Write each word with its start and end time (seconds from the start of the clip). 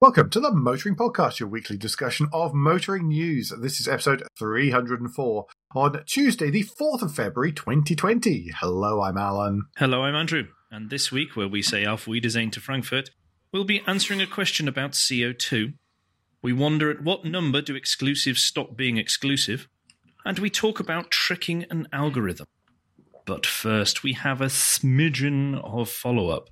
Welcome 0.00 0.30
to 0.30 0.40
the 0.40 0.50
Motoring 0.50 0.96
Podcast, 0.96 1.40
your 1.40 1.50
weekly 1.50 1.76
discussion 1.76 2.26
of 2.32 2.54
motoring 2.54 3.08
news. 3.08 3.52
This 3.60 3.80
is 3.80 3.86
episode 3.86 4.22
304 4.38 5.46
on 5.74 6.02
Tuesday, 6.06 6.48
the 6.48 6.64
4th 6.64 7.02
of 7.02 7.14
February, 7.14 7.52
2020. 7.52 8.50
Hello, 8.58 9.02
I'm 9.02 9.18
Alan. 9.18 9.64
Hello, 9.76 10.04
I'm 10.04 10.14
Andrew. 10.14 10.44
And 10.70 10.88
this 10.88 11.12
week, 11.12 11.36
where 11.36 11.48
we 11.48 11.60
say 11.60 11.84
Auf 11.84 12.06
Wiedersehen 12.06 12.50
to 12.52 12.60
Frankfurt, 12.60 13.10
we'll 13.52 13.64
be 13.64 13.82
answering 13.86 14.22
a 14.22 14.26
question 14.26 14.68
about 14.68 14.92
CO2. 14.92 15.74
We 16.40 16.54
wonder 16.54 16.90
at 16.90 17.02
what 17.02 17.26
number 17.26 17.60
do 17.60 17.74
exclusives 17.74 18.42
stop 18.42 18.78
being 18.78 18.96
exclusive? 18.96 19.68
And 20.24 20.38
we 20.38 20.48
talk 20.48 20.80
about 20.80 21.10
tricking 21.10 21.66
an 21.68 21.86
algorithm. 21.92 22.46
But 23.26 23.44
first, 23.44 24.02
we 24.02 24.14
have 24.14 24.40
a 24.40 24.46
smidgen 24.46 25.62
of 25.62 25.90
follow 25.90 26.30
up. 26.30 26.48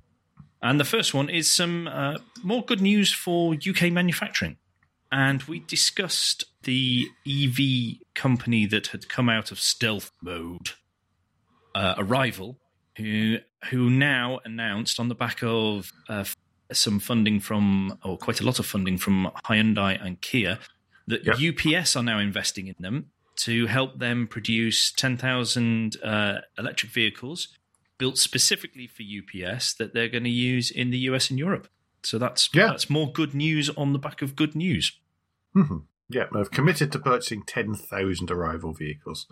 And 0.61 0.79
the 0.79 0.85
first 0.85 1.13
one 1.13 1.29
is 1.29 1.51
some 1.51 1.87
uh, 1.87 2.17
more 2.43 2.63
good 2.63 2.81
news 2.81 3.13
for 3.13 3.53
UK 3.53 3.91
manufacturing. 3.91 4.57
And 5.11 5.41
we 5.43 5.61
discussed 5.61 6.43
the 6.63 7.07
EV 7.27 8.05
company 8.13 8.65
that 8.67 8.87
had 8.87 9.09
come 9.09 9.29
out 9.29 9.51
of 9.51 9.59
stealth 9.59 10.11
mode, 10.21 10.71
uh, 11.73 11.95
Arrival, 11.97 12.57
who 12.97 13.37
who 13.71 13.89
now 13.89 14.39
announced 14.45 14.99
on 14.99 15.09
the 15.09 15.15
back 15.15 15.41
of 15.41 15.91
uh, 16.07 16.23
some 16.71 16.99
funding 16.99 17.39
from, 17.39 17.97
or 18.03 18.17
quite 18.17 18.39
a 18.39 18.45
lot 18.45 18.59
of 18.59 18.65
funding 18.65 18.97
from 18.97 19.31
Hyundai 19.45 20.03
and 20.03 20.21
Kia, 20.21 20.59
that 21.07 21.25
Yep. 21.25 21.57
UPS 21.65 21.95
are 21.95 22.03
now 22.03 22.19
investing 22.19 22.67
in 22.67 22.75
them 22.79 23.11
to 23.37 23.67
help 23.67 23.99
them 23.99 24.27
produce 24.27 24.91
10,000 24.91 25.97
uh, 26.03 26.39
electric 26.57 26.91
vehicles 26.91 27.47
built 27.99 28.17
specifically 28.17 28.87
for 28.87 29.03
UPS 29.03 29.75
that 29.75 29.93
they're 29.93 30.09
going 30.09 30.23
to 30.23 30.29
use 30.31 30.71
in 30.71 30.89
the 30.89 30.97
US 31.09 31.29
and 31.29 31.37
Europe. 31.37 31.67
So 32.01 32.17
that's 32.17 32.49
Yeah. 32.53 32.67
that's 32.67 32.89
more 32.89 33.11
good 33.11 33.35
news 33.35 33.69
on 33.71 33.93
the 33.93 33.99
back 33.99 34.23
of 34.23 34.35
good 34.35 34.55
news. 34.55 34.97
Mhm. 35.55 35.83
Yeah, 36.09 36.25
I've 36.33 36.49
committed 36.49 36.91
to 36.93 36.99
purchasing 36.99 37.43
10,000 37.43 38.31
arrival 38.31 38.73
vehicles. 38.73 39.27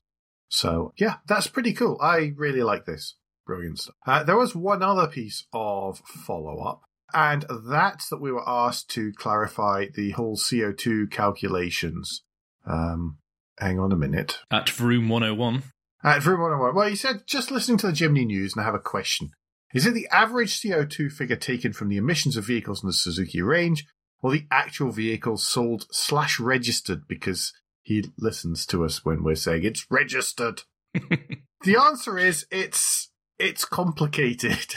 So, 0.49 0.93
yeah, 0.97 1.15
that's 1.27 1.47
pretty 1.47 1.73
cool. 1.73 1.97
I 1.99 2.33
really 2.35 2.61
like 2.61 2.85
this. 2.85 3.15
Brilliant 3.47 3.79
stuff. 3.79 3.95
Uh, 4.05 4.23
there 4.23 4.37
was 4.37 4.53
one 4.55 4.83
other 4.83 5.07
piece 5.07 5.47
of 5.53 5.99
follow 5.99 6.59
up, 6.59 6.81
and 7.13 7.45
that's 7.67 8.09
that 8.09 8.21
we 8.21 8.31
were 8.31 8.47
asked 8.47 8.89
to 8.91 9.11
clarify 9.13 9.87
the 9.93 10.11
whole 10.11 10.35
CO2 10.37 11.07
calculations. 11.09 12.23
Um, 12.65 13.17
hang 13.57 13.79
on 13.79 13.91
a 13.91 13.95
minute. 13.97 14.39
At 14.51 14.79
room 14.79 15.09
101, 15.09 15.63
Uh, 16.07 16.21
for 16.21 16.31
everyone, 16.31 16.73
well, 16.73 16.87
you 16.87 16.95
said 16.95 17.27
just 17.27 17.51
listening 17.51 17.77
to 17.77 17.87
the 17.87 17.91
Jimny 17.91 18.25
news 18.25 18.53
and 18.53 18.61
I 18.61 18.65
have 18.65 18.73
a 18.73 18.79
question. 18.79 19.31
Is 19.73 19.85
it 19.85 19.93
the 19.93 20.07
average 20.07 20.57
CO2 20.61 21.11
figure 21.11 21.35
taken 21.35 21.73
from 21.73 21.89
the 21.89 21.97
emissions 21.97 22.37
of 22.37 22.45
vehicles 22.45 22.81
in 22.81 22.87
the 22.87 22.93
Suzuki 22.93 23.41
range 23.41 23.85
or 24.21 24.31
the 24.31 24.47
actual 24.49 24.91
vehicles 24.91 25.45
sold 25.45 25.85
slash 25.91 26.39
registered 26.39 27.09
because 27.09 27.51
he 27.81 28.05
listens 28.17 28.65
to 28.67 28.85
us 28.85 29.03
when 29.03 29.21
we're 29.21 29.35
saying 29.35 29.65
it's 29.65 29.85
registered? 29.89 30.61
the 30.93 31.75
answer 31.75 32.17
is 32.17 32.45
it's, 32.51 33.09
it's 33.37 33.65
complicated. 33.65 34.75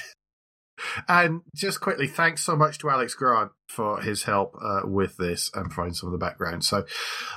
and 1.08 1.42
just 1.55 1.81
quickly, 1.81 2.08
thanks 2.08 2.42
so 2.42 2.56
much 2.56 2.78
to 2.78 2.91
Alex 2.91 3.14
Grant 3.14 3.53
for 3.69 4.01
his 4.01 4.25
help 4.25 4.56
uh, 4.61 4.81
with 4.83 5.17
this 5.17 5.48
and 5.55 5.70
providing 5.70 5.95
some 5.95 6.08
of 6.08 6.12
the 6.12 6.19
background. 6.19 6.64
So 6.64 6.86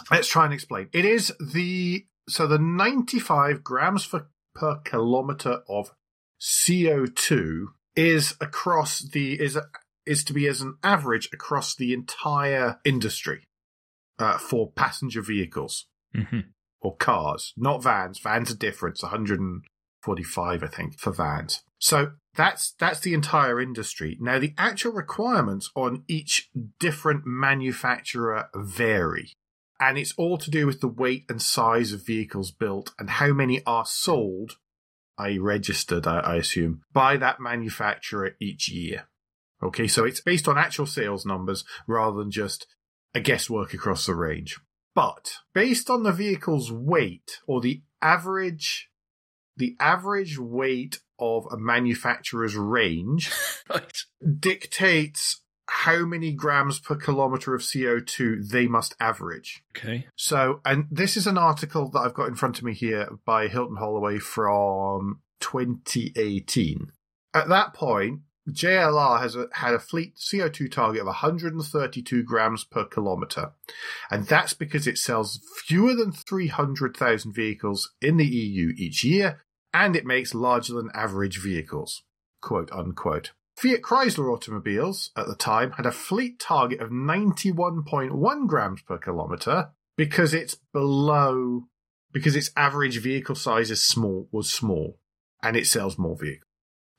let's 0.09 0.27
try 0.27 0.45
and 0.45 0.53
explain. 0.53 0.89
It 0.93 1.05
is 1.05 1.31
the 1.39 2.07
so 2.27 2.47
the 2.47 2.59
95 2.59 3.63
grams 3.63 4.03
for, 4.05 4.27
per 4.55 4.79
kilometer 4.83 5.61
of 5.67 5.91
CO2 6.41 7.65
is 7.95 8.35
across 8.41 8.99
the 8.99 9.39
is 9.39 9.57
is 10.05 10.23
to 10.25 10.33
be 10.33 10.47
as 10.47 10.61
an 10.61 10.75
average 10.83 11.29
across 11.31 11.75
the 11.75 11.93
entire 11.93 12.79
industry 12.83 13.45
uh, 14.19 14.37
for 14.37 14.71
passenger 14.71 15.21
vehicles 15.21 15.85
hmm 16.13 16.39
or 16.83 16.95
cars, 16.97 17.53
not 17.57 17.81
vans. 17.81 18.19
Vans 18.19 18.51
are 18.51 18.57
different. 18.57 18.95
It's 18.95 19.03
145, 19.03 20.63
I 20.63 20.67
think, 20.67 20.99
for 20.99 21.11
vans. 21.11 21.63
So 21.79 22.11
that's 22.35 22.73
that's 22.77 22.99
the 22.99 23.13
entire 23.13 23.59
industry. 23.59 24.17
Now 24.19 24.39
the 24.39 24.53
actual 24.57 24.91
requirements 24.91 25.71
on 25.75 26.03
each 26.07 26.49
different 26.79 27.25
manufacturer 27.25 28.49
vary. 28.55 29.33
And 29.85 29.97
it's 29.97 30.13
all 30.15 30.37
to 30.37 30.49
do 30.49 30.65
with 30.65 30.79
the 30.79 30.87
weight 30.87 31.25
and 31.27 31.41
size 31.41 31.91
of 31.91 32.05
vehicles 32.05 32.51
built 32.51 32.93
and 32.97 33.09
how 33.09 33.33
many 33.33 33.61
are 33.65 33.85
sold, 33.85 34.53
i.e. 35.17 35.37
registered, 35.37 36.07
I, 36.07 36.19
I 36.19 36.35
assume, 36.37 36.83
by 36.93 37.17
that 37.17 37.41
manufacturer 37.41 38.37
each 38.39 38.69
year. 38.69 39.09
Okay, 39.61 39.87
so 39.89 40.05
it's 40.05 40.21
based 40.21 40.47
on 40.47 40.57
actual 40.57 40.85
sales 40.85 41.25
numbers 41.25 41.65
rather 41.85 42.17
than 42.17 42.31
just 42.31 42.65
a 43.13 43.19
guesswork 43.19 43.73
across 43.73 44.05
the 44.05 44.15
range. 44.15 44.57
But 44.95 45.33
based 45.53 45.89
on 45.89 46.03
the 46.03 46.13
vehicle's 46.13 46.71
weight 46.71 47.39
or 47.45 47.59
the 47.59 47.81
average 48.01 48.89
the 49.57 49.75
average 49.81 50.39
weight 50.39 51.01
of 51.19 51.45
a 51.51 51.57
manufacturer's 51.57 52.55
range 52.55 53.31
Right. 53.69 53.97
dictates 54.39 55.42
how 55.73 56.05
many 56.05 56.31
grams 56.31 56.79
per 56.79 56.95
kilometer 56.95 57.55
of 57.55 57.61
CO2 57.61 58.47
they 58.47 58.67
must 58.67 58.95
average. 58.99 59.63
Okay. 59.75 60.05
So, 60.15 60.61
and 60.63 60.85
this 60.91 61.17
is 61.17 61.25
an 61.25 61.37
article 61.37 61.89
that 61.89 61.99
I've 61.99 62.13
got 62.13 62.27
in 62.27 62.35
front 62.35 62.59
of 62.59 62.63
me 62.63 62.73
here 62.73 63.09
by 63.25 63.47
Hilton 63.47 63.77
Holloway 63.77 64.19
from 64.19 65.21
2018. 65.39 66.91
At 67.33 67.49
that 67.49 67.73
point, 67.73 68.19
JLR 68.47 69.19
has 69.19 69.35
a, 69.35 69.47
had 69.51 69.73
a 69.73 69.79
fleet 69.79 70.15
CO2 70.15 70.71
target 70.71 71.01
of 71.01 71.07
132 71.07 72.23
grams 72.23 72.63
per 72.63 72.85
kilometer. 72.85 73.53
And 74.11 74.27
that's 74.27 74.53
because 74.53 74.85
it 74.85 74.99
sells 74.99 75.39
fewer 75.65 75.95
than 75.95 76.11
300,000 76.11 77.33
vehicles 77.33 77.93
in 77.99 78.17
the 78.17 78.27
EU 78.27 78.73
each 78.77 79.03
year, 79.03 79.41
and 79.73 79.95
it 79.95 80.05
makes 80.05 80.35
larger 80.35 80.73
than 80.75 80.91
average 80.93 81.41
vehicles. 81.41 82.03
Quote 82.41 82.71
unquote. 82.71 83.31
Fiat 83.55 83.81
Chrysler 83.81 84.33
automobiles 84.33 85.11
at 85.15 85.27
the 85.27 85.35
time 85.35 85.71
had 85.73 85.85
a 85.85 85.91
fleet 85.91 86.39
target 86.39 86.79
of 86.81 86.89
91.1 86.89 88.47
grams 88.47 88.81
per 88.81 88.97
kilometer 88.97 89.69
because 89.95 90.33
it's 90.33 90.55
below, 90.73 91.63
because 92.11 92.35
its 92.35 92.51
average 92.57 92.97
vehicle 92.99 93.35
size 93.35 93.69
is 93.71 93.83
small, 93.83 94.27
was 94.31 94.49
small, 94.51 94.99
and 95.41 95.55
it 95.55 95.67
sells 95.67 95.97
more 95.97 96.17
vehicles. 96.17 96.49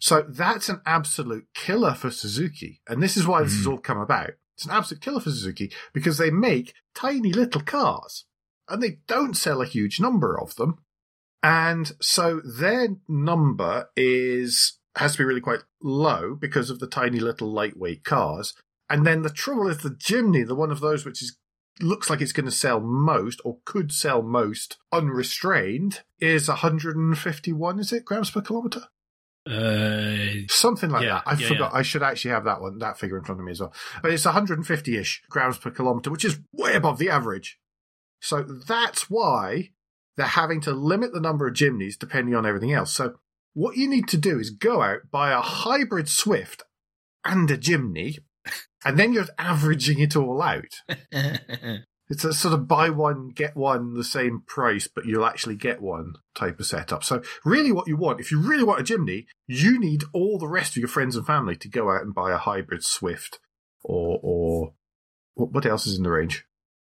So 0.00 0.22
that's 0.28 0.68
an 0.68 0.80
absolute 0.86 1.46
killer 1.54 1.94
for 1.94 2.10
Suzuki. 2.10 2.80
And 2.88 3.02
this 3.02 3.16
is 3.16 3.26
why 3.26 3.42
this 3.42 3.54
has 3.56 3.66
Mm. 3.66 3.70
all 3.72 3.78
come 3.78 3.98
about. 3.98 4.30
It's 4.56 4.64
an 4.66 4.70
absolute 4.70 5.00
killer 5.00 5.20
for 5.20 5.30
Suzuki 5.30 5.72
because 5.92 6.18
they 6.18 6.30
make 6.30 6.74
tiny 6.94 7.32
little 7.32 7.62
cars 7.62 8.26
and 8.68 8.82
they 8.82 8.98
don't 9.06 9.34
sell 9.34 9.60
a 9.60 9.66
huge 9.66 9.98
number 9.98 10.38
of 10.38 10.54
them. 10.56 10.78
And 11.42 11.92
so 12.00 12.40
their 12.44 12.88
number 13.08 13.88
is, 13.96 14.78
has 14.96 15.12
to 15.12 15.18
be 15.18 15.24
really 15.24 15.40
quite 15.40 15.60
low 15.82 16.34
because 16.34 16.70
of 16.70 16.78
the 16.78 16.86
tiny 16.86 17.18
little 17.20 17.50
lightweight 17.50 18.04
cars. 18.04 18.54
And 18.88 19.06
then 19.06 19.22
the 19.22 19.30
trouble 19.30 19.68
is 19.68 19.78
the 19.78 19.90
Jimny, 19.90 20.46
the 20.46 20.54
one 20.54 20.70
of 20.70 20.80
those 20.80 21.04
which 21.04 21.22
is 21.22 21.36
looks 21.80 22.08
like 22.08 22.20
it's 22.20 22.32
going 22.32 22.44
to 22.44 22.52
sell 22.52 22.78
most 22.80 23.40
or 23.44 23.58
could 23.64 23.90
sell 23.90 24.22
most 24.22 24.76
unrestrained 24.92 26.02
is 26.20 26.46
151 26.48 27.80
is 27.80 27.92
it 27.92 28.04
grams 28.04 28.30
per 28.30 28.40
kilometer 28.40 28.82
Uh, 29.46 30.46
something 30.48 30.90
like 30.90 31.02
Yeah, 31.02 31.20
that. 31.24 31.24
I 31.26 31.34
yeah, 31.34 31.48
forgot. 31.48 31.74
I 31.74 31.82
should 31.82 32.02
actually 32.02 32.30
have 32.30 32.44
that 32.44 32.60
one, 32.60 32.78
that 32.78 32.98
figure 32.98 33.18
in 33.18 33.24
front 33.24 33.40
of 33.40 33.44
me 33.44 33.52
as 33.52 33.60
well. 33.60 33.74
But 34.02 34.12
it's 34.12 34.24
150-ish 34.24 35.22
grams 35.28 35.58
per 35.58 35.70
kilometer, 35.70 36.10
which 36.10 36.24
is 36.24 36.38
way 36.52 36.74
above 36.76 36.98
the 36.98 37.10
average. 37.10 37.58
So 38.20 38.42
that's 38.42 39.10
why 39.10 39.70
they're 40.16 40.26
having 40.26 40.60
to 40.62 40.70
limit 40.72 41.12
the 41.12 41.20
number 41.20 41.46
of 41.46 41.54
Jimneys 41.54 41.98
depending 41.98 42.34
on 42.34 42.46
everything 42.46 42.72
else. 42.72 42.92
So 42.92 43.16
what 43.54 43.76
you 43.76 43.88
need 43.88 44.08
to 44.08 44.16
do 44.16 44.38
is 44.38 44.50
go 44.50 44.82
out, 44.82 45.10
buy 45.10 45.32
a 45.32 45.40
hybrid 45.40 46.08
Swift 46.08 46.62
and 47.24 47.50
a 47.50 47.56
Jimny, 47.56 48.18
and 48.84 48.98
then 48.98 49.12
you're 49.12 49.26
averaging 49.38 50.00
it 50.00 50.16
all 50.16 50.42
out. 50.42 50.82
It's 52.08 52.24
a 52.24 52.34
sort 52.34 52.52
of 52.52 52.68
buy 52.68 52.90
one, 52.90 53.30
get 53.30 53.56
one 53.56 53.94
the 53.94 54.04
same 54.04 54.42
price, 54.46 54.86
but 54.86 55.06
you'll 55.06 55.24
actually 55.24 55.56
get 55.56 55.80
one 55.80 56.14
type 56.34 56.60
of 56.60 56.66
setup. 56.66 57.02
So 57.02 57.22
really 57.44 57.72
what 57.72 57.88
you 57.88 57.96
want, 57.96 58.20
if 58.20 58.30
you 58.30 58.40
really 58.40 58.64
want 58.64 58.80
a 58.80 58.84
Jimny, 58.84 59.24
you 59.46 59.78
need 59.80 60.04
all 60.12 60.38
the 60.38 60.48
rest 60.48 60.72
of 60.72 60.76
your 60.76 60.88
friends 60.88 61.16
and 61.16 61.26
family 61.26 61.56
to 61.56 61.68
go 61.68 61.90
out 61.90 62.02
and 62.02 62.14
buy 62.14 62.32
a 62.32 62.36
hybrid 62.36 62.84
Swift 62.84 63.38
or, 63.82 64.20
or 64.22 64.74
what, 65.34 65.52
what 65.52 65.66
else 65.66 65.86
is 65.86 65.96
in 65.96 66.02
the 66.02 66.10
range? 66.10 66.44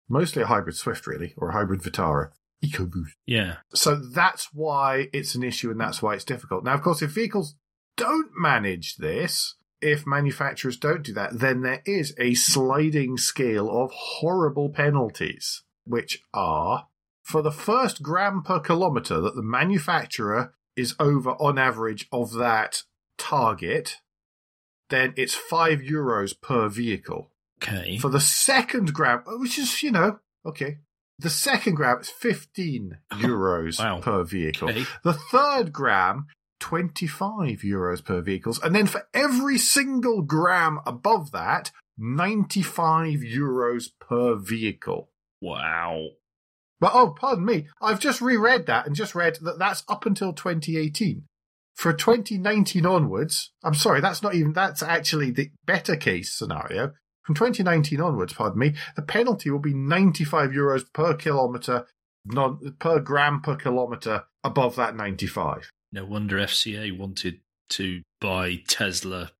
Mostly 0.08 0.42
a 0.42 0.46
hybrid 0.46 0.76
Swift 0.76 1.06
really, 1.06 1.34
or 1.36 1.50
a 1.50 1.52
hybrid 1.52 1.82
Vitara. 1.82 2.30
EcoBoost. 2.64 3.12
yeah. 3.26 3.56
So 3.74 3.96
that's 3.96 4.48
why 4.52 5.08
it's 5.12 5.34
an 5.34 5.42
issue 5.42 5.70
and 5.70 5.80
that's 5.80 6.02
why 6.02 6.14
it's 6.14 6.24
difficult. 6.24 6.64
Now, 6.64 6.74
of 6.74 6.82
course, 6.82 7.02
if 7.02 7.10
vehicles 7.10 7.54
don't 7.96 8.30
manage 8.36 8.96
this, 8.96 9.54
if 9.80 10.06
manufacturers 10.06 10.76
don't 10.76 11.02
do 11.02 11.12
that, 11.14 11.38
then 11.38 11.62
there 11.62 11.82
is 11.86 12.14
a 12.18 12.34
sliding 12.34 13.16
scale 13.16 13.70
of 13.70 13.92
horrible 13.92 14.70
penalties, 14.70 15.62
which 15.84 16.22
are 16.34 16.88
for 17.22 17.42
the 17.42 17.52
first 17.52 18.02
gram 18.02 18.42
per 18.42 18.58
kilometer 18.58 19.20
that 19.20 19.36
the 19.36 19.42
manufacturer 19.42 20.54
is 20.76 20.94
over 20.98 21.32
on 21.32 21.58
average 21.58 22.08
of 22.10 22.32
that 22.34 22.84
target, 23.18 23.96
then 24.88 25.12
it's 25.16 25.34
five 25.34 25.80
euros 25.80 26.40
per 26.40 26.68
vehicle. 26.68 27.30
Okay. 27.62 27.98
For 27.98 28.08
the 28.08 28.20
second 28.20 28.94
gram, 28.94 29.22
which 29.26 29.58
is, 29.58 29.82
you 29.82 29.90
know, 29.90 30.20
okay. 30.46 30.78
The 31.18 31.30
second 31.30 31.74
gram 31.74 31.98
is 32.00 32.08
15 32.08 32.98
euros 33.14 33.78
Wow. 33.78 34.00
per 34.00 34.22
vehicle. 34.24 34.70
Okay. 34.70 34.84
The 35.02 35.14
third 35.14 35.72
gram, 35.72 36.26
25 36.60 37.60
euros 37.60 38.04
per 38.04 38.20
vehicles. 38.20 38.60
And 38.62 38.74
then 38.74 38.86
for 38.86 39.06
every 39.12 39.58
single 39.58 40.22
gram 40.22 40.78
above 40.86 41.32
that, 41.32 41.70
95 41.98 43.20
euros 43.20 43.86
per 44.00 44.36
vehicle. 44.36 45.10
Wow. 45.40 46.06
But 46.80 46.92
oh, 46.94 47.14
pardon 47.18 47.44
me, 47.44 47.66
I've 47.82 47.98
just 47.98 48.20
reread 48.20 48.66
that 48.66 48.86
and 48.86 48.94
just 48.94 49.14
read 49.16 49.38
that 49.42 49.58
that's 49.58 49.82
up 49.88 50.06
until 50.06 50.32
2018. 50.32 51.24
For 51.74 51.92
2019 51.92 52.86
onwards, 52.86 53.50
I'm 53.64 53.74
sorry, 53.74 54.00
that's 54.00 54.22
not 54.22 54.34
even, 54.34 54.52
that's 54.52 54.82
actually 54.82 55.30
the 55.32 55.50
better 55.64 55.96
case 55.96 56.32
scenario. 56.32 56.92
From 57.28 57.34
2019 57.34 58.00
onwards, 58.00 58.32
pardon 58.32 58.58
me, 58.58 58.74
the 58.96 59.02
penalty 59.02 59.50
will 59.50 59.58
be 59.58 59.74
95 59.74 60.48
euros 60.48 60.90
per 60.90 61.12
kilometre, 61.12 61.84
non, 62.24 62.74
per 62.78 63.00
gram 63.00 63.42
per 63.42 63.54
kilometre 63.54 64.24
above 64.42 64.76
that 64.76 64.96
95. 64.96 65.70
No 65.92 66.06
wonder 66.06 66.38
FCA 66.38 66.96
wanted 66.96 67.40
to 67.68 68.00
buy 68.18 68.62
Tesla 68.66 69.32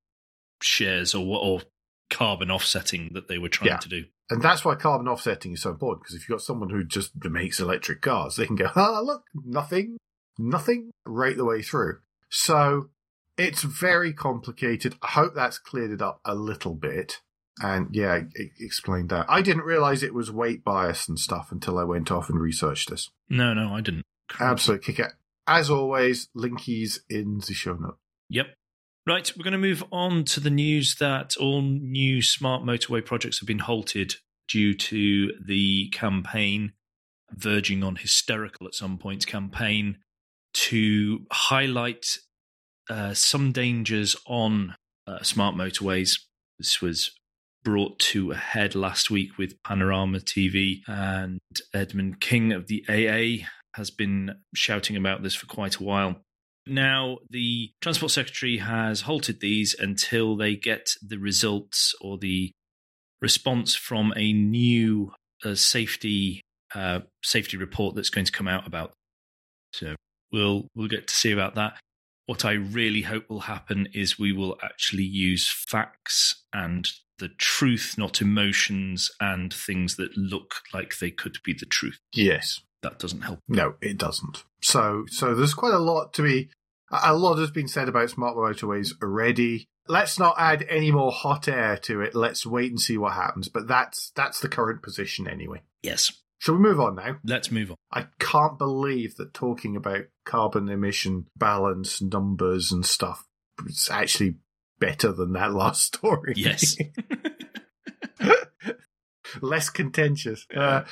shares 0.60 1.14
or 1.14 1.24
or 1.38 1.62
carbon 2.10 2.50
offsetting 2.50 3.12
that 3.14 3.26
they 3.28 3.38
were 3.38 3.48
trying 3.48 3.70
Yeah. 3.70 3.76
to 3.78 3.88
do. 3.88 4.04
And 4.28 4.42
that's 4.42 4.66
why 4.66 4.74
carbon 4.74 5.08
offsetting 5.08 5.54
is 5.54 5.62
so 5.62 5.70
important, 5.70 6.02
because 6.02 6.16
if 6.16 6.28
you've 6.28 6.36
got 6.36 6.42
someone 6.44 6.68
who 6.68 6.84
just 6.84 7.12
makes 7.24 7.58
electric 7.58 8.02
cars, 8.02 8.36
they 8.36 8.44
can 8.46 8.56
go, 8.56 8.68
ah, 8.76 9.00
look, 9.00 9.24
nothing, 9.34 9.96
nothing, 10.36 10.90
right 11.06 11.38
the 11.38 11.46
way 11.46 11.62
through. 11.62 12.00
So 12.28 12.90
it's 13.38 13.62
very 13.62 14.12
complicated. 14.12 14.96
I 15.00 15.06
hope 15.08 15.34
that's 15.34 15.56
cleared 15.58 15.90
it 15.92 16.02
up 16.02 16.20
a 16.26 16.34
little 16.34 16.74
bit. 16.74 17.22
And 17.60 17.88
yeah, 17.94 18.22
it 18.34 18.52
explained 18.60 19.08
that. 19.10 19.26
I 19.28 19.42
didn't 19.42 19.64
realize 19.64 20.02
it 20.02 20.14
was 20.14 20.30
weight 20.30 20.64
bias 20.64 21.08
and 21.08 21.18
stuff 21.18 21.50
until 21.50 21.78
I 21.78 21.84
went 21.84 22.10
off 22.10 22.28
and 22.28 22.40
researched 22.40 22.90
this. 22.90 23.08
No, 23.28 23.54
no, 23.54 23.74
I 23.74 23.80
didn't. 23.80 24.04
Absolute 24.38 24.82
kick 24.82 24.98
it. 24.98 25.12
As 25.46 25.70
always, 25.70 26.28
linkies 26.36 26.98
in 27.08 27.38
the 27.38 27.54
show 27.54 27.74
note. 27.74 27.98
Yep. 28.28 28.48
Right, 29.06 29.32
we're 29.34 29.44
going 29.44 29.52
to 29.52 29.58
move 29.58 29.82
on 29.90 30.24
to 30.24 30.40
the 30.40 30.50
news 30.50 30.96
that 30.96 31.34
all 31.38 31.62
new 31.62 32.20
smart 32.20 32.62
motorway 32.62 33.02
projects 33.02 33.40
have 33.40 33.46
been 33.46 33.60
halted 33.60 34.16
due 34.48 34.74
to 34.74 35.32
the 35.42 35.88
campaign, 35.88 36.72
verging 37.32 37.82
on 37.82 37.96
hysterical 37.96 38.66
at 38.66 38.74
some 38.74 38.98
points, 38.98 39.24
campaign 39.24 39.96
to 40.52 41.20
highlight 41.30 42.18
uh, 42.90 43.14
some 43.14 43.50
dangers 43.50 44.14
on 44.26 44.74
uh, 45.06 45.22
smart 45.22 45.54
motorways. 45.54 46.20
This 46.58 46.82
was 46.82 47.17
brought 47.64 47.98
to 47.98 48.32
a 48.32 48.36
head 48.36 48.74
last 48.74 49.10
week 49.10 49.38
with 49.38 49.62
Panorama 49.62 50.18
TV, 50.18 50.80
and 50.86 51.40
Edmund 51.74 52.20
King 52.20 52.52
of 52.52 52.66
the 52.66 52.84
AA 52.88 53.46
has 53.74 53.90
been 53.90 54.36
shouting 54.54 54.96
about 54.96 55.22
this 55.22 55.34
for 55.34 55.46
quite 55.46 55.76
a 55.76 55.84
while. 55.84 56.16
Now, 56.66 57.18
the 57.30 57.70
Transport 57.80 58.12
Secretary 58.12 58.58
has 58.58 59.02
halted 59.02 59.40
these 59.40 59.74
until 59.78 60.36
they 60.36 60.54
get 60.54 60.90
the 61.00 61.18
results 61.18 61.94
or 62.00 62.18
the 62.18 62.52
response 63.22 63.74
from 63.74 64.12
a 64.16 64.32
new 64.32 65.12
uh, 65.44 65.54
safety 65.54 66.42
uh, 66.74 67.00
safety 67.24 67.56
report 67.56 67.94
that's 67.94 68.10
going 68.10 68.26
to 68.26 68.32
come 68.32 68.48
out 68.48 68.66
about. 68.66 68.92
So 69.72 69.96
we'll 70.30 70.68
we'll 70.74 70.88
get 70.88 71.08
to 71.08 71.14
see 71.14 71.32
about 71.32 71.54
that. 71.54 71.78
What 72.26 72.44
I 72.44 72.52
really 72.52 73.02
hope 73.02 73.30
will 73.30 73.40
happen 73.40 73.88
is 73.94 74.18
we 74.18 74.32
will 74.32 74.58
actually 74.62 75.04
use 75.04 75.50
facts 75.50 76.44
and 76.52 76.86
the 77.18 77.28
truth, 77.28 77.94
not 77.98 78.20
emotions 78.20 79.10
and 79.20 79.52
things 79.52 79.96
that 79.96 80.16
look 80.16 80.56
like 80.72 80.98
they 80.98 81.10
could 81.10 81.38
be 81.44 81.52
the 81.52 81.66
truth. 81.66 81.98
Yes. 82.12 82.60
That 82.82 82.98
doesn't 82.98 83.22
help. 83.22 83.40
No, 83.48 83.74
it 83.80 83.98
doesn't. 83.98 84.44
So, 84.62 85.04
so 85.08 85.34
there's 85.34 85.54
quite 85.54 85.74
a 85.74 85.78
lot 85.78 86.12
to 86.14 86.22
be. 86.22 86.50
A 86.90 87.12
a 87.12 87.14
lot 87.14 87.38
has 87.38 87.50
been 87.50 87.68
said 87.68 87.88
about 87.88 88.10
smart 88.10 88.36
motorways 88.36 88.92
already. 89.02 89.66
Let's 89.88 90.18
not 90.18 90.36
add 90.38 90.64
any 90.68 90.90
more 90.90 91.10
hot 91.10 91.48
air 91.48 91.76
to 91.78 92.00
it. 92.00 92.14
Let's 92.14 92.46
wait 92.46 92.70
and 92.70 92.80
see 92.80 92.96
what 92.96 93.14
happens. 93.14 93.48
But 93.48 93.68
that's 93.68 94.10
that's 94.14 94.40
the 94.40 94.48
current 94.48 94.82
position 94.82 95.28
anyway. 95.28 95.62
Yes. 95.82 96.12
Shall 96.38 96.54
we 96.54 96.60
move 96.60 96.78
on 96.78 96.94
now? 96.94 97.16
Let's 97.24 97.50
move 97.50 97.72
on. 97.72 97.76
I 97.90 98.06
can't 98.20 98.58
believe 98.58 99.16
that 99.16 99.34
talking 99.34 99.74
about 99.74 100.04
carbon 100.24 100.68
emission 100.68 101.26
balance 101.36 102.00
numbers 102.00 102.70
and 102.70 102.86
stuff 102.86 103.26
is 103.66 103.88
actually 103.90 104.36
better 104.78 105.12
than 105.12 105.32
that 105.32 105.52
last 105.52 105.82
story. 105.96 106.34
Yes. 106.36 106.76
Less 109.42 109.68
contentious. 109.70 110.46
Uh, 110.54 110.84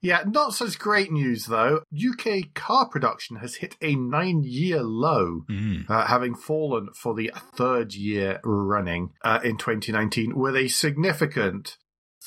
yeah, 0.00 0.24
not 0.26 0.54
such 0.54 0.78
great 0.78 1.12
news 1.12 1.46
though. 1.46 1.82
UK 1.94 2.52
car 2.54 2.88
production 2.88 3.36
has 3.36 3.56
hit 3.56 3.76
a 3.80 3.94
nine 3.94 4.42
year 4.42 4.82
low, 4.82 5.42
Mm. 5.48 5.88
uh, 5.88 6.06
having 6.06 6.34
fallen 6.34 6.88
for 6.94 7.14
the 7.14 7.30
third 7.56 7.94
year 7.94 8.40
running 8.44 9.10
uh, 9.24 9.38
in 9.44 9.56
2019 9.56 10.34
with 10.36 10.56
a 10.56 10.66
significant 10.68 11.76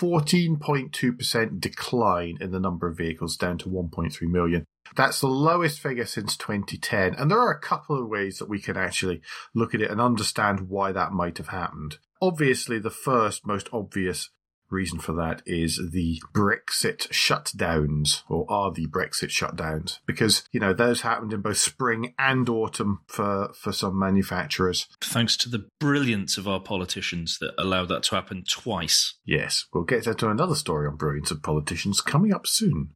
14.2% 0.02 1.60
decline 1.60 2.38
in 2.40 2.52
the 2.52 2.60
number 2.60 2.88
of 2.88 2.98
vehicles 2.98 3.36
down 3.38 3.58
to 3.58 3.70
1.3 3.70 4.22
million. 4.24 4.66
That's 4.96 5.20
the 5.20 5.28
lowest 5.28 5.80
figure 5.80 6.06
since 6.06 6.38
2010. 6.38 7.16
And 7.16 7.30
there 7.30 7.40
are 7.40 7.52
a 7.52 7.60
couple 7.60 8.00
of 8.00 8.08
ways 8.08 8.38
that 8.38 8.50
we 8.50 8.60
can 8.60 8.78
actually 8.78 9.22
look 9.54 9.74
at 9.74 9.82
it 9.82 9.92
and 9.92 10.02
understand 10.02 10.70
why 10.70 10.92
that 10.92 11.12
might 11.12 11.38
have 11.38 11.50
happened. 11.50 11.98
Obviously, 12.22 12.80
the 12.80 12.90
first 12.90 13.46
most 13.46 13.70
obvious 13.74 14.30
reason 14.70 15.00
for 15.00 15.14
that 15.14 15.42
is 15.46 15.82
the 15.92 16.22
Brexit 16.34 17.08
shutdowns, 17.10 18.24
or 18.30 18.46
are 18.50 18.72
the 18.72 18.88
Brexit 18.88 19.30
shutdowns, 19.30 20.00
because, 20.06 20.44
you 20.52 20.60
know, 20.60 20.74
those 20.74 21.02
happened 21.02 21.34
in 21.34 21.42
both 21.42 21.58
spring 21.58 22.14
and 22.18 22.48
autumn 22.50 23.02
for, 23.08 23.54
for 23.54 23.72
some 23.72 23.98
manufacturers. 23.98 24.88
Thanks 25.02 25.38
to 25.38 25.50
the 25.50 25.68
brilliance 25.80 26.38
of 26.38 26.48
our 26.48 26.60
politicians 26.60 27.38
that 27.40 27.54
allowed 27.58 27.90
that 27.90 28.04
to 28.04 28.16
happen 28.16 28.44
twice. 28.50 29.16
Yes, 29.26 29.66
we'll 29.74 29.84
get 29.84 30.04
to 30.04 30.30
another 30.30 30.56
story 30.56 30.88
on 30.88 30.98
brilliance 30.98 31.32
of 31.32 31.44
politicians 31.44 32.02
coming 32.02 32.34
up 32.34 32.48
soon. 32.48 32.92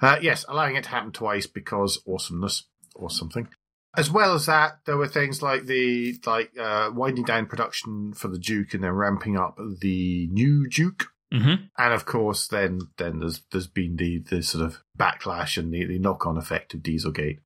Uh, 0.00 0.16
yes, 0.20 0.44
allowing 0.48 0.76
it 0.76 0.84
to 0.84 0.90
happen 0.90 1.12
twice 1.12 1.46
because 1.46 2.02
awesomeness 2.06 2.64
or 2.94 3.10
something. 3.10 3.48
As 3.96 4.10
well 4.10 4.34
as 4.34 4.46
that, 4.46 4.80
there 4.84 4.98
were 4.98 5.08
things 5.08 5.42
like 5.42 5.64
the 5.66 6.18
like 6.26 6.52
uh, 6.58 6.90
winding 6.92 7.24
down 7.24 7.46
production 7.46 8.12
for 8.12 8.28
the 8.28 8.38
Juke 8.38 8.74
and 8.74 8.84
then 8.84 8.92
ramping 8.92 9.36
up 9.36 9.58
the 9.80 10.28
new 10.30 10.68
Juke. 10.68 11.06
Mm-hmm. 11.32 11.64
And 11.76 11.94
of 11.94 12.04
course, 12.04 12.46
then 12.46 12.80
then 12.98 13.20
there's 13.20 13.42
there's 13.50 13.66
been 13.66 13.96
the, 13.96 14.18
the 14.18 14.42
sort 14.42 14.64
of 14.64 14.82
backlash 14.96 15.56
and 15.56 15.72
the, 15.72 15.86
the 15.86 15.98
knock 15.98 16.26
on 16.26 16.36
effect 16.36 16.74
of 16.74 16.80
Dieselgate, 16.80 17.38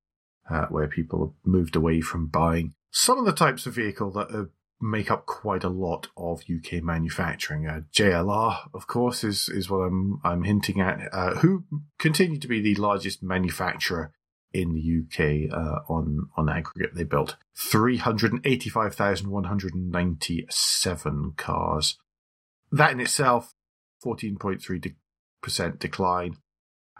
uh, 0.50 0.66
where 0.66 0.88
people 0.88 1.20
have 1.26 1.34
moved 1.44 1.76
away 1.76 2.00
from 2.00 2.26
buying 2.26 2.74
some 2.90 3.18
of 3.18 3.24
the 3.24 3.32
types 3.32 3.66
of 3.66 3.74
vehicle 3.74 4.10
that 4.10 4.30
uh, 4.34 4.44
make 4.80 5.10
up 5.10 5.26
quite 5.26 5.64
a 5.64 5.68
lot 5.68 6.08
of 6.16 6.44
UK 6.50 6.82
manufacturing. 6.82 7.66
Uh, 7.66 7.82
JLR, 7.92 8.70
of 8.72 8.86
course, 8.86 9.24
is 9.24 9.48
is 9.48 9.68
what 9.68 9.78
I'm 9.78 10.20
I'm 10.24 10.44
hinting 10.44 10.80
at. 10.80 11.12
Uh, 11.12 11.34
who 11.36 11.64
continue 11.98 12.38
to 12.38 12.48
be 12.48 12.60
the 12.60 12.76
largest 12.76 13.22
manufacturer 13.22 14.12
in 14.52 14.74
the 14.74 14.80
UK 14.80 15.52
uh, 15.52 15.80
on 15.88 16.28
on 16.36 16.48
aggregate. 16.48 16.94
They 16.94 17.04
built 17.04 17.36
three 17.54 17.98
hundred 17.98 18.34
eighty 18.44 18.70
five 18.70 18.94
thousand 18.94 19.30
one 19.30 19.44
hundred 19.44 19.74
ninety 19.74 20.46
seven 20.50 21.34
cars. 21.36 21.98
That 22.72 22.92
in 22.92 23.00
itself, 23.00 23.54
fourteen 24.00 24.36
point 24.36 24.62
three 24.62 24.80
percent 25.42 25.78
decline. 25.78 26.36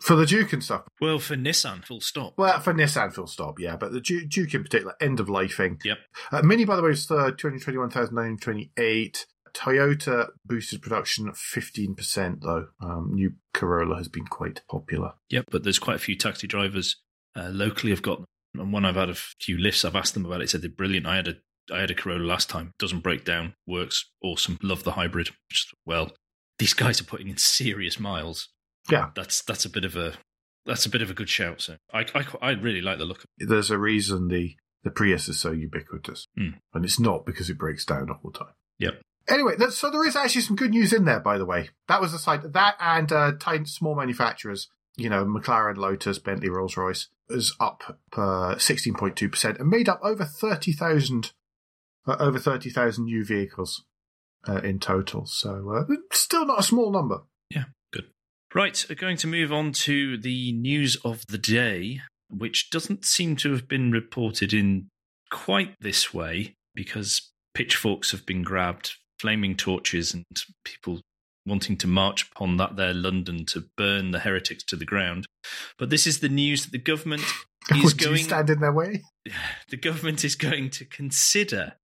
For 0.00 0.14
the 0.14 0.24
Juke 0.24 0.52
and 0.52 0.62
stuff. 0.62 0.84
Well, 1.00 1.18
for 1.18 1.34
Nissan, 1.34 1.84
full 1.84 2.00
stop. 2.00 2.34
Well, 2.36 2.60
for 2.60 2.72
Nissan, 2.72 3.12
full 3.12 3.26
stop, 3.26 3.58
yeah, 3.58 3.74
but 3.74 3.90
the 3.90 4.00
Juke, 4.00 4.28
Juke 4.28 4.54
in 4.54 4.62
particular, 4.62 4.94
end 5.00 5.18
of 5.18 5.26
lifing. 5.26 5.84
Yep. 5.84 5.98
Uh, 6.30 6.42
Mini, 6.42 6.64
by 6.64 6.76
the 6.76 6.82
way, 6.82 6.90
was 6.90 7.04
third, 7.04 7.36
221,928. 7.36 9.26
Toyota 9.54 10.28
boosted 10.44 10.82
production 10.82 11.30
15%, 11.30 12.40
though. 12.42 12.68
Um, 12.80 13.10
new 13.14 13.34
Corolla 13.52 13.96
has 13.96 14.08
been 14.08 14.26
quite 14.26 14.62
popular. 14.70 15.12
Yep. 15.30 15.46
But 15.50 15.64
there's 15.64 15.78
quite 15.78 15.96
a 15.96 16.00
few 16.00 16.16
taxi 16.16 16.46
drivers 16.46 16.96
uh, 17.36 17.50
locally 17.50 17.90
have 17.90 18.02
got 18.02 18.18
them. 18.18 18.26
And 18.54 18.72
when 18.72 18.84
I've 18.84 18.96
had 18.96 19.08
a 19.08 19.14
few 19.14 19.58
lifts, 19.58 19.84
I've 19.84 19.96
asked 19.96 20.14
them 20.14 20.26
about 20.26 20.42
it. 20.42 20.50
Said 20.50 20.62
they're 20.62 20.70
brilliant. 20.70 21.06
I 21.06 21.16
had 21.16 21.28
a 21.28 21.34
I 21.72 21.80
had 21.80 21.90
a 21.90 21.94
Corolla 21.94 22.24
last 22.24 22.50
time. 22.50 22.72
Doesn't 22.78 23.02
break 23.02 23.24
down. 23.24 23.54
Works 23.66 24.10
awesome. 24.22 24.58
Love 24.62 24.84
the 24.84 24.92
hybrid. 24.92 25.30
Just, 25.50 25.72
well, 25.86 26.12
these 26.58 26.74
guys 26.74 27.00
are 27.00 27.04
putting 27.04 27.28
in 27.28 27.36
serious 27.38 27.98
miles. 27.98 28.48
Yeah. 28.90 29.10
That's 29.14 29.42
that's 29.42 29.64
a 29.64 29.70
bit 29.70 29.84
of 29.84 29.96
a 29.96 30.14
that's 30.66 30.86
a 30.86 30.90
bit 30.90 31.02
of 31.02 31.10
a 31.10 31.14
good 31.14 31.28
shout. 31.28 31.60
So 31.62 31.76
I 31.92 32.04
I, 32.14 32.24
I 32.42 32.50
really 32.50 32.82
like 32.82 32.98
the 32.98 33.04
look. 33.04 33.24
There's 33.38 33.70
a 33.70 33.78
reason 33.78 34.28
the 34.28 34.56
the 34.84 34.90
Prius 34.90 35.28
is 35.28 35.38
so 35.38 35.52
ubiquitous. 35.52 36.26
Mm. 36.38 36.54
And 36.74 36.84
it's 36.84 37.00
not 37.00 37.24
because 37.24 37.48
it 37.48 37.58
breaks 37.58 37.84
down 37.84 38.10
all 38.10 38.30
the 38.30 38.38
time. 38.38 38.54
Yep. 38.78 39.00
Anyway, 39.28 39.54
so 39.70 39.90
there 39.90 40.06
is 40.06 40.16
actually 40.16 40.42
some 40.42 40.56
good 40.56 40.70
news 40.70 40.92
in 40.92 41.04
there, 41.04 41.20
by 41.20 41.38
the 41.38 41.46
way. 41.46 41.70
That 41.88 42.00
was 42.00 42.12
the 42.12 42.18
side 42.18 42.42
that 42.42 42.76
and 42.80 43.12
uh, 43.12 43.32
tiny, 43.38 43.66
small 43.66 43.94
manufacturers, 43.94 44.68
you 44.96 45.08
know, 45.08 45.24
McLaren, 45.24 45.76
Lotus, 45.76 46.18
Bentley, 46.18 46.48
Rolls 46.48 46.76
Royce, 46.76 47.08
is 47.28 47.54
up 47.60 47.98
uh, 48.14 48.56
16.2% 48.56 49.60
and 49.60 49.68
made 49.68 49.88
up 49.88 50.00
over 50.02 50.24
30,000 50.24 51.32
uh, 52.06 52.16
over 52.18 52.38
30,000 52.38 53.04
new 53.04 53.24
vehicles 53.24 53.84
uh, 54.48 54.60
in 54.62 54.78
total. 54.78 55.26
So 55.26 55.86
uh, 55.88 55.94
still 56.12 56.46
not 56.46 56.60
a 56.60 56.64
small 56.64 56.90
number. 56.90 57.22
Yeah, 57.50 57.64
good. 57.92 58.06
Right, 58.54 58.84
we're 58.88 58.96
going 58.96 59.16
to 59.18 59.26
move 59.26 59.52
on 59.52 59.72
to 59.72 60.18
the 60.18 60.52
news 60.52 60.96
of 61.04 61.26
the 61.28 61.38
day, 61.38 62.00
which 62.28 62.70
doesn't 62.70 63.04
seem 63.04 63.36
to 63.36 63.52
have 63.52 63.68
been 63.68 63.92
reported 63.92 64.52
in 64.52 64.88
quite 65.30 65.74
this 65.80 66.12
way 66.12 66.56
because 66.74 67.30
pitchforks 67.54 68.10
have 68.10 68.26
been 68.26 68.42
grabbed, 68.42 68.96
flaming 69.22 69.56
torches, 69.56 70.12
and 70.12 70.24
people 70.64 71.00
wanting 71.46 71.76
to 71.76 71.86
march 71.86 72.28
upon 72.30 72.56
that 72.56 72.76
there 72.76 72.92
London 72.92 73.46
to 73.46 73.64
burn 73.76 74.10
the 74.10 74.18
heretics 74.18 74.64
to 74.64 74.76
the 74.76 74.84
ground. 74.84 75.26
But 75.78 75.90
this 75.90 76.06
is 76.06 76.18
the 76.18 76.28
news 76.28 76.64
that 76.64 76.72
the 76.72 76.78
government 76.78 77.22
is 77.74 77.94
going 77.94 78.24
stand 78.24 78.50
in 78.50 78.60
their 78.60 78.72
way? 78.72 79.02
the 79.70 79.76
government 79.76 80.24
is 80.24 80.34
going 80.34 80.70
to 80.70 80.84
consider 80.84 81.74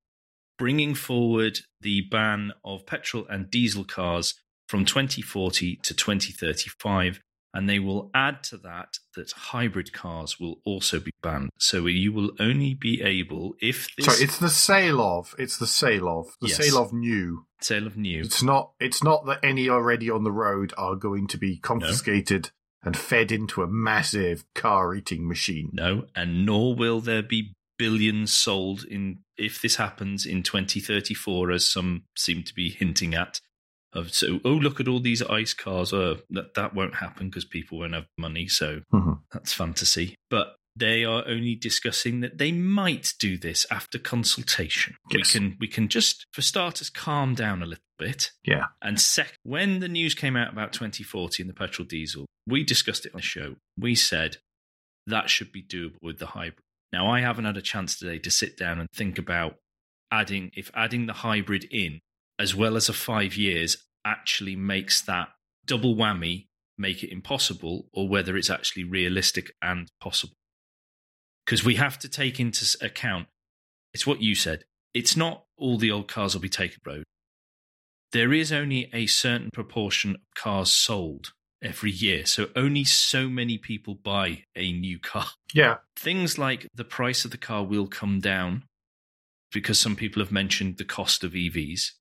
bringing 0.59 0.95
forward 0.95 1.61
the 1.81 2.01
ban 2.11 2.53
of 2.65 2.85
petrol 2.85 3.25
and 3.31 3.49
diesel 3.49 3.85
cars 3.85 4.35
from 4.69 4.85
2040 4.85 5.77
to 5.77 5.95
2035 5.95 7.21
and 7.59 7.69
they 7.69 7.81
will 7.81 8.09
add 8.15 8.43
to 8.45 8.57
that 8.57 8.99
that 9.17 9.33
hybrid 9.33 9.93
cars 9.93 10.39
will 10.39 10.57
also 10.65 11.01
be 11.01 11.11
banned 11.23 11.51
so 11.59 11.87
you 11.87 12.13
will 12.13 12.31
only 12.39 12.73
be 12.75 13.03
able 13.03 13.55
if 13.61 13.89
this 13.97 14.07
Sorry, 14.07 14.23
it's 14.25 14.39
the 14.39 14.49
sale 14.49 15.01
of. 15.01 15.35
It's 15.39 15.59
the 15.59 15.67
sale 15.67 16.09
of. 16.09 16.27
The 16.41 16.49
Yes. 16.49 16.59
sale 16.59 16.79
of 16.85 16.93
new. 16.93 17.47
sale 17.61 17.87
of 17.89 17.97
new 17.97 18.21
It's 18.21 18.43
not. 18.43 18.73
It's 18.79 19.03
not 19.03 19.27
that 19.27 19.41
any 19.43 19.69
already 19.69 20.09
on 20.09 20.23
the 20.23 20.31
road 20.31 20.73
are 20.79 20.95
going 20.95 21.27
to 21.29 21.39
be 21.39 21.57
confiscated 21.59 22.51
and 22.85 22.97
fed 22.97 23.33
into 23.33 23.63
a 23.63 23.67
massive 23.67 24.45
car 24.55 24.95
eating 24.95 25.27
machine. 25.27 25.71
no 25.73 26.05
and 26.15 26.47
nor 26.47 26.77
will 26.77 27.01
there 27.01 27.23
be 27.23 27.55
billions 27.77 28.33
sold 28.33 28.85
in 28.85 29.19
if 29.37 29.61
this 29.63 29.77
happens 29.77 30.27
in 30.27 30.43
2034 30.43 31.51
as 31.53 31.67
some 31.67 32.03
seem 32.17 32.43
to 32.43 32.55
be 32.55 32.71
hinting 32.71 33.15
at 33.15 33.41
of 33.99 34.15
so 34.15 34.41
oh 34.45 34.51
look 34.53 34.81
at 34.81 34.89
all 34.89 35.01
these 35.01 35.23
ice 35.23 35.55
cars. 35.55 35.93
Uh, 35.93 36.17
that 36.31 36.55
that 36.55 36.75
won't 36.75 36.95
happen 36.97 37.29
because 37.29 37.45
people 37.45 37.79
won't 37.79 37.95
have 37.95 38.07
money. 38.17 38.49
So 38.49 38.81
Mhm. 38.93 39.21
that's 39.33 39.53
fantasy 39.53 40.15
but 40.31 40.55
they 40.77 41.05
are 41.05 41.25
only 41.27 41.57
discussing 41.57 42.21
that 42.21 42.39
they 42.39 42.53
might 42.53 43.13
do 43.19 43.37
this 43.37 43.67
after 43.71 43.99
consultation. 43.99 44.95
Yes. 45.11 45.35
we 45.35 45.41
can 45.41 45.57
we 45.61 45.69
can 45.69 45.89
just 45.89 46.25
for 46.33 46.43
starters 46.43 46.89
calm 46.91 47.35
down 47.35 47.63
a 47.63 47.67
little 47.67 47.83
bit. 47.99 48.31
Yeah. 48.45 48.67
and 48.81 49.01
sec 49.01 49.37
when 49.43 49.81
the 49.81 49.89
news 49.89 50.15
came 50.15 50.37
out 50.37 50.53
about 50.53 50.73
2040 50.73 51.43
and 51.43 51.51
the 51.51 51.55
petrol 51.55 51.87
diesel 51.87 52.27
we 52.47 52.63
discussed 52.65 53.05
it 53.07 53.13
on 53.15 53.19
the 53.19 53.23
show. 53.23 53.57
We 53.77 53.95
said 53.97 54.37
that 55.07 55.29
should 55.31 55.51
be 55.53 55.63
doable 55.63 55.97
with 56.01 56.19
the 56.19 56.27
hybrid. 56.27 56.63
Now 56.93 57.11
i 57.11 57.21
haven't 57.21 57.45
had 57.47 57.57
a 57.57 57.63
chance 57.63 57.99
today 57.99 58.19
to 58.21 58.31
sit 58.31 58.57
down 58.57 58.79
and 58.79 58.89
think 58.95 59.19
about 59.19 59.57
adding 60.13 60.51
if 60.57 60.71
adding 60.75 61.07
the 61.07 61.13
hybrid 61.13 61.65
in 61.71 62.01
as 62.39 62.55
well 62.55 62.77
as 62.77 62.89
a 62.89 62.93
five 62.93 63.37
years 63.37 63.77
actually 64.15 64.57
makes 64.57 65.01
that 65.03 65.29
double 65.67 65.95
whammy 65.95 66.47
make 66.77 67.03
it 67.05 67.13
impossible 67.13 67.77
or 67.93 68.09
whether 68.09 68.37
it's 68.37 68.51
actually 68.51 68.85
realistic 68.85 69.47
and 69.61 69.89
possible 70.01 70.37
because 71.45 71.65
we 71.65 71.75
have 71.75 71.99
to 71.99 72.09
take 72.09 72.39
into 72.41 72.65
account 72.81 73.27
it's 73.95 74.07
what 74.07 74.23
you 74.23 74.35
said 74.35 74.65
it's 74.95 75.17
not 75.17 75.45
all 75.57 75.77
the 75.79 75.91
old 75.91 76.09
cars 76.09 76.35
will 76.35 76.41
be 76.41 76.49
taken 76.49 76.79
road 76.87 77.05
there 78.13 78.33
is 78.33 78.51
only 78.53 78.89
a 78.95 79.07
certain 79.07 79.51
proportion 79.53 80.11
of 80.15 80.21
cars 80.35 80.71
sold 80.71 81.33
every 81.63 81.91
year 81.91 82.25
so 82.25 82.47
only 82.55 82.85
so 82.85 83.29
many 83.29 83.59
people 83.59 83.95
buy 83.95 84.45
a 84.55 84.73
new 84.73 84.99
car 84.99 85.27
Yeah. 85.53 85.77
things 85.97 86.39
like 86.39 86.67
the 86.75 86.85
price 86.85 87.25
of 87.25 87.33
the 87.33 87.39
car 87.49 87.65
will 87.65 87.89
come 87.89 88.21
down 88.21 88.63
because 89.53 89.79
some 89.79 89.97
people 89.97 90.23
have 90.23 90.31
mentioned 90.33 90.77
the 90.77 90.85
cost 90.85 91.25
of 91.25 91.33
EVs. 91.33 91.93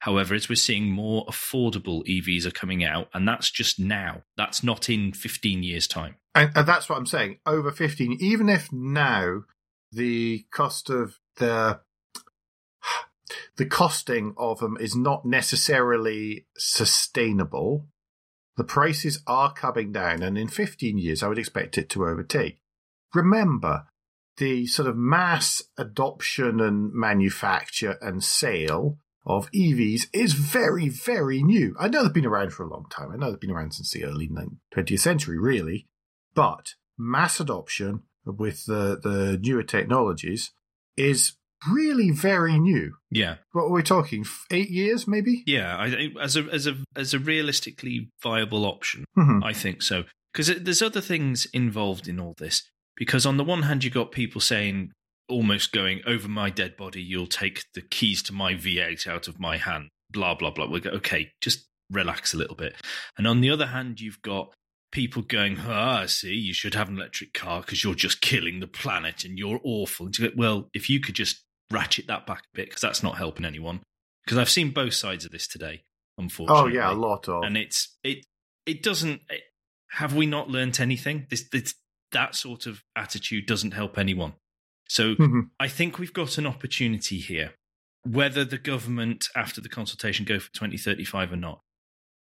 However, 0.00 0.34
as 0.34 0.48
we're 0.48 0.54
seeing 0.54 0.90
more 0.90 1.26
affordable 1.26 2.06
EVs 2.06 2.46
are 2.46 2.52
coming 2.52 2.84
out, 2.84 3.08
and 3.12 3.26
that's 3.26 3.50
just 3.50 3.80
now. 3.80 4.22
That's 4.36 4.62
not 4.62 4.88
in 4.88 5.12
15 5.12 5.62
years' 5.62 5.88
time. 5.88 6.16
And, 6.34 6.52
and 6.54 6.66
that's 6.66 6.88
what 6.88 6.98
I'm 6.98 7.06
saying. 7.06 7.38
Over 7.44 7.72
15, 7.72 8.18
even 8.20 8.48
if 8.48 8.72
now 8.72 9.42
the 9.90 10.44
cost 10.52 10.90
of 10.90 11.18
the 11.36 11.80
the 13.56 13.66
costing 13.66 14.34
of 14.38 14.60
them 14.60 14.76
is 14.80 14.94
not 14.94 15.26
necessarily 15.26 16.46
sustainable, 16.56 17.86
the 18.56 18.64
prices 18.64 19.22
are 19.26 19.52
coming 19.52 19.92
down, 19.92 20.22
and 20.22 20.38
in 20.38 20.48
15 20.48 20.96
years, 20.96 21.22
I 21.22 21.28
would 21.28 21.38
expect 21.38 21.76
it 21.76 21.88
to 21.90 22.06
overtake. 22.06 22.58
Remember, 23.14 23.86
the 24.36 24.66
sort 24.66 24.88
of 24.88 24.96
mass 24.96 25.62
adoption 25.76 26.60
and 26.60 26.92
manufacture 26.92 27.98
and 28.00 28.22
sale 28.22 28.98
of 29.28 29.50
EVs 29.52 30.06
is 30.12 30.32
very, 30.32 30.88
very 30.88 31.42
new. 31.42 31.76
I 31.78 31.88
know 31.88 32.02
they've 32.02 32.12
been 32.12 32.26
around 32.26 32.52
for 32.52 32.64
a 32.64 32.68
long 32.70 32.86
time. 32.90 33.12
I 33.12 33.16
know 33.16 33.30
they've 33.30 33.40
been 33.40 33.50
around 33.50 33.72
since 33.74 33.90
the 33.90 34.04
early 34.04 34.28
20th 34.74 34.98
century, 35.00 35.38
really. 35.38 35.86
But 36.34 36.74
mass 36.96 37.38
adoption 37.40 38.02
with 38.24 38.64
the, 38.66 38.98
the 39.02 39.38
newer 39.42 39.62
technologies 39.62 40.52
is 40.96 41.34
really 41.70 42.10
very 42.10 42.58
new. 42.58 42.94
Yeah, 43.10 43.36
What 43.52 43.64
are 43.64 43.70
we 43.72 43.82
talking? 43.82 44.24
Eight 44.50 44.70
years, 44.70 45.06
maybe? 45.08 45.42
yeah. 45.46 45.76
I, 45.78 45.90
think 45.90 46.14
as 46.20 46.36
a 46.36 46.42
as 46.44 46.66
a 46.66 46.76
as 46.96 47.14
a 47.14 47.18
realistically 47.18 48.10
viable 48.22 48.64
option, 48.64 49.04
Mhm. 49.16 49.42
I 49.44 49.52
think 49.52 49.82
so. 49.82 50.04
Because 50.32 50.48
there's 50.62 50.82
other 50.82 51.00
things 51.00 51.46
involved 51.52 52.06
in 52.06 52.20
all 52.20 52.34
this. 52.38 52.62
Because 52.96 53.24
on 53.26 53.36
the 53.38 53.44
one 53.44 53.62
hand, 53.62 53.82
you've 53.82 53.94
got 53.94 54.12
people 54.12 54.40
saying, 54.40 54.92
almost 55.28 55.72
going 55.72 56.00
over 56.06 56.28
my 56.28 56.50
dead 56.50 56.76
body, 56.76 57.02
you'll 57.02 57.26
take 57.26 57.64
the 57.74 57.82
keys 57.82 58.22
to 58.24 58.32
my 58.32 58.54
V8 58.54 59.06
out 59.06 59.28
of 59.28 59.38
my 59.38 59.56
hand. 59.56 59.88
Blah 60.10 60.34
blah 60.34 60.50
blah. 60.50 60.66
We 60.66 60.80
go, 60.80 60.90
okay, 60.90 61.32
just 61.40 61.66
relax 61.90 62.34
a 62.34 62.36
little 62.36 62.56
bit. 62.56 62.74
And 63.16 63.26
on 63.26 63.40
the 63.40 63.50
other 63.50 63.66
hand, 63.66 64.00
you've 64.00 64.22
got 64.22 64.52
people 64.90 65.22
going, 65.22 65.58
ah, 65.60 66.06
see, 66.06 66.34
you 66.34 66.54
should 66.54 66.74
have 66.74 66.88
an 66.88 66.96
electric 66.96 67.34
car 67.34 67.60
because 67.60 67.84
you're 67.84 67.94
just 67.94 68.20
killing 68.20 68.60
the 68.60 68.66
planet 68.66 69.24
and 69.24 69.38
you're 69.38 69.60
awful. 69.64 70.06
And 70.06 70.18
you 70.18 70.28
go, 70.28 70.34
well, 70.36 70.68
if 70.74 70.88
you 70.88 71.00
could 71.00 71.14
just 71.14 71.44
ratchet 71.70 72.06
that 72.06 72.26
back 72.26 72.40
a 72.40 72.56
bit, 72.56 72.68
because 72.68 72.80
that's 72.80 73.02
not 73.02 73.18
helping 73.18 73.44
anyone. 73.44 73.80
Because 74.24 74.38
I've 74.38 74.50
seen 74.50 74.70
both 74.70 74.94
sides 74.94 75.24
of 75.24 75.30
this 75.30 75.46
today, 75.46 75.82
unfortunately. 76.16 76.72
Oh, 76.72 76.74
yeah, 76.74 76.92
a 76.92 76.94
lot 76.94 77.28
of. 77.28 77.44
and 77.44 77.56
it's 77.56 77.96
it 78.02 78.26
it 78.66 78.82
doesn't 78.82 79.22
it, 79.30 79.42
have 79.92 80.14
we 80.14 80.26
not 80.26 80.50
learnt 80.50 80.80
anything 80.80 81.26
this, 81.30 81.48
this 81.50 81.74
that 82.12 82.34
sort 82.34 82.66
of 82.66 82.82
attitude 82.94 83.46
doesn't 83.46 83.72
help 83.72 83.96
anyone 83.96 84.34
so 84.88 85.14
Mhm. 85.16 85.50
i 85.60 85.68
think 85.68 85.98
we've 85.98 86.12
got 86.12 86.38
an 86.38 86.46
opportunity 86.46 87.18
here 87.18 87.54
whether 88.02 88.44
the 88.44 88.58
government 88.58 89.28
after 89.34 89.60
the 89.60 89.68
consultation 89.68 90.24
go 90.24 90.38
for 90.38 90.50
2035 90.52 91.32
or 91.32 91.36
not 91.36 91.60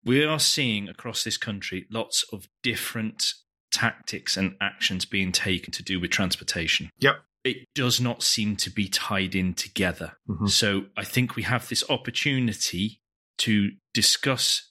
we 0.05 0.25
are 0.25 0.41
seeing 0.41 0.89
across 0.89 1.25
this 1.25 1.37
country 1.37 1.87
lots 1.91 2.25
of 2.33 2.49
different 2.63 3.35
tactics 3.71 4.37
and 4.37 4.57
actions 4.61 5.05
being 5.07 5.33
taken 5.33 5.73
to 5.73 5.83
do 5.83 5.99
with 6.01 6.11
transportation 6.11 6.91
Yep. 6.99 7.25
it 7.45 7.65
does 7.75 8.01
not 8.01 8.23
seem 8.23 8.57
to 8.57 8.71
be 8.71 8.89
tied 8.89 9.35
in 9.35 9.55
together 9.55 10.17
Mhm. 10.29 10.51
so 10.51 10.91
I 10.97 11.05
think 11.05 11.37
we 11.37 11.43
have 11.45 11.69
this 11.69 11.83
opportunity 11.89 13.01
to 13.39 13.71
discuss 13.95 14.71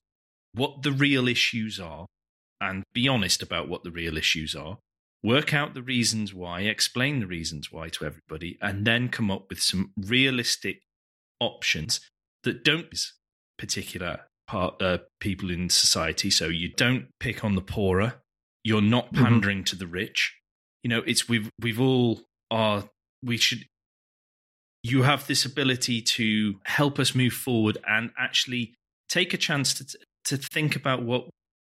what 0.54 0.84
the 0.84 0.92
real 0.92 1.28
issues 1.28 1.80
are 1.80 2.06
and 2.60 2.84
be 2.94 3.08
honest 3.08 3.42
about 3.42 3.68
what 3.68 3.84
the 3.84 3.90
real 3.92 4.18
issues 4.18 4.54
are, 4.54 4.78
work 5.24 5.54
out 5.54 5.74
the 5.74 5.82
reasons 5.84 6.34
why, 6.34 6.62
explain 6.62 7.20
the 7.20 7.28
reasons 7.28 7.72
why 7.72 7.90
to 7.90 8.06
everybody, 8.06 8.58
and 8.62 8.86
then 8.86 9.10
come 9.10 9.30
up 9.30 9.50
with 9.50 9.62
some 9.62 9.92
realistic 9.98 10.82
options 11.40 12.00
that 12.44 12.64
don't 12.64 12.88
particular 13.58 14.22
part 14.48 14.82
uh, 14.82 14.98
people 15.20 15.52
in 15.52 15.70
society. 15.70 16.30
So 16.30 16.48
you 16.48 16.70
don't 16.70 17.08
pick 17.20 17.44
on 17.44 17.56
the 17.56 17.62
poorer, 17.62 18.16
you're 18.64 18.82
not 18.82 19.14
Mhm. 19.14 19.24
pandering 19.24 19.64
to 19.66 19.76
the 19.76 19.88
rich. 19.88 20.36
You 20.84 20.90
know, 20.90 21.00
it's 21.06 21.30
we've 21.30 21.50
we've 21.60 21.80
all 21.80 22.24
are 22.50 22.90
we 23.24 23.38
should 23.38 23.66
you 24.84 25.04
have 25.04 25.28
this 25.28 25.46
ability 25.46 26.02
to 26.02 26.60
help 26.66 26.98
us 26.98 27.14
move 27.14 27.34
forward 27.34 27.78
and 27.88 28.12
actually 28.18 28.74
take 29.10 29.34
a 29.34 29.38
chance 29.38 29.74
to 29.76 29.86
to 30.26 30.38
think 30.38 30.76
about 30.76 31.04
what 31.04 31.30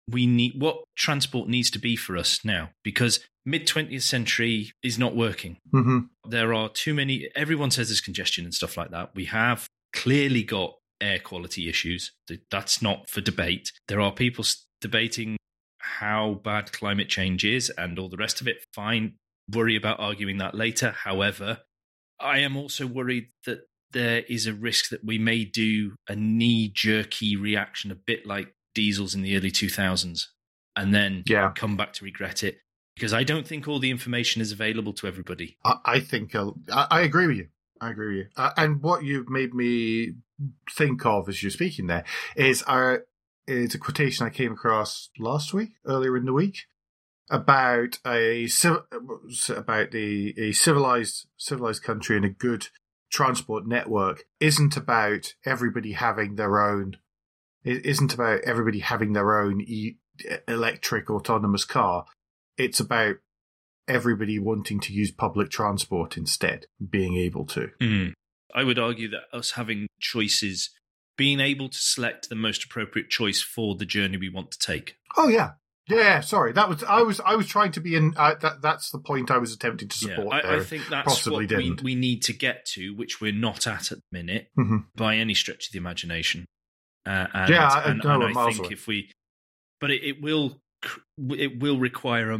we 0.09 0.27
need 0.27 0.61
what 0.61 0.85
transport 0.97 1.49
needs 1.49 1.71
to 1.71 1.79
be 1.79 1.97
for 1.97 2.17
us 2.17 2.45
now 2.45 2.71
because 2.85 3.21
mid 3.51 3.67
20th 3.67 4.03
century 4.03 4.73
is 4.83 4.99
not 4.99 5.15
working 5.17 5.57
Mhm. 5.75 6.09
there 6.29 6.53
are 6.55 6.69
too 6.69 6.95
many 6.95 7.29
everyone 7.35 7.71
says 7.71 7.89
there's 7.89 8.01
congestion 8.01 8.45
and 8.45 8.55
stuff 8.55 8.77
like 8.77 8.91
that 8.91 9.15
we 9.15 9.25
have 9.27 9.67
clearly 9.93 10.43
got 10.43 10.71
air 11.01 11.19
quality 11.19 11.69
issues 11.69 12.13
that's 12.51 12.81
not 12.83 13.09
for 13.09 13.21
debate 13.21 13.73
there 13.89 14.01
are 14.01 14.13
people 14.13 14.45
debating 14.81 15.37
how 15.79 16.41
bad 16.45 16.73
climate 16.73 17.09
change 17.09 17.45
is 17.45 17.71
and 17.79 17.99
all 17.99 18.09
the 18.09 18.17
rest 18.17 18.41
of 18.41 18.47
it 18.47 18.59
fine 18.75 19.15
worry 19.53 19.75
about 19.75 19.99
arguing 19.99 20.39
that 20.39 20.55
later. 20.55 20.93
However, 20.93 21.49
I 22.21 22.39
am 22.39 22.57
also 22.57 22.87
worried 22.87 23.31
that 23.47 23.63
there 23.91 24.21
is 24.29 24.47
a 24.47 24.55
risk 24.55 24.91
that 24.91 25.03
we 25.05 25.19
may 25.19 25.45
do 25.45 25.97
a 26.09 26.15
knee 26.15 26.71
jerky 26.73 27.35
reaction, 27.35 27.91
a 27.91 27.97
bit 27.97 28.25
like 28.25 28.53
diesels 28.77 29.13
in 29.13 29.23
the 29.23 29.37
early 29.37 29.51
2000s, 29.51 30.29
and 30.77 30.95
then 30.95 31.25
Yeah. 31.27 31.51
come 31.57 31.77
back 31.77 31.93
to 31.95 32.05
regret 32.05 32.45
it. 32.45 32.61
Because 33.01 33.15
I 33.15 33.25
don't 33.25 33.47
think 33.47 33.67
all 33.67 33.79
the 33.79 33.91
information 33.91 34.43
is 34.43 34.53
available 34.53 34.93
to 34.93 35.07
everybody. 35.07 35.57
I, 35.65 35.77
I 35.87 36.01
think 36.01 36.35
uh, 36.35 36.51
I, 36.71 36.87
I 36.91 37.01
agree 37.01 37.27
with 37.27 37.39
you. 37.39 37.49
I 37.81 37.89
agree 37.93 38.09
with 38.09 38.27
you. 38.27 38.27
Uh, 38.37 38.51
and 38.59 38.83
what 38.83 39.05
you've 39.05 39.31
made 39.31 39.55
me 39.55 40.17
think 40.71 41.07
of 41.07 41.27
as 41.27 41.43
you're 41.43 41.49
speaking 41.49 41.87
there 41.87 42.05
is 42.37 42.63
our 42.65 43.07
is 43.47 43.75
a 43.75 43.79
quotation 43.79 44.27
I 44.27 44.29
came 44.31 44.53
across 44.53 45.09
last 45.19 45.55
week, 45.55 45.71
earlier 45.87 46.15
in 46.15 46.27
the 46.27 46.35
week, 46.35 46.67
about 47.31 47.99
a 48.07 48.47
about 49.49 49.95
a, 49.95 50.35
a 50.37 50.53
civilized 50.53 51.27
civilized 51.39 51.83
country 51.83 52.17
and 52.17 52.27
a 52.27 52.29
good 52.29 52.69
transport 53.11 53.67
network 53.67 54.25
isn't 54.41 54.77
about 54.77 55.33
everybody 55.47 55.93
having 55.93 56.35
their 56.35 56.61
own. 56.61 56.99
It 57.65 57.87
isn't 57.87 58.13
about 58.13 58.43
everybody 58.43 58.81
having 58.81 59.15
their 59.15 59.41
own 59.41 59.63
e- 59.63 59.97
electric 60.47 61.11
autonomous 61.11 61.65
car. 61.65 62.05
It's 62.65 62.81
about 62.81 63.17
everybody 63.89 64.39
wanting 64.39 64.81
to 64.81 64.93
use 64.93 65.11
public 65.11 65.51
transport 65.51 66.17
instead, 66.17 66.67
being 66.91 67.17
able 67.17 67.45
to. 67.47 67.71
I 68.55 68.65
would 68.65 68.79
argue 68.79 69.09
that 69.11 69.23
us 69.33 69.53
having 69.53 69.87
choices, 70.01 70.71
being 71.17 71.41
able 71.41 71.69
to 71.69 71.79
select 71.79 72.29
the 72.29 72.35
most 72.35 72.65
appropriate 72.65 73.09
choice 73.11 73.41
for 73.41 73.75
the 73.77 73.87
journey 73.87 74.17
we 74.17 74.29
want 74.29 74.51
to 74.53 74.59
take. 74.59 74.97
Oh 75.17 75.29
yeah, 75.29 75.53
yeah. 75.89 76.21
Sorry, 76.21 76.53
that 76.53 76.69
was 76.69 76.83
I 76.85 77.03
was 77.03 77.21
I 77.21 77.37
was 77.37 77.47
trying 77.47 77.73
to 77.73 77.81
be 77.81 77.95
in. 77.95 78.15
Uh, 78.17 78.35
that 78.41 78.61
that's 78.63 78.91
the 78.91 78.99
point 78.99 79.31
I 79.31 79.39
was 79.39 79.53
attempting 79.53 79.89
to 79.89 79.97
support. 79.99 80.33
I, 80.33 80.43
there. 80.43 80.61
I 80.61 80.65
think 80.65 80.89
that's 80.89 81.07
possibly 81.09 81.47
what 81.47 81.57
we, 81.57 81.65
didn't. 81.65 81.83
we 81.83 81.95
need 81.95 82.23
to 82.25 82.33
get 82.33 82.65
to, 82.75 82.95
which 82.95 83.21
we're 83.21 83.33
not 83.33 83.67
at 83.67 83.93
at 83.93 83.99
the 83.99 84.05
minute 84.19 84.49
Mhm. 84.59 84.87
by 84.97 85.17
any 85.17 85.35
stretch 85.35 85.67
of 85.69 85.73
the 85.73 85.79
imagination. 85.79 86.47
Uh, 87.07 87.27
and, 87.33 87.51
Yeah, 87.51 87.69
I- 87.69 87.85
and, 87.91 88.01
no, 88.05 88.21
and 88.23 88.37
I 88.39 88.47
think 88.51 88.59
away. 88.67 88.69
if 88.73 88.87
we, 88.87 89.11
but 89.81 89.91
it, 89.91 90.03
it 90.05 90.21
will, 90.21 90.61
it 91.31 91.61
will 91.61 91.79
require 91.79 92.31
a 92.31 92.39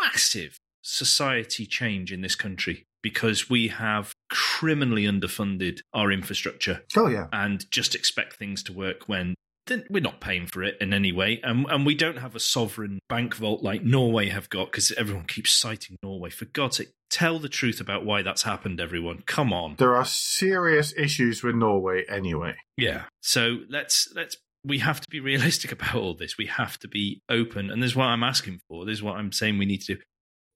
massive 0.00 0.58
society 0.82 1.66
change 1.66 2.12
in 2.12 2.20
this 2.20 2.34
country 2.34 2.84
because 3.02 3.50
we 3.50 3.68
have 3.68 4.12
criminally 4.30 5.04
underfunded 5.04 5.80
our 5.92 6.10
infrastructure 6.12 6.82
Oh 6.96 7.08
yeah, 7.08 7.26
and 7.32 7.68
just 7.70 7.94
expect 7.94 8.34
things 8.34 8.62
to 8.64 8.72
work 8.72 9.08
when 9.08 9.34
we're 9.90 10.00
not 10.00 10.20
paying 10.20 10.46
for 10.46 10.62
it 10.62 10.76
in 10.80 10.92
any 10.92 11.12
way. 11.12 11.40
And, 11.42 11.66
and 11.68 11.84
we 11.84 11.94
don't 11.94 12.18
have 12.18 12.34
a 12.34 12.40
sovereign 12.40 13.00
bank 13.08 13.34
vault 13.34 13.62
like 13.62 13.82
Norway 13.82 14.28
have 14.28 14.48
got 14.48 14.70
because 14.70 14.92
everyone 14.92 15.26
keeps 15.26 15.52
citing 15.52 15.96
Norway. 16.02 16.30
For 16.30 16.44
God's 16.46 16.78
sake, 16.78 16.92
tell 17.10 17.38
the 17.38 17.48
truth 17.48 17.80
about 17.80 18.04
why 18.04 18.22
that's 18.22 18.42
happened, 18.42 18.80
everyone. 18.80 19.22
Come 19.26 19.52
on. 19.52 19.76
there 19.78 19.96
are 19.96 20.04
serious 20.04 20.94
issues 20.96 21.42
with 21.42 21.54
Norway 21.54 22.04
anyway. 22.08 22.56
Yeah. 22.76 23.04
So 23.22 23.58
let's, 23.68 24.08
let's, 24.14 24.36
we 24.66 24.78
have 24.80 25.00
to 25.00 25.08
be 25.08 25.20
realistic 25.20 25.72
about 25.72 25.94
all 25.94 26.14
this. 26.14 26.36
We 26.36 26.46
have 26.46 26.78
to 26.80 26.88
be 26.88 27.22
open. 27.28 27.70
And 27.70 27.82
this 27.82 27.92
is 27.92 27.96
what 27.96 28.06
I'm 28.06 28.22
asking 28.24 28.60
for. 28.68 28.84
This 28.84 28.94
is 28.98 29.02
what 29.02 29.16
I'm 29.16 29.32
saying 29.32 29.58
we 29.58 29.66
need 29.66 29.82
to 29.82 29.94
do. 29.94 30.00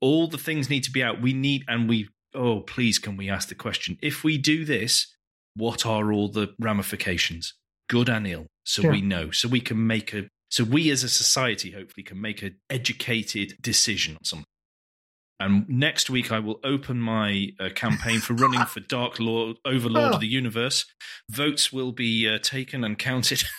All 0.00 0.26
the 0.26 0.38
things 0.38 0.68
need 0.68 0.84
to 0.84 0.90
be 0.90 1.02
out. 1.02 1.20
We 1.20 1.32
need, 1.32 1.64
and 1.68 1.88
we, 1.88 2.08
oh, 2.34 2.60
please, 2.60 2.98
can 2.98 3.16
we 3.16 3.30
ask 3.30 3.48
the 3.48 3.54
question? 3.54 3.98
If 4.02 4.24
we 4.24 4.38
do 4.38 4.64
this, 4.64 5.14
what 5.54 5.86
are 5.86 6.12
all 6.12 6.28
the 6.28 6.54
ramifications, 6.58 7.54
good 7.88 8.08
and 8.08 8.26
ill? 8.26 8.46
So 8.64 8.82
Yeah. 8.82 8.90
we 8.90 9.00
know, 9.00 9.30
so 9.30 9.48
we 9.48 9.60
can 9.60 9.86
make 9.86 10.12
a, 10.14 10.28
so 10.50 10.64
we 10.64 10.90
as 10.90 11.04
a 11.04 11.08
society 11.08 11.70
hopefully 11.72 12.02
can 12.02 12.20
make 12.20 12.42
an 12.42 12.56
educated 12.68 13.54
decision 13.60 14.14
on 14.16 14.24
something. 14.24 14.44
And 15.38 15.66
next 15.68 16.10
week, 16.10 16.30
I 16.30 16.38
will 16.38 16.60
open 16.64 17.00
my 17.00 17.48
uh, 17.58 17.70
campaign 17.74 18.20
for 18.20 18.34
running 18.34 18.66
for 18.66 18.80
Dark 18.88 19.18
Lord, 19.18 19.56
Overlord 19.64 20.14
of 20.14 20.20
the 20.20 20.26
Universe. 20.26 20.84
Votes 21.30 21.72
will 21.72 21.92
be 21.92 22.28
uh, 22.28 22.38
taken 22.42 22.84
and 22.84 22.98
counted. 22.98 23.42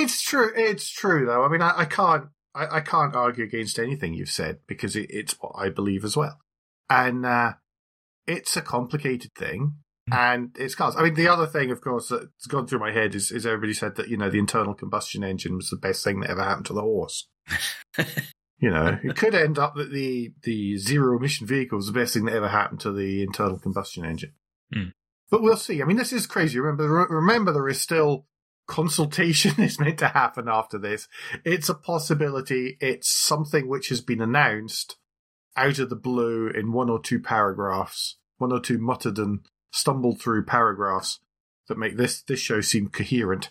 It's 0.00 0.22
true. 0.22 0.50
It's 0.56 0.90
true, 0.90 1.26
though. 1.26 1.44
I 1.44 1.48
mean, 1.48 1.62
I, 1.62 1.80
I 1.80 1.84
can't. 1.84 2.26
I, 2.54 2.76
I 2.76 2.80
can't 2.80 3.14
argue 3.14 3.44
against 3.44 3.78
anything 3.78 4.14
you've 4.14 4.30
said 4.30 4.58
because 4.66 4.96
it, 4.96 5.06
it's 5.10 5.34
what 5.40 5.52
I 5.56 5.68
believe 5.68 6.04
as 6.04 6.16
well, 6.16 6.38
and 6.88 7.24
uh, 7.24 7.52
it's 8.26 8.56
a 8.56 8.62
complicated 8.62 9.32
thing. 9.34 9.74
And 10.12 10.56
it's 10.58 10.74
cars. 10.74 10.96
I 10.96 11.04
mean, 11.04 11.14
the 11.14 11.28
other 11.28 11.46
thing, 11.46 11.70
of 11.70 11.80
course, 11.80 12.08
that's 12.08 12.46
gone 12.48 12.66
through 12.66 12.80
my 12.80 12.90
head 12.90 13.14
is, 13.14 13.30
is 13.30 13.46
everybody 13.46 13.74
said 13.74 13.94
that 13.94 14.08
you 14.08 14.16
know 14.16 14.28
the 14.28 14.40
internal 14.40 14.74
combustion 14.74 15.22
engine 15.22 15.54
was 15.54 15.68
the 15.68 15.76
best 15.76 16.02
thing 16.02 16.18
that 16.20 16.30
ever 16.30 16.42
happened 16.42 16.66
to 16.66 16.72
the 16.72 16.82
horse. 16.82 17.28
You 18.62 18.68
know, 18.68 18.98
it 19.02 19.16
could 19.16 19.34
end 19.34 19.58
up 19.58 19.74
that 19.76 19.90
the 19.90 20.34
the 20.42 20.76
zero 20.76 21.16
emission 21.16 21.46
vehicle 21.46 21.76
was 21.76 21.86
the 21.86 21.94
best 21.94 22.12
thing 22.12 22.26
that 22.26 22.34
ever 22.34 22.48
happened 22.48 22.80
to 22.80 22.92
the 22.92 23.22
internal 23.22 23.58
combustion 23.58 24.04
engine. 24.04 24.34
Hmm. 24.70 24.90
But 25.30 25.42
we'll 25.42 25.56
see. 25.56 25.80
I 25.80 25.84
mean, 25.84 25.96
this 25.96 26.12
is 26.12 26.26
crazy. 26.26 26.58
Remember, 26.58 27.06
remember, 27.08 27.52
there 27.52 27.68
is 27.68 27.80
still 27.80 28.26
consultation 28.66 29.54
is 29.62 29.80
meant 29.80 29.98
to 29.98 30.08
happen 30.08 30.48
after 30.48 30.78
this. 30.78 31.08
It's 31.44 31.68
a 31.68 31.74
possibility. 31.74 32.76
It's 32.80 33.08
something 33.10 33.68
which 33.68 33.88
has 33.88 34.00
been 34.00 34.20
announced 34.20 34.96
out 35.56 35.78
of 35.78 35.90
the 35.90 35.96
blue 35.96 36.48
in 36.48 36.72
one 36.72 36.88
or 36.88 37.00
two 37.00 37.20
paragraphs, 37.20 38.16
one 38.38 38.52
or 38.52 38.60
two 38.60 38.78
muttered 38.78 39.18
and 39.18 39.40
stumbled 39.72 40.20
through 40.20 40.44
paragraphs 40.44 41.20
that 41.68 41.78
make 41.78 41.96
this 41.96 42.22
this 42.22 42.40
show 42.40 42.60
seem 42.60 42.88
coherent. 42.88 43.50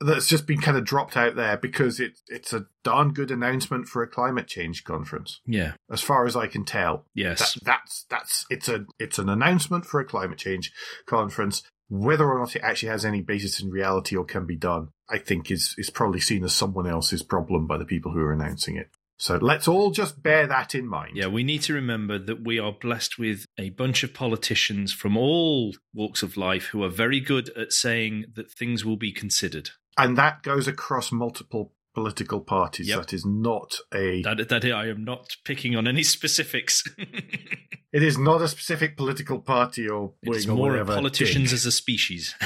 That's 0.00 0.28
just 0.28 0.46
been 0.46 0.60
kind 0.60 0.76
of 0.76 0.84
dropped 0.84 1.16
out 1.16 1.34
there 1.34 1.56
because 1.56 1.98
it 1.98 2.20
it's 2.28 2.52
a 2.52 2.66
darn 2.84 3.12
good 3.12 3.30
announcement 3.30 3.88
for 3.88 4.02
a 4.02 4.08
climate 4.08 4.46
change 4.46 4.84
conference, 4.84 5.40
yeah. 5.44 5.72
as 5.90 6.00
far 6.00 6.24
as 6.24 6.36
I 6.36 6.46
can 6.46 6.64
tell. 6.64 7.04
Yes. 7.14 7.54
That, 7.54 7.64
that's 7.64 8.06
that's 8.08 8.46
it's 8.48 8.68
a 8.68 8.86
it's 8.98 9.18
an 9.18 9.28
announcement 9.28 9.86
for 9.86 9.98
a 9.98 10.04
climate 10.04 10.38
change 10.38 10.72
conference. 11.06 11.62
Whether 11.88 12.30
or 12.30 12.38
not 12.38 12.54
it 12.54 12.62
actually 12.62 12.90
has 12.90 13.04
any 13.04 13.22
basis 13.22 13.60
in 13.60 13.70
reality 13.70 14.14
or 14.14 14.24
can 14.24 14.46
be 14.46 14.56
done, 14.56 14.88
I 15.08 15.18
think 15.18 15.50
is 15.50 15.74
is 15.78 15.90
probably 15.90 16.20
seen 16.20 16.44
as 16.44 16.52
someone 16.52 16.86
else's 16.86 17.22
problem 17.22 17.66
by 17.66 17.78
the 17.78 17.84
people 17.84 18.12
who 18.12 18.20
are 18.20 18.32
announcing 18.32 18.76
it. 18.76 18.90
So 19.18 19.36
let's 19.36 19.66
all 19.66 19.90
just 19.90 20.22
bear 20.22 20.46
that 20.46 20.76
in 20.76 20.86
mind. 20.86 21.16
Yeah, 21.16 21.26
we 21.26 21.42
need 21.42 21.62
to 21.62 21.74
remember 21.74 22.18
that 22.20 22.44
we 22.44 22.60
are 22.60 22.72
blessed 22.72 23.18
with 23.18 23.46
a 23.58 23.70
bunch 23.70 24.04
of 24.04 24.14
politicians 24.14 24.92
from 24.92 25.16
all 25.16 25.74
walks 25.92 26.22
of 26.22 26.36
life 26.36 26.66
who 26.66 26.84
are 26.84 26.88
very 26.88 27.18
good 27.18 27.48
at 27.56 27.72
saying 27.72 28.26
that 28.34 28.52
things 28.52 28.84
will 28.84 28.96
be 28.96 29.10
considered. 29.10 29.70
And 29.98 30.16
that 30.16 30.42
goes 30.42 30.66
across 30.68 31.10
multiple 31.12 31.72
political 31.94 32.40
parties. 32.40 32.88
Yep. 32.88 32.98
That 32.98 33.12
is 33.12 33.26
not 33.26 33.76
a 33.92 34.22
That, 34.22 34.48
that 34.48 34.64
I 34.64 34.88
am 34.88 35.04
not 35.04 35.36
picking 35.44 35.74
on 35.76 35.88
any 35.88 36.02
specifics. 36.16 36.84
it 36.98 38.02
is 38.02 38.16
not 38.16 38.40
a 38.40 38.48
specific 38.48 38.96
political 38.96 39.40
party 39.40 39.88
or 39.88 40.12
it's 40.22 40.46
wing 40.46 40.54
or 40.54 40.56
more 40.56 40.70
whatever. 40.70 40.94
politicians 40.94 41.50
thing. 41.50 41.54
as 41.56 41.66
a 41.66 41.72
species. 41.72 42.34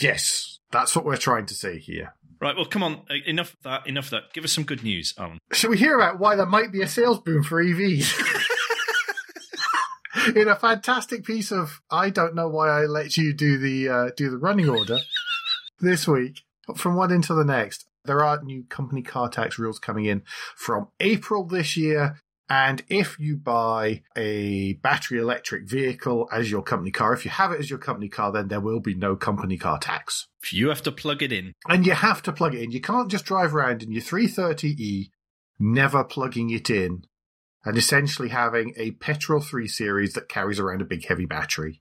Yes. 0.00 0.58
That's 0.70 0.96
what 0.96 1.04
we're 1.04 1.18
trying 1.18 1.44
to 1.46 1.54
say 1.54 1.78
here. 1.78 2.14
right, 2.40 2.56
well, 2.56 2.64
come 2.64 2.82
on. 2.82 3.02
uh, 3.10 3.14
Enough 3.26 3.52
of 3.52 3.62
that. 3.64 3.86
Enough 3.86 4.04
of 4.06 4.10
that. 4.12 4.32
Give 4.32 4.42
us 4.42 4.50
some 4.50 4.64
good 4.64 4.82
news, 4.82 5.12
Alan. 5.18 5.38
Shall 5.52 5.68
we 5.68 5.76
hear 5.76 5.96
about 5.96 6.18
why 6.18 6.34
there 6.34 6.46
might 6.46 6.72
be 6.72 6.80
a 6.80 6.88
sales 6.88 7.18
boom 7.20 7.42
for 7.42 7.62
EVs? 7.62 8.10
In 10.36 10.46
a 10.48 10.56
fantastic 10.56 11.24
piece 11.24 11.50
of 11.52 11.80
I 11.90 12.08
don't 12.10 12.34
know 12.34 12.48
why 12.48 12.68
I 12.68 12.84
let 12.86 13.16
you 13.18 13.34
do 13.34 13.58
the 13.58 13.88
uh, 13.88 14.10
do 14.16 14.30
the 14.30 14.38
running 14.38 14.68
order 14.68 15.00
this 15.80 16.06
week, 16.08 16.40
from 16.76 16.96
one 16.96 17.12
into 17.12 17.34
the 17.34 17.44
next. 17.44 17.86
There 18.04 18.24
are 18.24 18.42
new 18.42 18.64
company 18.64 19.02
car 19.02 19.28
tax 19.28 19.58
rules 19.58 19.78
coming 19.78 20.06
in 20.06 20.22
from 20.56 20.88
April 21.00 21.44
this 21.44 21.76
year. 21.76 22.18
And 22.48 22.82
if 22.88 23.18
you 23.18 23.36
buy 23.36 24.02
a 24.16 24.74
battery 24.74 25.18
electric 25.18 25.68
vehicle 25.68 26.28
as 26.30 26.50
your 26.50 26.62
company 26.62 26.90
car, 26.90 27.14
if 27.14 27.24
you 27.24 27.30
have 27.30 27.52
it 27.52 27.60
as 27.60 27.70
your 27.70 27.78
company 27.78 28.08
car, 28.08 28.30
then 28.30 28.48
there 28.48 28.60
will 28.60 28.80
be 28.80 28.94
no 28.94 29.16
company 29.16 29.56
car 29.56 29.78
tax. 29.78 30.28
You 30.50 30.68
have 30.68 30.82
to 30.82 30.92
plug 30.92 31.22
it 31.22 31.32
in, 31.32 31.54
And 31.68 31.86
you 31.86 31.92
have 31.92 32.22
to 32.24 32.32
plug 32.32 32.54
it 32.54 32.62
in. 32.62 32.72
You 32.72 32.80
can't 32.80 33.10
just 33.10 33.24
drive 33.24 33.54
around 33.54 33.82
in 33.82 33.92
your 33.92 34.02
330e, 34.02 35.10
never 35.58 36.04
plugging 36.04 36.50
it 36.50 36.68
in, 36.68 37.04
and 37.64 37.78
essentially 37.78 38.28
having 38.28 38.74
a 38.76 38.90
petrol 38.90 39.40
3 39.40 39.66
series 39.68 40.12
that 40.14 40.28
carries 40.28 40.58
around 40.58 40.82
a 40.82 40.86
big 40.86 41.06
heavy 41.06 41.24
battery. 41.24 41.80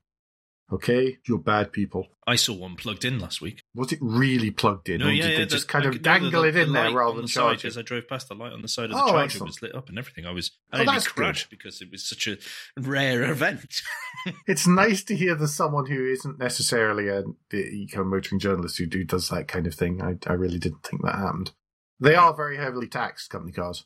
Okay? 0.72 1.18
You're 1.28 1.40
bad 1.40 1.74
people. 1.74 2.08
I 2.26 2.36
saw 2.36 2.54
one 2.54 2.76
plugged 2.78 3.04
in 3.04 3.20
last 3.20 3.42
week. 3.42 3.62
Was 3.76 3.92
it 3.92 4.00
really 4.02 4.52
plugged 4.52 4.88
in? 4.88 5.00
No, 5.00 5.08
or 5.08 5.12
yeah, 5.12 5.24
did 5.24 5.32
yeah. 5.32 5.38
they 5.40 5.44
the- 5.44 5.50
just 5.50 5.68
kind 5.68 5.86
of 5.86 5.92
no, 5.92 5.98
the- 5.98 6.04
dangle 6.04 6.44
it 6.46 6.52
the 6.54 6.62
in 6.62 6.72
there 6.72 6.92
rather 6.94 7.16
than 7.16 7.24
the 7.26 7.28
charge 7.28 7.66
As? 7.66 7.78
I 7.78 7.82
drove 7.82 8.08
past, 8.08 8.30
the 8.30 8.36
light 8.36 8.54
on 8.54 8.62
the 8.62 8.68
side 8.68 8.86
of 8.86 8.92
the 8.92 8.98
Oh, 9.04 9.08
charger 9.08 9.24
excellent. 9.26 9.50
was 9.50 9.62
lit 9.62 9.76
up 9.76 9.90
and 9.90 9.98
everything. 10.00 10.26
I 10.26 10.32
was, 10.32 10.52
I 10.72 10.82
Oh, 10.82 10.86
that's 10.86 11.08
crashed 11.08 11.50
because 11.50 11.82
it 11.82 11.92
was 11.92 12.08
such 12.08 12.28
a 12.28 12.38
rare 12.80 13.24
event. 13.30 13.82
It's 14.48 14.68
nice 14.68 15.04
to 15.06 15.16
hear 15.16 15.34
there's 15.34 15.56
someone 15.56 15.88
who 15.88 16.06
isn't 16.06 16.38
necessarily 16.38 17.08
a 17.08 17.24
the 17.50 17.58
eco 17.66 18.04
motoring 18.04 18.40
journalist 18.40 18.78
who 18.78 18.86
do 18.86 19.04
does 19.04 19.30
that 19.30 19.48
kind 19.48 19.66
of 19.66 19.74
thing. 19.74 20.00
I, 20.02 20.16
I 20.30 20.34
really 20.34 20.60
didn't 20.60 20.84
think 20.84 21.02
that 21.04 21.16
happened. 21.16 21.52
They 22.00 22.14
are 22.16 22.34
very 22.36 22.58
heavily 22.58 22.88
taxed 22.88 23.32
company 23.32 23.52
cars. 23.52 23.86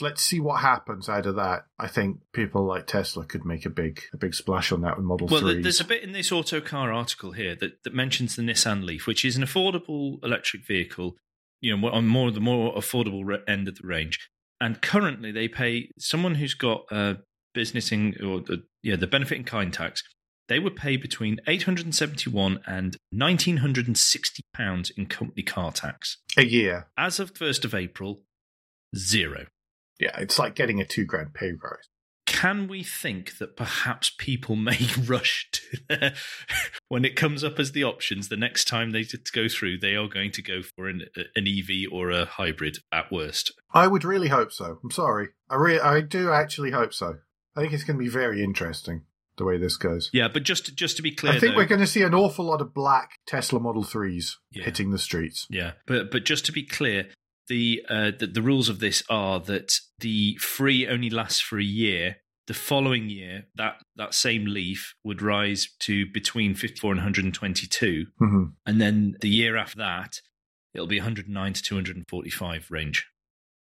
Let's 0.00 0.22
see 0.22 0.38
what 0.40 0.60
happens 0.60 1.08
out 1.08 1.26
of 1.26 1.36
that. 1.36 1.64
I 1.78 1.88
think 1.88 2.18
people 2.32 2.64
like 2.64 2.86
Tesla 2.86 3.24
could 3.24 3.44
make 3.44 3.66
a 3.66 3.70
big 3.70 4.00
a 4.12 4.16
big 4.16 4.34
splash 4.34 4.70
on 4.72 4.82
that 4.82 4.96
with 4.96 5.04
Model 5.06 5.26
Well, 5.26 5.42
3s. 5.42 5.62
there's 5.62 5.80
a 5.80 5.84
bit 5.84 6.02
in 6.04 6.12
this 6.12 6.30
Autocar 6.30 6.92
article 6.92 7.32
here 7.32 7.56
that, 7.56 7.82
that 7.84 7.94
mentions 7.94 8.36
the 8.36 8.42
Nissan 8.42 8.84
Leaf, 8.84 9.06
which 9.06 9.24
is 9.24 9.36
an 9.36 9.42
affordable 9.42 10.22
electric 10.24 10.66
vehicle, 10.66 11.16
you 11.60 11.76
know, 11.76 11.88
on 11.88 12.06
more 12.06 12.30
the 12.30 12.40
more 12.40 12.74
affordable 12.74 13.38
end 13.48 13.66
of 13.68 13.74
the 13.76 13.86
range. 13.86 14.28
and 14.60 14.80
currently 14.82 15.32
they 15.32 15.48
pay 15.48 15.90
someone 15.98 16.36
who's 16.36 16.54
got 16.54 16.82
a 16.90 17.16
business 17.54 17.90
in 17.92 18.14
or 18.22 18.40
the 18.40 18.62
yeah 18.82 18.94
the 18.96 19.06
benefit 19.06 19.38
in 19.38 19.44
kind 19.44 19.72
tax. 19.72 20.02
They 20.48 20.58
would 20.60 20.76
pay 20.76 20.96
between 20.96 21.40
eight 21.46 21.64
hundred 21.64 21.86
and 21.86 21.94
seventy 21.94 22.30
one 22.30 22.60
and 22.66 22.96
nineteen 23.12 23.58
hundred 23.58 23.86
and 23.88 23.98
sixty 23.98 24.42
pounds 24.54 24.90
in 24.96 25.06
company 25.06 25.42
car 25.42 25.72
tax. 25.72 26.18
A 26.36 26.44
year. 26.44 26.88
As 26.96 27.18
of 27.20 27.36
first 27.36 27.64
of 27.64 27.74
April, 27.74 28.22
zero. 28.96 29.46
Yeah, 29.98 30.16
it's 30.18 30.38
like 30.38 30.54
getting 30.54 30.80
a 30.80 30.84
two 30.84 31.04
grand 31.04 31.34
pay 31.34 31.52
rise. 31.52 31.88
Can 32.26 32.68
we 32.68 32.82
think 32.84 33.38
that 33.38 33.56
perhaps 33.56 34.12
people 34.16 34.54
may 34.70 34.78
rush 35.06 35.48
to 35.52 35.78
their, 35.88 36.14
when 36.88 37.04
it 37.04 37.16
comes 37.16 37.42
up 37.42 37.58
as 37.58 37.72
the 37.72 37.84
options 37.84 38.28
the 38.28 38.36
next 38.36 38.66
time 38.66 38.90
they 38.90 39.04
go 39.32 39.48
through, 39.48 39.78
they 39.78 39.96
are 39.96 40.08
going 40.08 40.30
to 40.32 40.42
go 40.42 40.60
for 40.62 40.88
an, 40.88 41.06
an 41.34 41.46
EV 41.48 41.90
or 41.90 42.10
a 42.10 42.26
hybrid 42.26 42.78
at 42.92 43.10
worst? 43.10 43.52
I 43.72 43.86
would 43.86 44.04
really 44.04 44.28
hope 44.28 44.52
so. 44.52 44.78
I'm 44.84 44.90
sorry. 44.90 45.28
I 45.50 45.56
re- 45.56 45.80
I 45.80 46.00
do 46.02 46.30
actually 46.30 46.70
hope 46.70 46.92
so. 46.92 47.18
I 47.56 47.60
think 47.62 47.72
it's 47.72 47.84
going 47.84 47.98
to 47.98 48.04
be 48.04 48.10
very 48.10 48.44
interesting 48.44 49.02
the 49.38 49.44
way 49.44 49.56
this 49.56 49.76
goes. 49.76 50.10
Yeah, 50.12 50.28
but 50.28 50.42
just 50.42 50.76
just 50.76 50.96
to 50.96 51.02
be 51.02 51.10
clear, 51.12 51.32
I 51.32 51.38
think 51.38 51.52
though- 51.54 51.58
we're 51.58 51.66
going 51.66 51.80
to 51.80 51.86
see 51.86 52.02
an 52.02 52.14
awful 52.14 52.44
lot 52.44 52.60
of 52.60 52.74
black 52.74 53.18
Tesla 53.26 53.58
Model 53.58 53.84
3s 53.84 54.34
Yeah. 54.52 54.64
hitting 54.64 54.90
the 54.90 54.98
streets. 54.98 55.46
Yeah, 55.48 55.72
but 55.86 56.10
but 56.10 56.24
just 56.24 56.44
to 56.46 56.52
be 56.52 56.62
clear, 56.62 57.08
the, 57.48 57.84
uh, 57.88 58.10
the 58.18 58.26
the 58.26 58.42
rules 58.42 58.68
of 58.68 58.78
this 58.80 59.02
are 59.10 59.40
that 59.40 59.72
the 59.98 60.36
free 60.36 60.86
only 60.86 61.10
lasts 61.10 61.40
for 61.40 61.58
a 61.58 61.64
year. 61.64 62.16
The 62.46 62.54
following 62.54 63.10
year, 63.10 63.44
that 63.56 63.82
that 63.96 64.14
same 64.14 64.46
leaf 64.46 64.94
would 65.04 65.20
rise 65.20 65.68
to 65.80 66.06
between 66.06 66.54
54 66.54 66.92
and 66.92 66.98
122, 66.98 68.06
hmm 68.18 68.44
and 68.64 68.80
then 68.80 69.16
the 69.20 69.28
year 69.28 69.56
after 69.58 69.76
that, 69.78 70.20
it'll 70.72 70.86
be 70.86 70.98
109 70.98 71.52
to 71.52 71.62
245 71.62 72.70
range. 72.70 73.06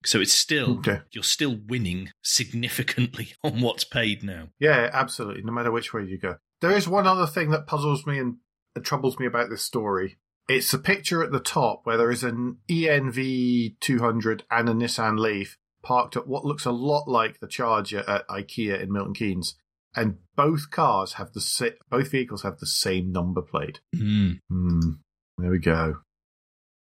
So 0.06 0.18
it's 0.18 0.32
still 0.32 0.78
Okay. 0.78 1.00
you're 1.12 1.22
still 1.22 1.58
winning 1.68 2.08
significantly 2.22 3.34
on 3.44 3.60
what's 3.60 3.84
paid 3.84 4.22
now. 4.22 4.48
Yeah, 4.58 4.88
absolutely. 4.92 5.42
No 5.42 5.52
matter 5.52 5.70
which 5.70 5.92
way 5.92 6.04
you 6.04 6.18
go. 6.18 6.36
There 6.62 6.70
is 6.70 6.88
one 6.88 7.06
other 7.06 7.26
thing 7.26 7.50
that 7.50 7.66
puzzles 7.66 8.06
me 8.06 8.18
and 8.18 8.36
troubles 8.82 9.18
me 9.18 9.26
about 9.26 9.50
this 9.50 9.62
story. 9.62 10.16
It's 10.50 10.74
a 10.74 10.78
picture 10.78 11.22
at 11.22 11.30
the 11.30 11.38
top 11.38 11.82
where 11.84 11.96
there 11.96 12.10
is 12.10 12.24
an 12.24 12.56
e-NV200 12.68 14.42
and 14.50 14.68
a 14.68 14.72
Nissan 14.72 15.16
Leaf 15.18 15.56
parked 15.82 16.16
at 16.16 16.26
what 16.26 16.44
looks 16.44 16.64
a 16.64 16.72
lot 16.72 17.06
like 17.08 17.38
the 17.38 17.46
Charger 17.46 18.02
at 18.08 18.26
IKEA 18.28 18.82
in 18.82 18.92
Milton 18.92 19.14
Keynes. 19.14 19.54
And 19.94 20.18
both 20.36 20.70
cars 20.70 21.14
have 21.14 21.32
the 21.32 21.74
both 21.88 22.10
vehicles 22.10 22.42
have 22.42 22.58
the 22.58 22.66
same 22.66 23.12
number 23.12 23.42
plate. 23.42 23.80
Mm, 23.94 24.40
Hmm. 24.48 24.90
There 25.38 25.50
we 25.50 25.58
go. 25.58 25.98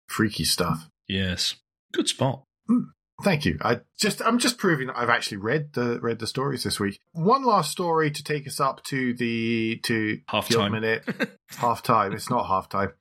Freaky 0.08 0.44
stuff. 0.44 0.88
yes, 1.08 1.56
good 1.92 2.08
spot. 2.08 2.44
Thank 3.24 3.44
you. 3.46 3.56
I 3.62 3.80
just 3.98 4.20
I'm 4.22 4.38
just 4.38 4.58
proving 4.58 4.88
that 4.88 4.98
I've 4.98 5.08
actually 5.08 5.38
read 5.38 5.72
the 5.72 5.98
read 6.00 6.18
the 6.18 6.26
stories 6.26 6.64
this 6.64 6.78
week. 6.78 6.98
One 7.12 7.44
last 7.44 7.70
story 7.70 8.10
to 8.10 8.22
take 8.22 8.46
us 8.46 8.60
up 8.60 8.82
to 8.84 9.14
the 9.14 9.80
to 9.84 10.20
Half 10.28 10.48
time. 10.50 10.72
minute 10.72 11.04
half 11.56 11.82
time. 11.82 12.12
It's 12.12 12.28
not 12.28 12.46
half 12.46 12.68
time. 12.68 12.92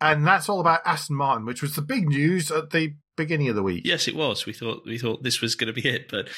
And 0.00 0.26
that's 0.26 0.48
all 0.48 0.60
about 0.60 0.80
Aston 0.84 1.16
Martin, 1.16 1.46
which 1.46 1.62
was 1.62 1.74
the 1.76 1.82
big 1.82 2.08
news 2.08 2.50
at 2.50 2.70
the 2.70 2.94
beginning 3.16 3.48
of 3.48 3.54
the 3.54 3.62
week. 3.62 3.82
Yes, 3.86 4.08
it 4.08 4.16
was. 4.16 4.46
We 4.46 4.52
thought 4.52 4.82
we 4.84 4.98
thought 4.98 5.22
this 5.22 5.40
was 5.40 5.54
going 5.54 5.72
to 5.72 5.80
be 5.80 5.88
it, 5.88 6.08
but 6.10 6.28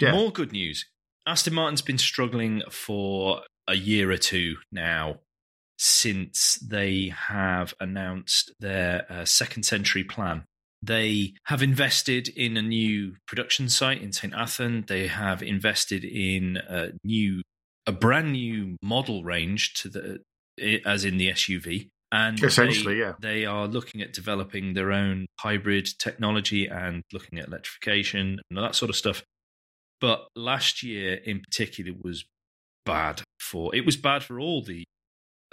Yeah. 0.00 0.12
more 0.12 0.30
good 0.30 0.52
news. 0.52 0.84
Aston 1.26 1.54
Martin's 1.54 1.82
been 1.82 1.98
struggling 1.98 2.62
for 2.70 3.40
a 3.66 3.74
year 3.74 4.10
or 4.10 4.16
two 4.18 4.56
now 4.70 5.20
since 5.78 6.56
they 6.56 7.12
have 7.28 7.72
announced 7.80 8.52
their 8.60 9.06
uh, 9.10 9.24
second 9.24 9.62
century 9.64 10.04
plan. 10.04 10.44
They 10.82 11.34
have 11.44 11.62
invested 11.62 12.28
in 12.28 12.56
a 12.56 12.62
new 12.62 13.16
production 13.26 13.68
site 13.68 14.00
in 14.02 14.12
St. 14.12 14.32
Athan. 14.32 14.86
They 14.86 15.08
have 15.08 15.42
invested 15.42 16.04
in 16.04 16.56
a 16.68 16.92
new, 17.04 17.42
a 17.86 17.92
brand 17.92 18.32
new 18.32 18.76
model 18.82 19.22
range 19.22 19.74
to 19.74 19.88
the, 19.88 20.80
as 20.86 21.04
in 21.04 21.18
the 21.18 21.28
SUV. 21.30 21.88
And 22.12 22.42
Essentially, 22.42 22.94
they, 22.94 23.00
yeah. 23.00 23.12
they 23.20 23.44
are 23.44 23.68
looking 23.68 24.00
at 24.02 24.12
developing 24.12 24.74
their 24.74 24.90
own 24.90 25.26
hybrid 25.38 25.88
technology 25.98 26.66
and 26.66 27.02
looking 27.12 27.38
at 27.38 27.46
electrification 27.46 28.40
and 28.50 28.58
all 28.58 28.64
that 28.64 28.74
sort 28.74 28.88
of 28.88 28.96
stuff. 28.96 29.22
But 30.00 30.26
last 30.34 30.82
year 30.82 31.14
in 31.14 31.40
particular 31.40 31.92
was 32.02 32.24
bad 32.86 33.22
for 33.38 33.74
it 33.76 33.84
was 33.84 33.96
bad 33.96 34.24
for 34.24 34.40
all 34.40 34.62
the 34.62 34.82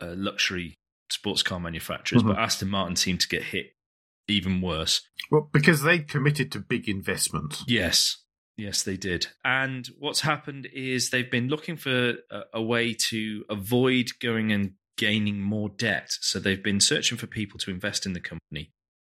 uh, 0.01 0.13
luxury 0.15 0.73
sports 1.11 1.43
car 1.43 1.59
manufacturers, 1.59 2.23
Mhm. 2.23 2.27
but 2.29 2.39
Aston 2.39 2.69
Martin 2.69 2.95
seemed 2.95 3.19
to 3.21 3.27
get 3.27 3.43
hit 3.43 3.71
even 4.27 4.61
worse. 4.61 5.01
Well, 5.31 5.49
because 5.51 5.83
they 5.83 5.99
committed 5.99 6.51
to 6.53 6.59
big 6.59 6.87
investments. 6.87 7.63
Yes, 7.67 8.17
yes, 8.57 8.83
they 8.83 8.97
did. 8.97 9.27
And 9.43 9.87
what's 9.99 10.21
happened 10.21 10.67
is 10.73 11.09
they've 11.09 11.29
been 11.29 11.47
looking 11.47 11.77
for 11.77 12.15
a, 12.31 12.41
a 12.55 12.61
way 12.61 12.93
to 13.09 13.43
avoid 13.49 14.11
going 14.21 14.51
and 14.51 14.73
gaining 14.97 15.41
more 15.41 15.69
debt. 15.69 16.09
So 16.21 16.39
they've 16.39 16.63
been 16.63 16.79
searching 16.79 17.17
for 17.17 17.27
people 17.27 17.59
to 17.59 17.71
invest 17.71 18.05
in 18.05 18.13
the 18.13 18.19
company. 18.19 18.71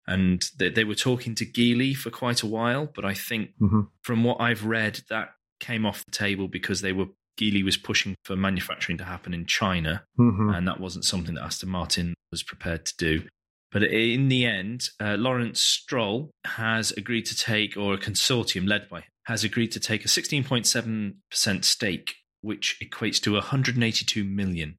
And 0.08 0.44
they, 0.58 0.70
they 0.70 0.84
were 0.84 0.96
talking 0.96 1.36
to 1.36 1.46
Geely 1.46 1.96
for 1.96 2.10
quite 2.10 2.42
a 2.42 2.48
while, 2.48 2.90
but 2.94 3.06
I 3.06 3.14
think 3.14 3.52
hmm 3.60 3.82
from 4.02 4.24
what 4.24 4.42
I've 4.42 4.66
read, 4.66 5.02
that 5.10 5.30
came 5.60 5.86
off 5.86 6.04
the 6.06 6.12
table 6.12 6.48
because 6.48 6.82
they 6.82 6.94
were 6.94 7.08
Geely 7.40 7.64
was 7.64 7.78
pushing 7.78 8.16
for 8.24 8.36
manufacturing 8.36 8.98
to 8.98 9.04
happen 9.04 9.34
in 9.34 9.46
China, 9.46 10.04
hmm 10.18 10.50
and 10.50 10.68
that 10.68 10.80
wasn't 10.80 11.06
something 11.06 11.36
that 11.36 11.44
Aston 11.44 11.70
Martin 11.70 12.14
was 12.32 12.44
prepared 12.44 12.86
to 12.88 12.98
do. 12.98 13.28
But 13.72 13.84
in 13.84 14.30
the 14.30 14.46
end, 14.46 14.90
uh, 15.00 15.16
Lawrence 15.16 15.62
Stroll 15.62 16.32
has 16.46 16.92
agreed 16.92 17.26
to 17.28 17.38
take, 17.38 17.78
or 17.78 17.94
a 17.94 18.00
consortium 18.00 18.68
led 18.68 18.90
by 18.90 19.02
him, 19.02 19.12
has 19.26 19.44
agreed 19.44 19.72
to 19.74 19.80
take 19.80 20.04
a 20.06 20.08
16.7% 20.08 21.64
stake, 21.64 22.16
which 22.42 22.78
equates 22.84 23.22
to 23.22 23.34
182 23.34 24.24
million. 24.24 24.78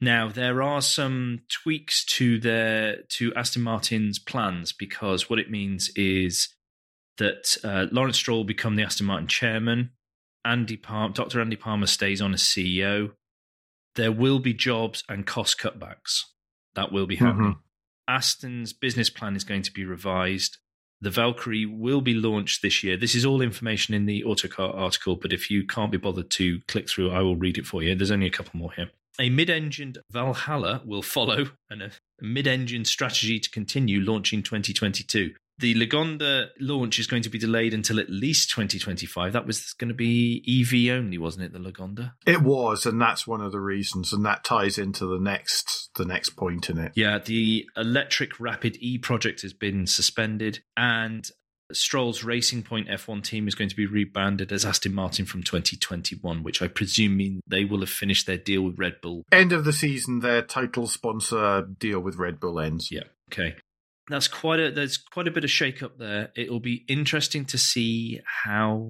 Now 0.00 0.28
there 0.28 0.62
are 0.62 0.80
some 0.80 1.40
tweaks 1.50 2.04
to 2.16 2.38
their 2.38 3.02
to 3.10 3.34
Aston 3.34 3.62
Martin's 3.62 4.18
plans 4.18 4.72
because 4.72 5.28
what 5.28 5.38
it 5.38 5.50
means 5.50 5.90
is 5.94 6.48
that 7.18 7.58
uh, 7.62 7.86
Lawrence 7.92 8.16
Stroll 8.16 8.38
will 8.38 8.44
become 8.44 8.76
the 8.76 8.82
Aston 8.82 9.06
Martin 9.06 9.28
chairman. 9.28 9.90
Andy 10.42 10.78
Palmer, 10.78 11.12
Dr. 11.12 11.42
Andy 11.42 11.56
Palmer 11.56 11.86
stays 11.86 12.22
on 12.22 12.32
as 12.32 12.42
CEO. 12.42 13.10
There 13.96 14.12
will 14.12 14.38
be 14.38 14.54
jobs 14.54 15.04
and 15.06 15.26
cost 15.26 15.58
cutbacks. 15.58 16.22
That 16.74 16.92
will 16.92 17.06
be 17.06 17.16
happening. 17.16 17.58
Aston's 18.10 18.72
business 18.72 19.08
plan 19.08 19.36
is 19.36 19.44
going 19.44 19.62
to 19.62 19.72
be 19.72 19.84
revised. 19.84 20.58
The 21.00 21.10
Valkyrie 21.10 21.64
will 21.64 22.00
be 22.00 22.12
launched 22.12 22.60
this 22.60 22.82
year. 22.82 22.96
This 22.96 23.14
is 23.14 23.24
all 23.24 23.40
information 23.40 23.94
in 23.94 24.04
the 24.04 24.24
Autocar 24.24 24.70
article, 24.74 25.14
but 25.14 25.32
if 25.32 25.48
you 25.48 25.64
can't 25.64 25.92
be 25.92 25.96
bothered 25.96 26.28
to 26.32 26.60
click 26.66 26.88
through, 26.88 27.10
I 27.12 27.22
will 27.22 27.36
read 27.36 27.56
it 27.56 27.66
for 27.66 27.82
you. 27.82 27.94
There's 27.94 28.10
only 28.10 28.26
a 28.26 28.30
couple 28.30 28.58
more 28.58 28.72
here. 28.72 28.90
A 29.20 29.30
mid 29.30 29.48
engined 29.48 29.98
Valhalla 30.10 30.82
will 30.84 31.02
follow, 31.02 31.50
and 31.70 31.82
a 31.82 31.90
mid 32.20 32.48
engined 32.48 32.88
strategy 32.88 33.38
to 33.38 33.50
continue 33.50 34.00
launching 34.00 34.42
2022. 34.42 35.34
The 35.60 35.74
Lagonda 35.74 36.48
launch 36.58 36.98
is 36.98 37.06
going 37.06 37.22
to 37.22 37.28
be 37.28 37.38
delayed 37.38 37.74
until 37.74 38.00
at 38.00 38.08
least 38.08 38.50
2025. 38.50 39.32
That 39.32 39.46
was 39.46 39.74
going 39.74 39.88
to 39.88 39.94
be 39.94 40.42
EV 40.48 40.96
only, 40.96 41.18
wasn't 41.18 41.44
it? 41.44 41.52
The 41.52 41.58
Lagonda. 41.58 42.12
It 42.26 42.42
was, 42.42 42.86
and 42.86 43.00
that's 43.00 43.26
one 43.26 43.40
of 43.40 43.52
the 43.52 43.60
reasons, 43.60 44.12
and 44.12 44.24
that 44.24 44.44
ties 44.44 44.78
into 44.78 45.06
the 45.06 45.20
next 45.20 45.90
the 45.96 46.04
next 46.04 46.30
point 46.30 46.70
in 46.70 46.78
it. 46.78 46.92
Yeah, 46.94 47.18
the 47.18 47.66
electric 47.76 48.40
Rapide 48.40 48.78
E 48.80 48.98
project 48.98 49.42
has 49.42 49.52
been 49.52 49.86
suspended, 49.86 50.60
and 50.76 51.28
Stroll's 51.72 52.24
Racing 52.24 52.62
Point 52.62 52.88
F1 52.88 53.22
team 53.22 53.46
is 53.46 53.54
going 53.54 53.70
to 53.70 53.76
be 53.76 53.86
rebranded 53.86 54.52
as 54.52 54.64
Aston 54.64 54.94
Martin 54.94 55.26
from 55.26 55.42
2021, 55.42 56.42
which 56.42 56.62
I 56.62 56.68
presume 56.68 57.16
mean 57.16 57.40
they 57.46 57.64
will 57.64 57.80
have 57.80 57.90
finished 57.90 58.26
their 58.26 58.38
deal 58.38 58.62
with 58.62 58.78
Red 58.78 59.00
Bull. 59.00 59.24
End 59.30 59.52
of 59.52 59.64
the 59.64 59.72
season, 59.72 60.20
their 60.20 60.42
title 60.42 60.86
sponsor 60.86 61.62
deal 61.62 62.00
with 62.00 62.16
Red 62.16 62.40
Bull 62.40 62.60
ends. 62.60 62.90
Yeah, 62.90 63.04
okay. 63.32 63.56
That's 64.10 64.28
quite 64.28 64.60
a 64.60 64.70
there's 64.70 64.96
quite 64.98 65.28
a 65.28 65.30
bit 65.30 65.44
of 65.44 65.50
shake 65.50 65.82
up 65.82 65.98
there. 65.98 66.30
It'll 66.36 66.60
be 66.60 66.84
interesting 66.88 67.44
to 67.46 67.58
see 67.58 68.20
how 68.44 68.88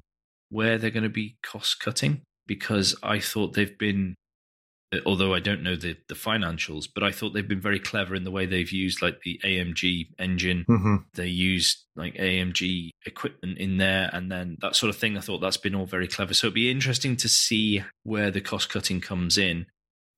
where 0.49 0.77
they're 0.77 0.89
going 0.89 1.03
to 1.03 1.09
be 1.09 1.37
cost 1.41 1.79
cutting 1.79 2.21
because 2.47 2.95
I 3.01 3.19
thought 3.19 3.53
they've 3.53 3.77
been 3.77 4.15
although 5.05 5.33
I 5.33 5.39
don't 5.39 5.63
know 5.63 5.75
the 5.75 5.95
the 6.09 6.15
financials, 6.15 6.85
but 6.93 7.03
I 7.03 7.11
thought 7.11 7.33
they've 7.33 7.47
been 7.47 7.61
very 7.61 7.79
clever 7.79 8.15
in 8.15 8.23
the 8.23 8.31
way 8.31 8.45
they've 8.45 8.71
used 8.71 9.01
like 9.01 9.21
the 9.21 9.39
AMG 9.43 10.07
engine 10.19 10.65
hmm 10.67 10.95
they 11.13 11.27
used 11.27 11.85
like 11.95 12.15
AMG 12.15 12.89
equipment 13.05 13.57
in 13.57 13.77
there 13.77 14.09
and 14.13 14.31
then 14.31 14.57
that 14.61 14.75
sort 14.75 14.89
of 14.89 14.97
thing. 14.97 15.17
I 15.17 15.21
thought 15.21 15.39
that's 15.39 15.57
been 15.57 15.75
all 15.75 15.85
very 15.85 16.07
clever. 16.07 16.33
So 16.33 16.47
it'd 16.47 16.55
be 16.55 16.71
interesting 16.71 17.15
to 17.17 17.29
see 17.29 17.83
where 18.03 18.31
the 18.31 18.41
cost 18.41 18.69
cutting 18.69 19.01
comes 19.01 19.37
in. 19.37 19.67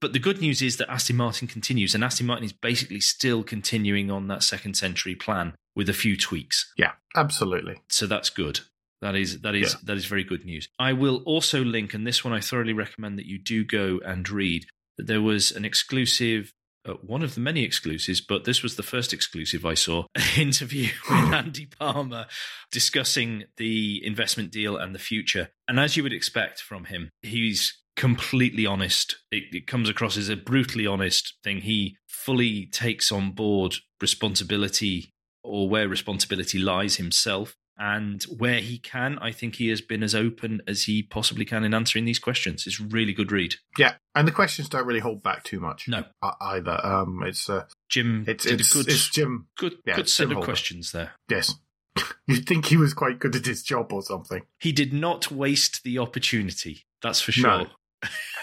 But 0.03 0.11
the 0.11 0.19
good 0.19 0.41
news 0.41 0.61
is 0.61 0.75
that 0.77 0.91
Aston 0.91 1.15
Martin 1.15 1.47
continues, 1.47 1.95
and 1.95 2.03
Aston 2.03 2.25
Martin 2.27 2.43
is 2.43 2.51
basically 2.51 2.99
still 2.99 3.41
continuing 3.41 4.11
on 4.11 4.27
that 4.27 4.43
second 4.43 4.73
century 4.73 5.15
plan 5.15 5.53
with 5.77 5.87
a 5.87 5.93
few 5.93 6.17
tweaks. 6.17 6.69
Yeah, 6.77 6.91
absolutely. 7.15 7.81
So 7.87 8.05
that's 8.05 8.29
good. 8.29 8.59
That 9.01 9.15
is 9.15 9.39
that 9.43 9.55
is 9.55 9.71
Yeah. 9.75 9.79
that 9.85 9.95
is 9.95 10.03
very 10.03 10.25
good 10.25 10.43
news. 10.43 10.67
I 10.77 10.91
will 10.91 11.23
also 11.25 11.63
link, 11.63 11.93
and 11.93 12.05
this 12.05 12.21
one 12.21 12.33
I 12.33 12.41
thoroughly 12.41 12.73
recommend 12.73 13.17
that 13.17 13.27
you 13.27 13.39
do 13.39 13.63
go 13.63 14.01
and 14.05 14.29
read. 14.29 14.65
That 14.97 15.07
there 15.07 15.21
was 15.21 15.51
an 15.51 15.63
exclusive 15.63 16.51
uh, 16.85 16.95
one 16.95 17.23
of 17.23 17.33
the 17.33 17.39
many 17.39 17.63
exclusives, 17.63 18.19
but 18.19 18.43
this 18.43 18.61
was 18.61 18.75
the 18.75 18.83
first 18.83 19.13
exclusive 19.13 19.65
I 19.65 19.73
saw 19.73 20.03
an 20.15 20.23
interview 20.35 20.89
with 21.09 21.33
Andy 21.33 21.65
Palmer 21.65 22.25
discussing 22.73 23.45
the 23.55 24.05
investment 24.05 24.51
deal 24.51 24.75
and 24.75 24.93
the 24.93 24.99
future. 24.99 25.47
And 25.65 25.79
as 25.79 25.95
you 25.95 26.03
would 26.03 26.11
expect 26.11 26.59
from 26.61 26.83
him, 26.85 27.09
he's 27.21 27.79
completely 27.95 28.65
honest. 28.65 29.17
It, 29.31 29.43
it 29.51 29.67
comes 29.67 29.89
across 29.89 30.17
as 30.17 30.29
a 30.29 30.35
brutally 30.35 30.87
honest 30.87 31.35
thing. 31.43 31.61
He 31.61 31.97
fully 32.07 32.67
takes 32.67 33.11
on 33.11 33.31
board 33.31 33.75
responsibility 34.01 35.11
or 35.43 35.69
where 35.69 35.87
responsibility 35.87 36.57
lies 36.59 36.95
himself. 36.95 37.55
And 37.75 38.21
where 38.37 38.59
he 38.59 38.77
can, 38.77 39.17
I 39.17 39.31
think 39.31 39.55
he 39.55 39.69
has 39.69 39.81
been 39.81 40.03
as 40.03 40.13
open 40.13 40.61
as 40.67 40.83
he 40.83 41.01
possibly 41.01 41.43
can 41.43 41.63
in 41.63 41.73
answering 41.73 42.05
these 42.05 42.19
questions. 42.19 42.67
It's 42.67 42.79
a 42.79 42.83
really 42.83 43.13
good 43.13 43.31
read. 43.31 43.55
Yeah, 43.79 43.95
and 44.13 44.27
the 44.27 44.31
questions 44.31 44.69
don't 44.69 44.85
really 44.85 44.99
hold 44.99 45.23
back 45.23 45.43
too 45.43 45.59
much. 45.59 45.87
No, 45.87 46.03
uh, 46.21 46.33
either. 46.39 46.79
Um, 46.85 47.23
it's 47.25 47.49
uh, 47.49 47.65
Jim. 47.89 48.25
it's 48.27 48.45
it's, 48.45 48.75
a 48.75 48.77
good, 48.77 48.87
it's 48.89 49.09
Jim. 49.09 49.47
good, 49.57 49.77
yeah, 49.87 49.95
good 49.95 50.07
set 50.07 50.25
Jim 50.25 50.31
of 50.31 50.35
Holder. 50.35 50.45
questions 50.45 50.91
there. 50.91 51.13
Yes, 51.27 51.55
you'd 52.27 52.45
think 52.45 52.67
he 52.67 52.77
was 52.77 52.93
quite 52.93 53.17
good 53.17 53.35
at 53.35 53.47
his 53.47 53.63
job 53.63 53.91
or 53.91 54.03
something. 54.03 54.43
He 54.59 54.71
did 54.71 54.93
not 54.93 55.31
waste 55.31 55.81
the 55.83 55.97
opportunity. 55.97 56.83
That's 57.01 57.21
for 57.21 57.31
sure. 57.31 57.49
No. 57.49 57.67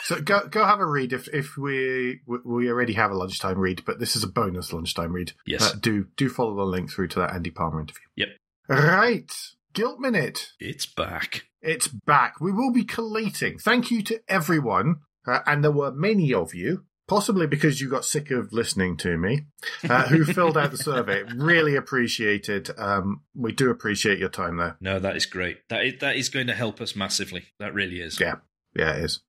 So 0.03 0.21
go 0.21 0.47
go 0.49 0.65
have 0.65 0.81
a 0.81 0.87
read 0.87 1.13
if 1.13 1.29
if 1.29 1.57
we 1.57 2.21
we- 2.27 2.71
already 2.71 2.95
have 2.95 3.11
a 3.11 3.17
lunchtime 3.17 3.59
read, 3.59 3.83
but 3.85 4.01
this 4.01 4.17
is 4.17 4.25
a 4.25 4.29
bonus 4.29 4.73
lunchtime 4.73 5.13
read. 5.13 5.33
Yes. 5.47 5.73
Uh, 5.73 5.77
do 5.81 6.07
do 6.17 6.29
follow 6.29 6.57
the 6.57 6.65
link 6.65 6.91
through 6.91 7.09
to 7.09 7.19
that 7.21 7.35
Andy 7.35 7.51
Palmer 7.51 7.81
interview. 7.81 8.07
Yep. 8.17 8.29
Right, 8.69 9.33
guilt 9.75 9.99
minute. 10.01 10.53
It's 10.59 10.87
back. 10.87 11.45
It's 11.61 11.89
back. 11.89 12.41
We 12.41 12.53
will 12.53 12.73
be 12.73 12.85
collating. 12.85 13.59
Thank 13.59 13.91
you 13.91 14.03
to 14.05 14.21
everyone, 14.29 14.97
uh, 15.27 15.41
and 15.47 15.63
there 15.63 15.71
were 15.73 15.93
many 15.93 16.33
of 16.33 16.55
you, 16.55 16.85
possibly 17.09 17.47
because 17.47 17.81
you 17.81 17.91
got 17.91 18.05
sick 18.05 18.31
of 18.31 18.53
listening 18.53 18.97
to 18.99 19.19
me, 19.19 19.47
uh, 19.89 20.07
who 20.07 20.25
filled 20.33 20.57
out 20.57 20.71
the 20.71 20.79
survey. 20.79 21.25
Really 21.35 21.77
appreciated. 21.77 22.71
Um, 22.79 23.23
we 23.35 23.53
do 23.53 23.71
appreciate 23.71 24.19
your 24.19 24.29
time 24.29 24.57
there. 24.57 24.77
No, 24.81 24.99
that 24.99 25.17
is 25.17 25.27
great. 25.27 25.59
That 25.69 25.85
is, 25.85 25.95
that 26.01 26.17
is 26.17 26.29
going 26.29 26.47
to 26.47 26.55
help 26.55 26.81
us 26.81 26.97
massively. 26.97 27.45
That 27.59 27.75
really 27.75 28.01
is. 28.01 28.19
Yeah, 28.21 28.37
yeah, 28.75 28.93
it 28.95 29.05
is. 29.05 29.21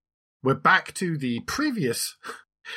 We're 0.44 0.56
back 0.56 0.94
to 0.96 1.18
the 1.18 1.42
previous. 1.42 2.18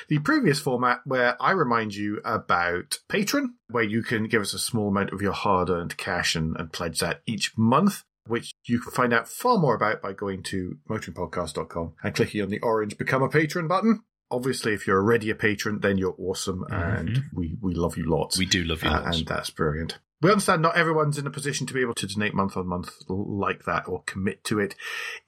The 0.08 0.18
previous 0.18 0.58
format 0.58 1.00
where 1.04 1.40
I 1.40 1.52
remind 1.52 1.94
you 1.94 2.20
about 2.24 2.98
Patreon, 3.08 3.48
where 3.70 3.84
you 3.84 4.02
can 4.02 4.24
give 4.28 4.40
us 4.40 4.52
a 4.54 4.58
small 4.58 4.88
amount 4.88 5.12
of 5.12 5.20
your 5.22 5.32
hard 5.34 5.68
earned 5.70 5.96
cash 5.98 6.34
and, 6.34 6.56
and 6.58 6.72
pledge 6.72 6.98
that 7.00 7.20
each 7.26 7.52
month, 7.56 8.02
which 8.26 8.50
you 8.64 8.80
can 8.80 8.90
find 8.92 9.12
out 9.12 9.28
far 9.28 9.58
more 9.58 9.74
about 9.74 10.00
by 10.02 10.12
going 10.14 10.42
to 10.44 10.78
motoringpodcast.com 10.88 11.92
and 12.02 12.14
clicking 12.14 12.42
on 12.42 12.48
the 12.48 12.60
orange 12.60 12.96
Become 12.96 13.22
a 13.22 13.28
Patron 13.28 13.68
button. 13.68 14.00
Obviously, 14.30 14.72
if 14.72 14.86
you're 14.86 14.98
already 14.98 15.30
a 15.30 15.34
patron, 15.34 15.78
then 15.80 15.98
you're 15.98 16.16
awesome 16.18 16.64
and 16.70 17.08
Mhm. 17.10 17.22
we, 17.34 17.56
we 17.60 17.74
love 17.74 17.96
you 17.98 18.08
lots. 18.10 18.38
We 18.38 18.46
do 18.46 18.64
love 18.64 18.82
you. 18.82 18.88
Uh, 18.88 19.02
lots. 19.02 19.18
and 19.18 19.26
that's 19.28 19.50
brilliant. 19.50 19.98
We 20.24 20.30
understand 20.30 20.62
not 20.62 20.78
everyone's 20.78 21.18
in 21.18 21.26
a 21.26 21.30
position 21.30 21.66
to 21.66 21.74
be 21.74 21.82
able 21.82 21.92
to 21.96 22.06
donate 22.06 22.32
month 22.32 22.56
on 22.56 22.66
month 22.66 22.94
like 23.08 23.64
that 23.64 23.86
or 23.86 24.04
commit 24.06 24.42
to 24.44 24.58
it. 24.58 24.74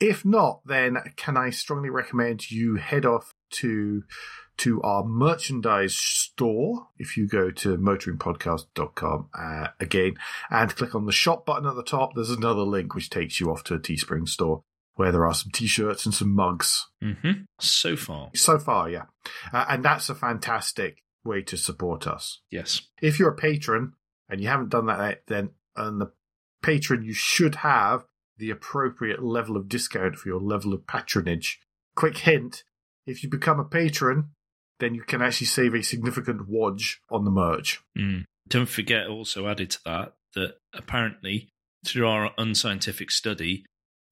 If 0.01 0.25
not, 0.25 0.63
then 0.65 0.97
can 1.17 1.37
I 1.37 1.51
strongly 1.51 1.91
recommend 1.91 2.51
you 2.51 2.77
head 2.77 3.05
off 3.05 3.35
to 3.57 4.05
to 4.57 4.81
our 4.81 5.05
merchandise 5.05 5.95
store 5.95 6.89
if 6.97 7.19
you 7.19 7.29
go 7.29 7.51
to 7.51 7.77
motoringpodcast.com 7.77 9.29
uh, 9.39 9.67
again 9.79 10.15
and 10.49 10.75
click 10.75 10.95
on 10.95 11.05
the 11.05 11.13
shop 11.13 11.45
button 11.45 11.69
at 11.69 11.75
the 11.75 11.83
top. 11.83 12.15
There's 12.15 12.31
another 12.31 12.63
link 12.63 12.95
which 12.95 13.11
takes 13.11 13.39
you 13.39 13.51
off 13.51 13.65
to 13.65 13.75
a 13.75 13.79
teespring 13.79 14.27
store 14.27 14.63
where 14.95 15.13
there 15.13 15.27
are 15.27 15.35
some 15.35 15.53
t-shirts 15.53 16.07
and 16.07 16.15
some 16.15 16.35
mugs. 16.35 16.87
Hmm 17.03 17.13
So 17.61 17.97
far, 17.97 18.31
so 18.35 18.59
far 18.59 18.89
yeah. 18.89 19.05
Uh, 19.53 19.67
and 19.69 19.85
that's 19.85 20.09
a 20.09 20.15
fantastic 20.15 21.03
way 21.23 21.43
to 21.43 21.59
support 21.59 22.07
us. 22.07 22.41
Yes. 22.51 22.81
if 23.03 23.19
you're 23.19 23.33
a 23.33 23.37
patron 23.37 23.93
and 24.29 24.41
you 24.41 24.49
haven't 24.49 24.71
done 24.71 24.87
that 24.87 25.01
yet, 25.01 25.23
then 25.27 25.51
on 25.77 25.99
the 25.99 26.13
patron 26.63 27.05
you 27.05 27.13
should 27.13 27.57
have 27.57 28.05
the 28.39 28.51
appropriate 28.51 29.23
level 29.23 29.57
of 29.57 29.69
discount 29.69 30.17
for 30.17 30.29
your 30.29 30.41
level 30.41 30.73
of 30.73 30.87
patronage. 30.87 31.61
Quick 31.95 32.19
hint: 32.19 32.65
if 33.07 33.23
you 33.23 33.31
become 33.31 33.59
a 33.61 33.65
patron, 33.65 34.31
then 34.79 34.95
you 34.95 35.03
can 35.03 35.23
actually 35.23 35.47
save 35.47 35.75
a 35.75 35.83
significant 35.83 36.49
wodge 36.49 37.01
on 37.11 37.25
the 37.25 37.31
merch. 37.31 37.81
Mm. 37.97 38.25
Don't 38.49 38.69
forget, 38.69 39.09
also 39.09 39.49
added 39.49 39.71
to 39.71 39.79
that, 39.85 40.15
that 40.35 40.59
apparently 40.73 41.49
through 41.85 42.07
our 42.07 42.33
unscientific 42.39 43.11
study, 43.11 43.65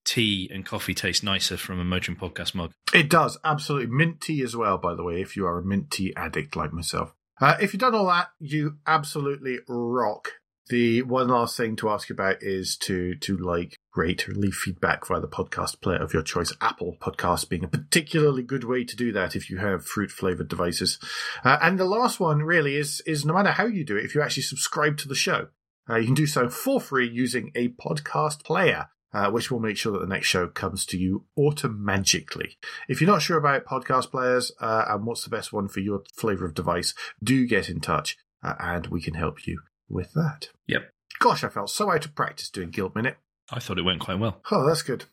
tea 0.05 0.49
and 0.53 0.65
coffee 0.65 0.93
taste 0.93 1.23
nicer 1.23 1.57
from 1.57 1.79
a 1.79 1.83
Motoring 1.83 2.17
Podcast 2.17 2.55
mug. 2.55 2.71
It 2.93 3.09
does 3.09 3.37
absolutely 3.43 3.87
mint 3.87 4.21
tea 4.21 4.41
as 4.41 4.55
well. 4.55 4.77
By 4.77 4.95
the 4.95 5.03
way, 5.03 5.21
if 5.21 5.35
you 5.35 5.45
are 5.45 5.57
a 5.57 5.63
mint 5.63 5.91
tea 5.91 6.13
addict 6.15 6.55
like 6.55 6.73
myself, 6.73 7.13
uh, 7.41 7.55
if 7.61 7.73
you've 7.73 7.81
done 7.81 7.95
all 7.95 8.07
that, 8.07 8.29
you 8.39 8.77
absolutely 8.87 9.59
rock. 9.67 10.33
The 10.67 11.03
one 11.03 11.27
last 11.27 11.57
thing 11.57 11.75
to 11.75 11.89
ask 11.89 12.09
you 12.09 12.13
about 12.13 12.37
is 12.41 12.75
to 12.77 13.13
to 13.15 13.37
like, 13.37 13.75
rate, 13.95 14.27
or 14.27 14.33
leave 14.33 14.55
feedback 14.55 15.05
via 15.05 15.19
the 15.19 15.27
podcast 15.27 15.79
player 15.79 16.01
of 16.01 16.11
your 16.11 16.23
choice. 16.23 16.53
Apple 16.59 16.97
Podcast 16.99 17.49
being 17.49 17.63
a 17.63 17.67
particularly 17.67 18.41
good 18.41 18.63
way 18.63 18.83
to 18.83 18.95
do 18.95 19.11
that 19.11 19.35
if 19.35 19.49
you 19.49 19.57
have 19.57 19.85
fruit 19.85 20.09
flavored 20.09 20.47
devices. 20.47 20.97
Uh, 21.43 21.59
and 21.61 21.79
the 21.79 21.85
last 21.85 22.19
one 22.19 22.41
really 22.41 22.77
is 22.77 23.01
is 23.05 23.25
no 23.25 23.33
matter 23.33 23.51
how 23.51 23.65
you 23.65 23.85
do 23.85 23.95
it, 23.95 24.05
if 24.05 24.15
you 24.15 24.23
actually 24.23 24.41
subscribe 24.41 24.97
to 24.97 25.07
the 25.07 25.13
show, 25.13 25.49
uh, 25.87 25.97
you 25.97 26.05
can 26.05 26.15
do 26.15 26.25
so 26.25 26.49
for 26.49 26.81
free 26.81 27.07
using 27.07 27.51
a 27.53 27.67
podcast 27.69 28.43
player. 28.43 28.87
Uh, 29.15 29.31
which 29.31 29.49
will 29.49 29.61
make 29.61 29.77
sure 29.77 29.93
that 29.93 30.01
the 30.01 30.13
next 30.13 30.27
show 30.27 30.45
comes 30.45 30.85
to 30.85 30.97
you 30.97 31.23
automatically. 31.37 32.57
If 32.89 32.99
you're 32.99 33.09
not 33.09 33.21
sure 33.21 33.37
about 33.37 33.63
podcast 33.63 34.11
players 34.11 34.51
uh, 34.59 34.83
and 34.89 35.05
what's 35.05 35.23
the 35.23 35.29
best 35.29 35.53
one 35.53 35.69
for 35.69 35.79
your 35.79 36.03
flavor 36.13 36.43
of 36.43 36.53
device, 36.53 36.93
do 37.23 37.47
get 37.47 37.69
in 37.69 37.79
touch 37.79 38.17
uh, 38.43 38.55
and 38.59 38.87
we 38.87 39.01
can 39.01 39.13
help 39.13 39.47
you 39.47 39.61
with 39.87 40.11
that. 40.15 40.49
Yep. 40.67 40.91
Gosh, 41.19 41.45
I 41.45 41.47
felt 41.47 41.69
so 41.69 41.89
out 41.89 42.03
of 42.03 42.13
practice 42.13 42.49
doing 42.49 42.71
Guilt 42.71 42.93
Minute. 42.93 43.15
I 43.49 43.59
thought 43.59 43.79
it 43.79 43.83
went 43.85 44.01
quite 44.01 44.19
well. 44.19 44.41
Oh, 44.51 44.67
that's 44.67 44.81
good. 44.81 45.05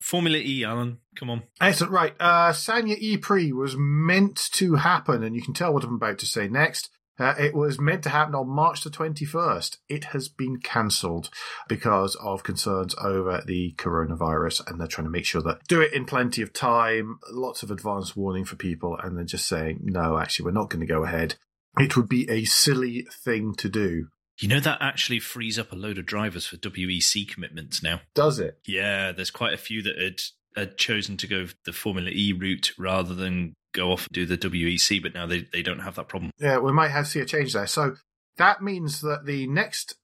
Formula 0.00 0.38
E, 0.38 0.64
Alan, 0.64 1.00
come 1.14 1.28
on. 1.28 1.42
Excellent. 1.60 1.92
Right. 1.92 2.14
Uh, 2.18 2.52
Sanya 2.52 2.96
E 2.98 3.18
Prix 3.18 3.52
was 3.52 3.76
meant 3.76 4.48
to 4.52 4.76
happen, 4.76 5.22
and 5.22 5.36
you 5.36 5.42
can 5.42 5.52
tell 5.52 5.74
what 5.74 5.84
I'm 5.84 5.96
about 5.96 6.18
to 6.20 6.26
say 6.26 6.48
next. 6.48 6.88
Uh, 7.18 7.34
it 7.38 7.54
was 7.54 7.78
meant 7.78 8.02
to 8.02 8.08
happen 8.08 8.34
on 8.34 8.48
March 8.48 8.82
the 8.82 8.90
21st. 8.90 9.76
It 9.88 10.04
has 10.04 10.28
been 10.28 10.60
cancelled 10.60 11.30
because 11.68 12.16
of 12.16 12.42
concerns 12.42 12.94
over 13.02 13.42
the 13.46 13.74
coronavirus, 13.76 14.66
and 14.66 14.80
they're 14.80 14.86
trying 14.86 15.06
to 15.06 15.10
make 15.10 15.26
sure 15.26 15.42
that 15.42 15.66
do 15.68 15.80
it 15.80 15.92
in 15.92 16.04
plenty 16.04 16.42
of 16.42 16.52
time, 16.52 17.18
lots 17.30 17.62
of 17.62 17.70
advance 17.70 18.16
warning 18.16 18.44
for 18.44 18.56
people, 18.56 18.96
and 18.96 19.16
they're 19.16 19.24
just 19.24 19.46
saying, 19.46 19.80
no, 19.82 20.18
actually, 20.18 20.46
we're 20.46 20.52
not 20.52 20.70
going 20.70 20.80
to 20.80 20.92
go 20.92 21.04
ahead. 21.04 21.36
It 21.78 21.96
would 21.96 22.08
be 22.08 22.28
a 22.30 22.44
silly 22.44 23.06
thing 23.24 23.54
to 23.56 23.68
do. 23.68 24.08
You 24.38 24.48
know 24.48 24.60
that 24.60 24.78
actually 24.80 25.20
frees 25.20 25.58
up 25.58 25.72
a 25.72 25.76
load 25.76 25.98
of 25.98 26.06
drivers 26.06 26.46
for 26.46 26.56
WEC 26.56 27.28
commitments 27.28 27.82
now. 27.82 28.00
Does 28.14 28.38
it? 28.38 28.58
Yeah, 28.66 29.12
there's 29.12 29.30
quite 29.30 29.52
a 29.52 29.58
few 29.58 29.82
that 29.82 29.98
had, 29.98 30.20
had 30.56 30.78
chosen 30.78 31.16
to 31.18 31.26
go 31.26 31.46
the 31.64 31.72
Formula 31.72 32.10
E 32.10 32.32
route 32.32 32.72
rather 32.78 33.14
than 33.14 33.54
go 33.72 33.92
off 33.92 34.06
and 34.06 34.14
do 34.14 34.26
the 34.26 34.38
WEC, 34.38 35.02
but 35.02 35.14
now 35.14 35.26
they, 35.26 35.46
they 35.52 35.62
don't 35.62 35.80
have 35.80 35.94
that 35.96 36.08
problem. 36.08 36.30
Yeah, 36.38 36.58
we 36.58 36.72
might 36.72 36.90
have 36.90 37.04
to 37.06 37.10
see 37.10 37.20
a 37.20 37.24
change 37.24 37.52
there. 37.52 37.66
So 37.66 37.96
that 38.36 38.62
means 38.62 39.00
that 39.00 39.26
the 39.26 39.46
next 39.46 39.96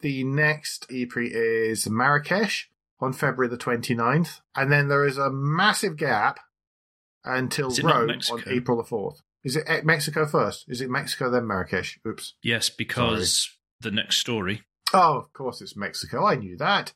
the 0.00 0.24
next 0.24 0.86
E-Prix 0.90 1.28
is 1.32 1.88
Marrakesh 1.88 2.68
on 3.00 3.12
February 3.12 3.48
the 3.48 3.56
29th, 3.56 4.40
and 4.54 4.70
then 4.70 4.88
there 4.88 5.06
is 5.06 5.18
a 5.18 5.30
massive 5.30 5.96
gap 5.96 6.38
until 7.24 7.70
Rome 7.82 8.10
on 8.30 8.42
April 8.46 8.76
the 8.76 8.84
4th. 8.84 9.22
Is 9.42 9.56
it 9.56 9.64
eh, 9.66 9.80
Mexico 9.84 10.26
first? 10.26 10.64
Is 10.68 10.80
it 10.80 10.90
Mexico 10.90 11.30
then 11.30 11.46
Marrakesh? 11.46 11.98
Oops. 12.06 12.34
Yes, 12.42 12.68
because 12.68 13.50
the 13.80 13.90
next 13.90 14.18
story. 14.18 14.62
Oh, 14.92 15.18
of 15.18 15.32
course 15.32 15.60
it's 15.60 15.76
Mexico. 15.76 16.24
I 16.26 16.36
knew 16.36 16.56
that. 16.56 16.92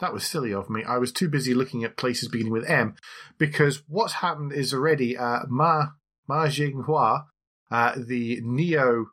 That 0.00 0.12
was 0.12 0.26
silly 0.26 0.52
of 0.52 0.68
me. 0.68 0.82
I 0.84 0.98
was 0.98 1.12
too 1.12 1.28
busy 1.28 1.54
looking 1.54 1.84
at 1.84 1.96
places 1.96 2.28
beginning 2.28 2.52
with 2.52 2.68
M 2.68 2.96
because 3.38 3.82
what's 3.86 4.14
happened 4.14 4.52
is 4.52 4.74
already 4.74 5.16
uh, 5.16 5.40
Ma 5.48 5.88
Ma 6.26 6.46
Qinghua, 6.46 7.24
uh, 7.70 7.94
the 7.96 8.40
NIO 8.42 9.06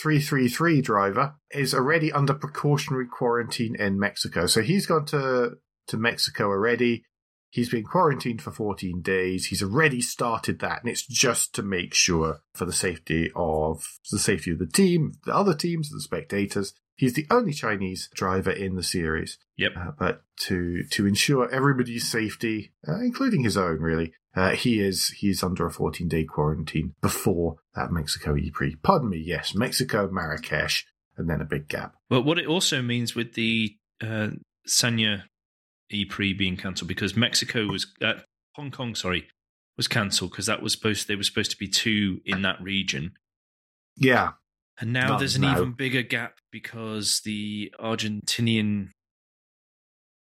333 0.00 0.80
driver, 0.80 1.34
is 1.50 1.74
already 1.74 2.12
under 2.12 2.34
precautionary 2.34 3.06
quarantine 3.06 3.76
in 3.76 3.98
Mexico. 3.98 4.46
So 4.46 4.62
he's 4.62 4.86
gone 4.86 5.06
to, 5.06 5.58
to 5.88 5.96
Mexico 5.96 6.46
already. 6.46 7.04
He's 7.50 7.70
been 7.70 7.84
quarantined 7.84 8.42
for 8.42 8.50
14 8.50 9.00
days. 9.00 9.46
He's 9.46 9.62
already 9.62 10.02
started 10.02 10.58
that, 10.60 10.82
and 10.82 10.90
it's 10.90 11.06
just 11.06 11.54
to 11.54 11.62
make 11.62 11.94
sure 11.94 12.40
for 12.54 12.66
the 12.66 12.72
safety 12.72 13.30
of 13.34 13.82
the 14.10 14.18
safety 14.18 14.50
of 14.50 14.58
the 14.58 14.66
team, 14.66 15.12
the 15.24 15.34
other 15.34 15.54
teams, 15.54 15.88
the 15.88 16.00
spectators. 16.00 16.74
He's 16.98 17.14
the 17.14 17.28
only 17.30 17.52
Chinese 17.52 18.10
driver 18.12 18.50
in 18.50 18.74
the 18.74 18.82
series. 18.82 19.38
Yep. 19.56 19.72
Uh, 19.76 19.90
but 19.96 20.22
to 20.40 20.82
to 20.90 21.06
ensure 21.06 21.48
everybody's 21.48 22.10
safety, 22.10 22.72
uh, 22.86 22.98
including 22.98 23.44
his 23.44 23.56
own, 23.56 23.78
really, 23.78 24.12
uh, 24.34 24.50
he 24.50 24.80
is 24.80 25.08
he's 25.18 25.44
under 25.44 25.64
a 25.64 25.70
14 25.70 26.08
day 26.08 26.24
quarantine 26.24 26.94
before 27.00 27.58
that 27.76 27.92
Mexico 27.92 28.36
E-Prix. 28.36 28.74
Pardon 28.82 29.10
me, 29.10 29.22
yes, 29.24 29.54
Mexico, 29.54 30.08
Marrakesh, 30.10 30.86
and 31.16 31.30
then 31.30 31.40
a 31.40 31.44
big 31.44 31.68
gap. 31.68 31.94
But 32.10 32.22
what 32.22 32.36
it 32.36 32.48
also 32.48 32.82
means 32.82 33.14
with 33.14 33.34
the 33.34 33.76
uh, 34.02 34.30
Sanya 34.68 35.22
E-Prix 35.90 36.32
being 36.32 36.56
cancelled 36.56 36.88
because 36.88 37.16
Mexico 37.16 37.66
was 37.68 37.86
uh, 38.02 38.14
Hong 38.56 38.72
Kong, 38.72 38.96
sorry, 38.96 39.28
was 39.76 39.86
cancelled 39.86 40.32
because 40.32 40.46
that 40.46 40.62
was 40.62 40.72
supposed 40.72 41.06
they 41.06 41.14
were 41.14 41.22
supposed 41.22 41.52
to 41.52 41.56
be 41.56 41.68
two 41.68 42.20
in 42.24 42.42
that 42.42 42.60
region, 42.60 43.12
Yeah. 43.96 44.32
And 44.80 44.92
now 44.92 45.08
Not 45.08 45.18
there's 45.18 45.36
an 45.36 45.42
now. 45.42 45.56
even 45.56 45.72
bigger 45.72 46.02
gap 46.02 46.38
because 46.50 47.20
the 47.24 47.72
Argentinian 47.80 48.90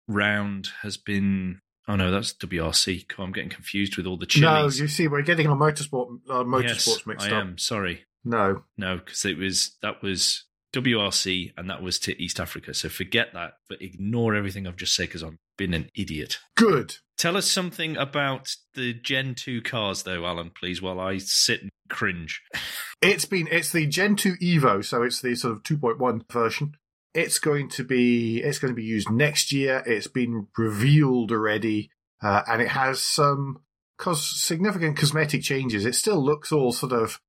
round 0.08 0.68
has 0.82 0.96
been. 0.96 1.60
Oh 1.86 1.96
no, 1.96 2.10
that's 2.10 2.32
WRC. 2.34 3.04
I'm 3.18 3.32
getting 3.32 3.50
confused 3.50 3.96
with 3.96 4.06
all 4.06 4.16
the 4.16 4.26
No, 4.38 4.64
you 4.68 4.88
see, 4.88 5.06
we're 5.06 5.22
getting 5.22 5.46
our 5.48 5.56
motorsport 5.56 6.18
uh, 6.30 6.44
motorsports 6.44 6.86
yes, 6.86 7.06
mixed 7.06 7.26
I 7.28 7.36
up. 7.36 7.42
am 7.44 7.58
sorry. 7.58 8.04
No. 8.24 8.62
No, 8.78 8.96
because 8.98 9.24
it 9.24 9.36
was 9.36 9.76
that 9.82 10.02
was 10.02 10.44
WRC 10.74 11.52
and 11.56 11.70
that 11.70 11.82
was 11.82 11.98
to 12.00 12.20
East 12.22 12.40
Africa. 12.40 12.74
So 12.74 12.88
forget 12.88 13.28
that, 13.32 13.54
but 13.68 13.80
ignore 13.80 14.34
everything 14.34 14.66
I've 14.66 14.76
just 14.76 14.94
said 14.94 15.08
because 15.08 15.22
I've 15.22 15.38
been 15.56 15.74
an 15.74 15.88
idiot. 15.94 16.38
Good. 16.56 16.96
Tell 17.16 17.36
us 17.36 17.50
something 17.50 17.96
about 17.96 18.54
the 18.74 18.92
Gen 18.92 19.34
2 19.36 19.62
cars, 19.62 20.02
though, 20.02 20.26
Alan, 20.26 20.50
please, 20.50 20.82
while 20.82 20.98
I 20.98 21.18
sit 21.18 21.62
and 21.62 21.70
cringe. 21.88 22.42
It's 23.02 23.26
been 23.26 23.48
it's 23.50 23.70
the 23.70 23.86
Gen 23.86 24.16
2 24.16 24.36
Evo, 24.36 24.82
so 24.82 25.02
it's 25.02 25.20
the 25.20 25.34
sort 25.34 25.52
of 25.52 25.62
2.1 25.62 26.22
version. 26.32 26.72
It's 27.12 27.38
going 27.38 27.68
to 27.70 27.84
be 27.84 28.38
it's 28.38 28.58
going 28.58 28.70
to 28.72 28.74
be 28.74 28.82
used 28.82 29.10
next 29.10 29.52
year. 29.52 29.82
It's 29.84 30.06
been 30.06 30.46
revealed 30.56 31.30
already, 31.30 31.90
uh, 32.22 32.44
and 32.46 32.62
it 32.62 32.68
has 32.68 33.02
some 33.02 33.58
cos- 33.98 34.40
significant 34.40 34.96
cosmetic 34.96 35.42
changes. 35.42 35.84
It 35.84 35.94
still 35.94 36.24
looks 36.24 36.50
all 36.50 36.72
sort 36.72 36.92
of 36.92 37.20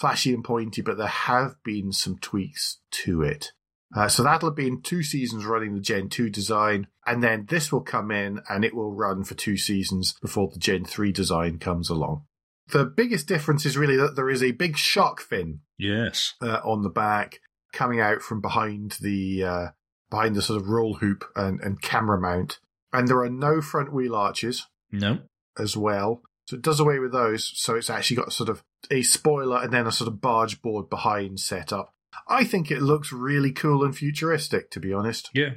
flashy 0.00 0.32
and 0.32 0.42
pointy, 0.42 0.80
but 0.82 0.96
there 0.96 1.06
have 1.06 1.54
been 1.62 1.92
some 1.92 2.16
tweaks 2.18 2.78
to 2.90 3.22
it. 3.22 3.52
Uh, 3.94 4.08
so 4.08 4.22
that'll 4.22 4.48
have 4.50 4.56
been 4.56 4.80
two 4.80 5.02
seasons 5.02 5.44
running 5.44 5.74
the 5.74 5.80
Gen 5.80 6.08
2 6.08 6.30
design, 6.30 6.86
and 7.06 7.22
then 7.22 7.46
this 7.48 7.72
will 7.72 7.80
come 7.80 8.10
in 8.10 8.40
and 8.48 8.64
it 8.64 8.74
will 8.74 8.94
run 8.94 9.24
for 9.24 9.34
two 9.34 9.56
seasons 9.56 10.14
before 10.22 10.48
the 10.52 10.60
Gen 10.60 10.84
3 10.84 11.10
design 11.12 11.58
comes 11.58 11.90
along. 11.90 12.24
The 12.68 12.84
biggest 12.84 13.26
difference 13.26 13.66
is 13.66 13.76
really 13.76 13.96
that 13.96 14.14
there 14.14 14.30
is 14.30 14.44
a 14.44 14.52
big 14.52 14.76
shark 14.76 15.20
fin 15.20 15.60
Yes. 15.76 16.34
uh, 16.40 16.60
on 16.64 16.82
the 16.82 16.88
back 16.88 17.40
coming 17.72 18.00
out 18.00 18.22
from 18.22 18.40
behind 18.40 18.96
the 19.00 19.42
uh, 19.44 19.66
behind 20.08 20.36
the 20.36 20.42
sort 20.42 20.60
of 20.62 20.68
roll 20.68 20.94
hoop 20.94 21.24
and, 21.34 21.60
and 21.60 21.82
camera 21.82 22.20
mount, 22.20 22.60
and 22.92 23.08
there 23.08 23.20
are 23.22 23.28
no 23.30 23.60
front 23.60 23.92
wheel 23.92 24.14
arches 24.14 24.66
No? 24.92 25.18
as 25.58 25.76
well. 25.76 26.22
So 26.46 26.54
it 26.56 26.62
does 26.62 26.78
away 26.78 27.00
with 27.00 27.10
those. 27.12 27.50
So 27.56 27.74
it's 27.74 27.90
actually 27.90 28.18
got 28.18 28.32
sort 28.32 28.48
of 28.48 28.62
a 28.90 29.02
spoiler 29.02 29.62
and 29.62 29.72
then 29.72 29.86
a 29.86 29.92
sort 29.92 30.08
of 30.08 30.20
barge 30.20 30.62
board 30.62 30.88
behind 30.88 31.40
setup. 31.40 31.94
I 32.28 32.44
think 32.44 32.70
it 32.70 32.82
looks 32.82 33.12
really 33.12 33.52
cool 33.52 33.84
and 33.84 33.96
futuristic, 33.96 34.70
to 34.70 34.80
be 34.80 34.92
honest. 34.92 35.30
Yeah. 35.34 35.54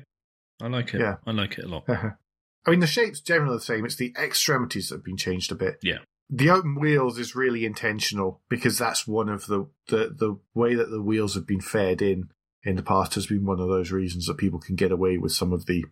I 0.62 0.68
like 0.68 0.94
it. 0.94 1.02
Yeah. 1.02 1.16
I 1.26 1.32
like 1.32 1.58
it 1.58 1.66
a 1.66 1.68
lot. 1.68 1.84
I 2.66 2.70
mean, 2.72 2.80
the 2.80 2.88
shape's 2.88 3.20
generally 3.20 3.58
the 3.58 3.64
same. 3.64 3.86
It's 3.86 3.96
the 3.96 4.14
extremities 4.18 4.90
that 4.90 4.96
have 4.96 5.04
been 5.04 5.18
changed 5.18 5.52
a 5.52 5.56
bit. 5.56 5.78
Yeah. 5.82 6.00
The 6.30 6.50
open 6.50 6.80
wheels 6.80 7.20
is 7.20 7.36
really 7.36 7.66
intentional 7.66 8.42
because 8.50 8.78
that's 8.78 9.06
one 9.06 9.30
of 9.30 9.48
the, 9.48 9.68
the, 9.88 10.16
the 10.18 10.40
way 10.54 10.74
that 10.74 10.90
the 10.90 11.02
wheels 11.02 11.36
have 11.36 11.46
been 11.46 11.62
fed 11.62 12.02
in 12.02 12.30
in 12.64 12.78
the 12.78 12.84
past 12.84 13.16
has 13.16 13.28
been 13.28 13.46
one 13.46 13.60
of 13.60 13.68
those 13.68 13.92
reasons 13.92 14.26
that 14.26 14.38
people 14.38 14.60
can 14.60 14.76
get 14.76 14.92
away 14.92 15.18
with 15.18 15.34
some 15.34 15.52
of 15.52 15.66
the 15.66 15.84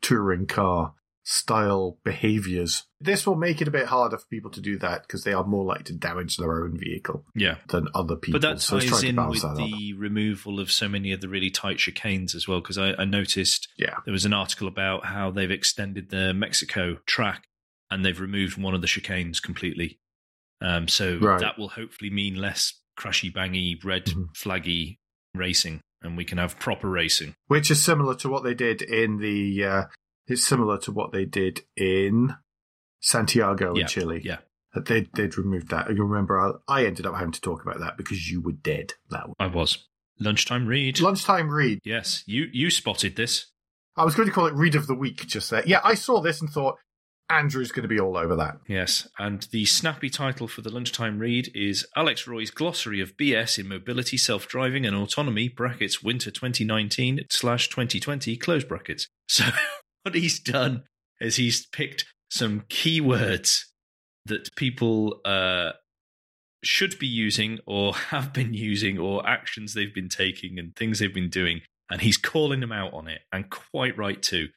touring 0.00 0.46
car 0.46 0.94
style 1.24 1.98
behaviors. 2.04 2.84
This 3.00 3.26
will 3.26 3.34
make 3.34 3.60
it 3.62 3.68
a 3.68 3.70
bit 3.70 3.86
harder 3.86 4.18
for 4.18 4.26
people 4.26 4.50
to 4.52 4.60
do 4.60 4.78
that 4.78 5.02
because 5.02 5.24
they 5.24 5.32
are 5.32 5.44
more 5.44 5.64
likely 5.64 5.84
to 5.84 5.92
damage 5.94 6.36
their 6.36 6.62
own 6.64 6.78
vehicle 6.78 7.24
Yeah. 7.34 7.56
than 7.68 7.88
other 7.94 8.14
people. 8.16 8.38
But 8.40 8.46
that 8.48 8.60
so 8.60 8.78
ties 8.78 9.02
in 9.02 9.16
with 9.28 9.40
that 9.42 9.48
up. 9.48 9.56
the 9.56 9.94
removal 9.94 10.60
of 10.60 10.70
so 10.70 10.88
many 10.88 11.12
of 11.12 11.20
the 11.20 11.28
really 11.28 11.50
tight 11.50 11.78
chicanes 11.78 12.34
as 12.34 12.46
well, 12.46 12.60
because 12.60 12.78
I, 12.78 12.92
I 12.94 13.04
noticed 13.04 13.68
Yeah. 13.78 13.96
there 14.04 14.12
was 14.12 14.24
an 14.26 14.32
article 14.34 14.68
about 14.68 15.06
how 15.06 15.30
they've 15.30 15.50
extended 15.50 16.10
the 16.10 16.32
Mexico 16.34 16.98
track 17.06 17.44
and 17.90 18.04
they've 18.04 18.20
removed 18.20 18.56
one 18.62 18.74
of 18.74 18.80
the 18.82 18.86
chicanes 18.86 19.40
completely. 19.42 19.98
Um, 20.60 20.88
so 20.88 21.18
Right. 21.18 21.40
that 21.40 21.58
will 21.58 21.70
hopefully 21.70 22.10
mean 22.10 22.34
less 22.36 22.74
crashy, 22.98 23.32
bangy, 23.32 23.82
red 23.82 24.06
Mhm. 24.06 24.34
flaggy 24.36 24.98
racing, 25.34 25.80
and 26.02 26.16
we 26.16 26.24
can 26.24 26.38
have 26.38 26.58
proper 26.58 26.88
racing. 26.88 27.34
which 27.48 27.70
is 27.70 27.82
similar 27.82 28.14
to 28.16 28.28
what 28.28 28.44
they 28.44 28.54
did 28.54 28.82
in 28.82 29.18
the. 29.18 29.64
Uh, 29.64 29.84
it's 30.26 30.46
similar 30.46 30.78
to 30.78 30.92
what 30.92 31.12
they 31.12 31.24
did 31.24 31.62
in 31.76 32.34
Santiago 33.00 33.74
Yeah, 33.74 33.82
in 33.82 33.86
Chile. 33.88 34.20
yeah. 34.24 34.38
They'd 34.74 35.08
they'd 35.14 35.38
removed 35.38 35.68
that. 35.68 35.88
You 35.94 36.02
remember, 36.04 36.40
I, 36.40 36.80
I 36.80 36.84
ended 36.84 37.06
up 37.06 37.14
having 37.14 37.30
to 37.32 37.40
talk 37.40 37.62
about 37.62 37.78
that 37.78 37.96
because 37.96 38.28
you 38.30 38.40
were 38.40 38.52
dead. 38.52 38.94
That 39.10 39.28
one. 39.28 39.36
I 39.38 39.46
was 39.46 39.86
lunchtime 40.18 40.66
read. 40.66 40.98
Lunchtime 41.00 41.48
read. 41.48 41.78
yes, 41.84 42.24
you 42.26 42.48
you 42.52 42.70
spotted 42.70 43.14
this. 43.14 43.52
I 43.96 44.04
was 44.04 44.16
going 44.16 44.26
to 44.26 44.34
call 44.34 44.46
it 44.46 44.54
read 44.54 44.74
of 44.74 44.88
the 44.88 44.94
week 44.96 45.26
just 45.28 45.48
there. 45.50 45.62
Yeah, 45.64 45.80
I 45.84 45.94
saw 45.94 46.20
this 46.20 46.40
and 46.40 46.50
thought 46.50 46.74
Andrew's 47.30 47.70
going 47.70 47.84
to 47.84 47.88
be 47.88 48.00
all 48.00 48.16
over 48.16 48.34
that. 48.34 48.56
Yes, 48.66 49.06
and 49.16 49.46
the 49.52 49.64
snappy 49.64 50.10
title 50.10 50.48
for 50.48 50.62
the 50.62 50.70
lunchtime 50.70 51.20
read 51.20 51.52
is 51.54 51.86
Alex 51.94 52.26
Roy's 52.26 52.50
Glossary 52.50 53.00
of 53.00 53.16
BS 53.16 53.60
in 53.60 53.68
Mobility, 53.68 54.16
Self-Driving 54.16 54.84
and 54.84 54.96
Autonomy 54.96 55.48
(brackets 55.48 56.02
Winter 56.02 56.32
2019 56.32 57.20
slash 57.30 57.68
2020 57.68 58.36
close 58.38 58.64
brackets). 58.64 59.06
So 59.28 59.44
what 60.04 60.14
he's 60.14 60.38
done 60.38 60.84
is 61.20 61.36
he's 61.36 61.66
picked 61.66 62.04
some 62.30 62.60
keywords 62.68 63.62
that 64.26 64.54
people 64.56 65.20
uh, 65.24 65.72
should 66.62 66.98
be 66.98 67.06
using 67.06 67.58
or 67.66 67.94
have 68.10 68.32
been 68.32 68.54
using 68.54 68.98
or 68.98 69.26
actions 69.26 69.74
they've 69.74 69.94
been 69.94 70.08
taking 70.08 70.58
and 70.58 70.76
things 70.76 70.98
they've 70.98 71.14
been 71.14 71.30
doing, 71.30 71.62
and 71.90 72.00
he's 72.00 72.16
calling 72.16 72.60
them 72.60 72.72
out 72.72 72.92
on 72.92 73.08
it, 73.08 73.22
and 73.32 73.50
quite 73.50 73.96
right 73.96 74.22
too. 74.22 74.48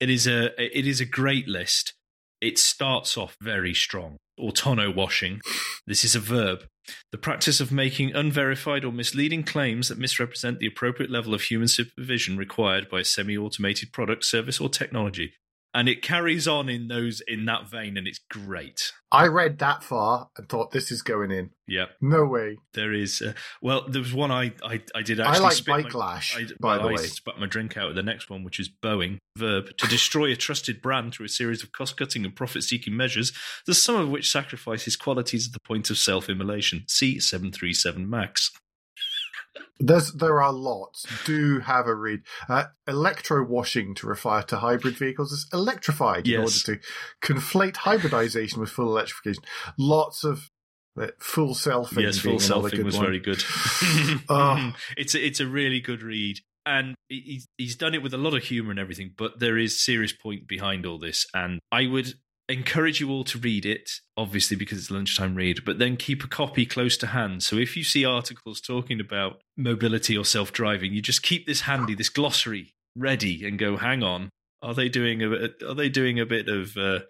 It 0.00 0.10
is 0.10 0.26
a 0.26 0.50
it 0.62 0.86
is 0.86 1.00
a 1.00 1.06
great 1.06 1.48
list. 1.48 1.94
It 2.40 2.58
starts 2.58 3.16
off 3.16 3.36
very 3.40 3.74
strong. 3.74 4.18
Autono 4.38 4.94
washing. 4.94 5.40
This 5.86 6.04
is 6.04 6.14
a 6.14 6.20
verb. 6.20 6.68
The 7.10 7.18
practice 7.18 7.60
of 7.60 7.72
making 7.72 8.14
unverified 8.14 8.84
or 8.84 8.92
misleading 8.92 9.42
claims 9.42 9.88
that 9.88 9.98
misrepresent 9.98 10.58
the 10.58 10.66
appropriate 10.66 11.10
level 11.10 11.34
of 11.34 11.42
human 11.42 11.68
supervision 11.68 12.36
required 12.36 12.88
by 12.88 13.00
a 13.00 13.04
semi-automated 13.04 13.92
product, 13.92 14.24
service, 14.24 14.60
or 14.60 14.68
technology. 14.68 15.32
And 15.76 15.90
it 15.90 16.00
carries 16.00 16.48
on 16.48 16.70
in 16.70 16.88
those 16.88 17.20
in 17.28 17.44
that 17.44 17.68
vein, 17.68 17.98
and 17.98 18.08
it's 18.08 18.20
great. 18.30 18.92
I 19.12 19.26
read 19.26 19.58
that 19.58 19.82
far 19.84 20.30
and 20.38 20.48
thought 20.48 20.70
this 20.70 20.90
is 20.90 21.02
going 21.02 21.30
in. 21.30 21.50
Yeah, 21.68 21.86
No 22.00 22.24
way. 22.24 22.56
there 22.72 22.94
is. 22.94 23.20
Uh, 23.20 23.34
well, 23.60 23.84
there 23.86 24.00
was 24.00 24.14
one 24.14 24.30
I 24.30 24.52
I, 24.64 24.80
I 24.94 25.02
did 25.02 25.20
I 25.20 25.28
actually. 25.28 25.42
like 25.44 25.52
spit 25.52 25.92
my- 25.94 25.98
lash, 26.00 26.34
I, 26.34 26.44
by 26.58 26.78
well, 26.78 26.88
the 26.88 26.94
I 26.94 26.96
way. 27.02 27.06
spat 27.08 27.38
my 27.38 27.44
drink 27.46 27.76
out 27.76 27.90
of 27.90 27.94
the 27.94 28.02
next 28.02 28.30
one, 28.30 28.42
which 28.42 28.58
is 28.58 28.70
Boeing. 28.70 29.18
Verb 29.36 29.76
to 29.76 29.86
destroy 29.86 30.32
a 30.32 30.36
trusted 30.36 30.80
brand 30.80 31.12
through 31.12 31.26
a 31.26 31.28
series 31.28 31.62
of 31.62 31.72
cost-cutting 31.72 32.24
and 32.24 32.34
profit-seeking 32.34 32.96
measures, 32.96 33.34
the 33.66 33.74
sum 33.74 33.96
of 33.96 34.08
which 34.08 34.30
sacrifices 34.32 34.96
qualities 34.96 35.46
at 35.46 35.52
the 35.52 35.60
point 35.60 35.90
of 35.90 35.98
self-immolation. 35.98 36.84
C 36.88 37.18
seven 37.20 37.52
three 37.52 37.74
seven 37.74 38.08
Max. 38.08 38.50
There's 39.78 40.12
there 40.12 40.40
are 40.42 40.52
lots. 40.52 41.04
Do 41.24 41.60
have 41.60 41.86
a 41.86 41.94
read. 41.94 42.20
Uh, 42.48 42.64
electro 42.86 43.44
washing 43.44 43.94
to 43.96 44.06
refer 44.06 44.42
to 44.42 44.56
hybrid 44.56 44.96
vehicles 44.96 45.32
is 45.32 45.46
electrified 45.52 46.26
in 46.26 46.40
order 46.40 46.50
to 46.64 46.78
conflate 47.22 47.76
hybridization 47.78 48.60
with 48.60 48.70
full 48.70 48.88
electrification. 48.88 49.44
Lots 49.78 50.24
of 50.24 50.50
uh, 50.98 51.08
full 51.18 51.54
selfing. 51.54 52.02
yes, 52.02 52.18
full 52.18 52.36
selfing 52.36 52.84
was 52.84 52.96
one. 52.96 53.04
very 53.04 53.18
good. 53.20 53.42
Oh. 54.28 54.72
It's 54.96 55.14
a, 55.14 55.24
it's 55.24 55.40
a 55.40 55.46
really 55.46 55.80
good 55.80 56.02
read, 56.02 56.38
and 56.64 56.94
he- 57.08 57.20
he's 57.20 57.46
he's 57.58 57.76
done 57.76 57.94
it 57.94 58.02
with 58.02 58.14
a 58.14 58.18
lot 58.18 58.34
of 58.34 58.42
humor 58.44 58.70
and 58.70 58.80
everything. 58.80 59.12
But 59.16 59.40
there 59.40 59.58
is 59.58 59.78
serious 59.84 60.12
point 60.12 60.48
behind 60.48 60.86
all 60.86 60.98
this, 60.98 61.26
and 61.34 61.60
I 61.70 61.86
would 61.86 62.14
encourage 62.48 63.00
you 63.00 63.10
all 63.10 63.24
to 63.24 63.38
read 63.38 63.66
it, 63.66 63.90
obviously 64.16 64.56
because 64.56 64.78
it's 64.78 64.90
lunchtime 64.90 65.34
read. 65.34 65.64
But 65.64 65.78
then 65.78 65.96
keep 65.96 66.24
a 66.24 66.28
copy 66.28 66.66
close 66.66 66.96
to 66.98 67.08
hand. 67.08 67.42
So 67.42 67.56
if 67.56 67.76
you 67.76 67.84
see 67.84 68.04
articles 68.04 68.60
talking 68.60 69.00
about 69.00 69.40
mobility 69.56 70.16
or 70.16 70.24
self 70.24 70.52
driving, 70.52 70.92
you 70.92 71.02
just 71.02 71.22
keep 71.22 71.46
this 71.46 71.62
handy, 71.62 71.94
this 71.94 72.08
glossary 72.08 72.74
ready, 72.96 73.46
and 73.46 73.58
go, 73.58 73.76
hang 73.76 74.02
on, 74.02 74.30
are 74.62 74.74
they 74.74 74.88
doing 74.88 75.22
a 75.22 75.28
bit- 75.28 75.62
are 75.62 75.74
they 75.74 75.88
doing 75.88 76.18
a 76.18 76.26
bit 76.26 76.48
of 76.48 76.76
uh, 76.76 77.00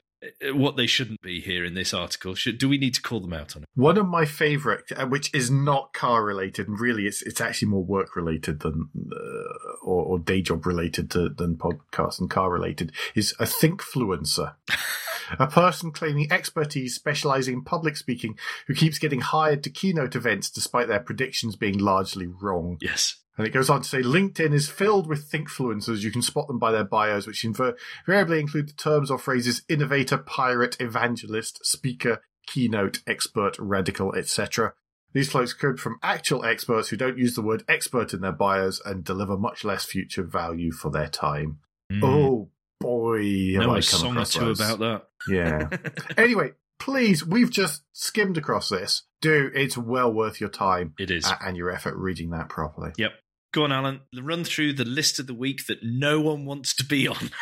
what 0.53 0.77
they 0.77 0.87
shouldn't 0.87 1.21
be 1.21 1.41
here 1.41 1.65
in 1.65 1.75
this 1.75 1.95
article? 1.95 2.35
Should 2.35 2.59
do 2.59 2.69
we 2.69 2.79
need 2.79 2.95
to 2.95 3.03
call 3.03 3.21
them 3.21 3.33
out 3.33 3.55
on 3.57 3.63
it? 3.63 3.69
One 3.75 3.99
of 3.99 4.07
my 4.07 4.25
favorite, 4.25 4.91
uh, 4.97 5.07
which 5.07 5.33
is 5.35 5.51
not 5.51 5.93
car 5.93 6.25
related, 6.25 6.69
and 6.69 6.81
really 6.81 7.07
it's 7.07 7.23
it's 7.23 7.41
actually 7.41 7.69
more 7.69 7.85
work 7.85 8.17
related 8.17 8.61
than 8.61 8.89
uh, 9.13 9.85
or, 9.85 10.05
or 10.05 10.19
day 10.19 10.43
job 10.43 10.67
related 10.67 11.11
to, 11.13 11.29
than 11.29 11.57
podcast 11.57 12.19
and 12.21 12.31
car 12.31 12.51
related, 12.51 12.93
is 13.15 13.35
a 13.39 13.45
thinkfluencer. 13.45 14.55
a 15.39 15.47
person 15.47 15.93
claiming 15.93 16.31
expertise 16.31 16.95
specializing 16.95 17.55
in 17.55 17.65
public 17.65 17.97
speaking 17.97 18.39
who 18.67 18.75
keeps 18.75 18.99
getting 18.99 19.21
hired 19.21 19.63
to 19.65 19.71
keynote 19.71 20.17
events 20.17 20.51
despite 20.51 20.89
their 20.89 21.01
predictions 21.01 21.57
being 21.57 21.79
largely 21.79 22.27
wrong. 22.27 22.79
Yes. 22.81 23.17
And 23.37 23.47
it 23.47 23.51
goes 23.51 23.69
on 23.69 23.83
to 23.83 23.89
say 23.89 24.01
LinkedIn 24.03 24.55
is 24.55 24.69
filled 24.69 25.07
with 25.07 25.31
thinkfluencers. 25.31 26.03
You 26.03 26.11
can 26.11 26.23
spot 26.23 26.49
them 26.49 26.59
by 26.59 26.73
their 26.73 26.85
bios, 26.85 27.27
which 27.27 27.45
invariably 27.45 28.41
include 28.41 28.69
the 28.69 28.75
terms 28.75 29.11
or 29.11 29.19
phrases 29.19 29.63
innovator, 29.69 30.17
pirate, 30.17 30.77
evangelist, 30.81 31.65
speaker, 31.65 32.23
keynote, 32.47 33.01
expert, 33.07 33.57
radical, 33.59 34.15
etc. 34.15 34.73
These 35.13 35.31
folks 35.31 35.53
come 35.53 35.77
from 35.77 35.99
actual 36.03 36.45
experts 36.45 36.89
who 36.89 36.97
don't 36.97 37.19
use 37.19 37.35
the 37.35 37.43
word 37.43 37.63
expert 37.69 38.15
in 38.15 38.23
their 38.23 38.33
bios 38.33 38.81
and 38.85 39.05
deliver 39.05 39.37
much 39.37 39.65
less 39.65 39.85
future 39.85 40.23
value 40.23 40.73
for 40.73 40.91
their 40.91 41.09
time. 41.09 41.59
Mm. 41.93 42.03
Oh 42.03 42.51
boy, 42.81 43.53
have 43.55 43.63
know 43.63 43.71
I 43.75 43.79
a 43.79 43.83
come 43.83 44.01
song 44.01 44.19
or 44.19 44.25
two 44.25 44.41
those. 44.41 44.61
about 44.61 44.79
that. 44.79 45.03
Yeah. 45.29 45.69
anyway, 46.17 46.53
please, 46.79 47.25
we've 47.25 47.51
just 47.51 47.83
skimmed 47.93 48.37
across 48.39 48.69
this. 48.69 49.03
Do 49.21 49.51
it's 49.55 49.77
well 49.79 50.13
worth 50.13 50.41
your 50.41 50.51
time 50.51 50.95
It 50.99 51.11
is. 51.11 51.31
and 51.41 51.57
your 51.57 51.71
effort 51.71 51.97
reading 51.97 52.31
that 52.31 52.49
properly. 52.49 52.93
Yep. 52.99 53.13
Go 53.53 53.65
on, 53.65 53.73
Alan. 53.73 54.01
Run 54.21 54.45
through 54.45 54.75
the 54.75 54.85
list 54.85 55.19
of 55.19 55.27
the 55.27 55.35
week 55.35 55.67
that 55.67 55.79
no 55.83 56.21
one 56.21 56.45
wants 56.45 56.75
to 56.77 56.85
be 56.85 57.09
on. 57.09 57.31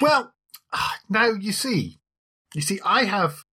Well, 0.00 0.32
ah, 0.72 0.98
now 1.10 1.26
you 1.32 1.52
see, 1.52 2.00
you 2.54 2.62
see, 2.62 2.80
I 2.82 3.04
have. 3.04 3.44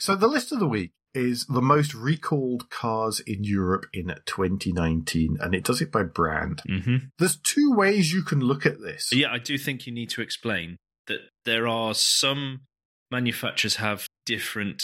So 0.00 0.16
the 0.16 0.26
list 0.26 0.50
of 0.50 0.58
the 0.58 0.66
week 0.66 0.90
is 1.14 1.46
the 1.46 1.62
most 1.62 1.94
recalled 1.94 2.70
cars 2.70 3.20
in 3.20 3.44
Europe 3.44 3.86
in 3.92 4.14
2019, 4.26 5.36
and 5.40 5.54
it 5.54 5.64
does 5.64 5.80
it 5.80 5.92
by 5.92 6.02
brand. 6.02 6.62
Mm-hmm. 6.68 6.96
There's 7.18 7.36
two 7.36 7.72
ways 7.72 8.12
you 8.12 8.22
can 8.22 8.40
look 8.40 8.66
at 8.66 8.80
this. 8.80 9.10
Yeah, 9.12 9.30
I 9.30 9.38
do 9.38 9.56
think 9.58 9.86
you 9.86 9.92
need 9.92 10.10
to 10.10 10.22
explain 10.22 10.76
that 11.06 11.20
there 11.44 11.68
are 11.68 11.94
some 11.94 12.62
manufacturers 13.10 13.76
have 13.76 14.06
different 14.26 14.82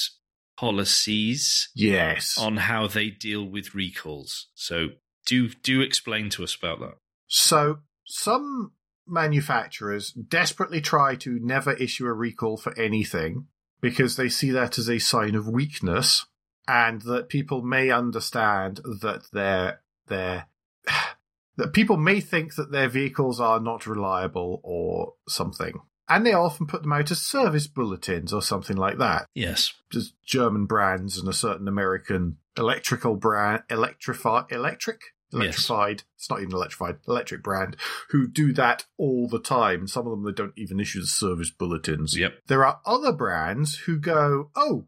policies 0.56 1.70
Yes. 1.74 2.36
on 2.38 2.58
how 2.58 2.86
they 2.86 3.10
deal 3.10 3.44
with 3.44 3.74
recalls. 3.74 4.48
So 4.54 4.88
do 5.26 5.48
do 5.48 5.80
explain 5.80 6.28
to 6.30 6.44
us 6.44 6.54
about 6.54 6.80
that. 6.80 6.94
So 7.26 7.78
some 8.06 8.72
manufacturers 9.06 10.12
desperately 10.12 10.80
try 10.80 11.16
to 11.16 11.38
never 11.40 11.72
issue 11.72 12.06
a 12.06 12.12
recall 12.12 12.56
for 12.56 12.78
anything 12.78 13.46
because 13.80 14.16
they 14.16 14.28
see 14.28 14.50
that 14.50 14.78
as 14.78 14.88
a 14.88 14.98
sign 14.98 15.34
of 15.34 15.48
weakness 15.48 16.26
and 16.68 17.02
that 17.02 17.28
people 17.28 17.62
may 17.62 17.90
understand 17.90 18.80
that 19.00 19.30
their 19.32 19.80
their 20.06 20.46
that 21.56 21.72
people 21.72 21.96
may 21.96 22.20
think 22.20 22.54
that 22.54 22.70
their 22.70 22.88
vehicles 22.88 23.40
are 23.40 23.60
not 23.60 23.86
reliable 23.86 24.60
or 24.62 25.14
something. 25.28 25.80
And 26.08 26.26
they 26.26 26.32
often 26.32 26.66
put 26.66 26.82
them 26.82 26.92
out 26.92 27.10
as 27.12 27.22
service 27.22 27.68
bulletins 27.68 28.32
or 28.32 28.42
something 28.42 28.76
like 28.76 28.98
that. 28.98 29.26
Yes. 29.32 29.74
Just 29.90 30.14
German 30.24 30.66
brands 30.66 31.16
and 31.16 31.28
a 31.28 31.32
certain 31.32 31.68
American 31.68 32.38
electrical 32.56 33.14
brand, 33.14 33.62
electrify, 33.70 34.42
electric, 34.50 35.00
electrified. 35.32 36.02
It's 36.16 36.30
not 36.30 36.40
even 36.40 36.54
electrified, 36.54 36.96
electric 37.06 37.42
brand 37.42 37.76
who 38.10 38.26
do 38.26 38.52
that 38.54 38.84
all 38.96 39.28
the 39.28 39.40
time. 39.40 39.86
Some 39.86 40.06
of 40.06 40.10
them 40.10 40.24
they 40.24 40.32
don't 40.32 40.54
even 40.56 40.80
issue 40.80 41.00
as 41.00 41.10
service 41.10 41.50
bulletins. 41.50 42.16
Yep. 42.16 42.40
There 42.46 42.64
are 42.64 42.80
other 42.84 43.12
brands 43.12 43.76
who 43.78 43.98
go, 43.98 44.50
oh, 44.56 44.86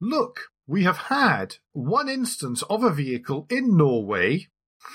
look, 0.00 0.48
we 0.66 0.84
have 0.84 0.98
had 0.98 1.56
one 1.72 2.08
instance 2.08 2.62
of 2.62 2.82
a 2.82 2.92
vehicle 2.92 3.46
in 3.50 3.76
Norway 3.76 4.48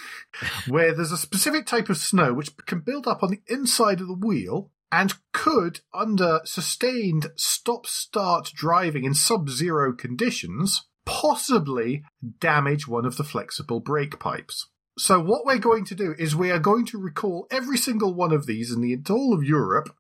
where 0.68 0.94
there's 0.94 1.12
a 1.12 1.18
specific 1.18 1.66
type 1.66 1.90
of 1.90 1.98
snow 1.98 2.34
which 2.34 2.56
can 2.66 2.80
build 2.80 3.08
up 3.08 3.24
on 3.24 3.32
the 3.32 3.42
inside 3.48 4.02
of 4.02 4.08
the 4.08 4.14
wheel 4.14 4.72
and 4.92 5.14
could, 5.32 5.80
under 5.94 6.42
sustained 6.44 7.28
stop 7.38 7.88
start 7.88 8.52
driving 8.54 9.06
in 9.06 9.14
sub 9.14 9.50
zero 9.50 9.94
conditions, 9.94 10.86
possibly 11.06 12.04
damage 12.40 12.88
one 12.88 13.06
of 13.06 13.18
the 13.18 13.24
flexible 13.24 13.80
brake 13.80 14.20
pipes. 14.20 14.68
So, 14.98 15.20
what 15.22 15.46
we're 15.46 15.58
going 15.58 15.86
to 15.86 15.96
do 15.96 16.14
is 16.18 16.36
we 16.36 16.52
are 16.52 16.60
going 16.60 16.86
to 16.88 16.98
recall 17.00 17.48
every 17.50 17.78
single 17.78 18.14
one 18.14 18.32
of 18.34 18.46
these 18.46 18.72
in 18.72 18.82
the 18.82 18.98
whole 19.08 19.34
of 19.34 19.44
Europe, 19.44 19.96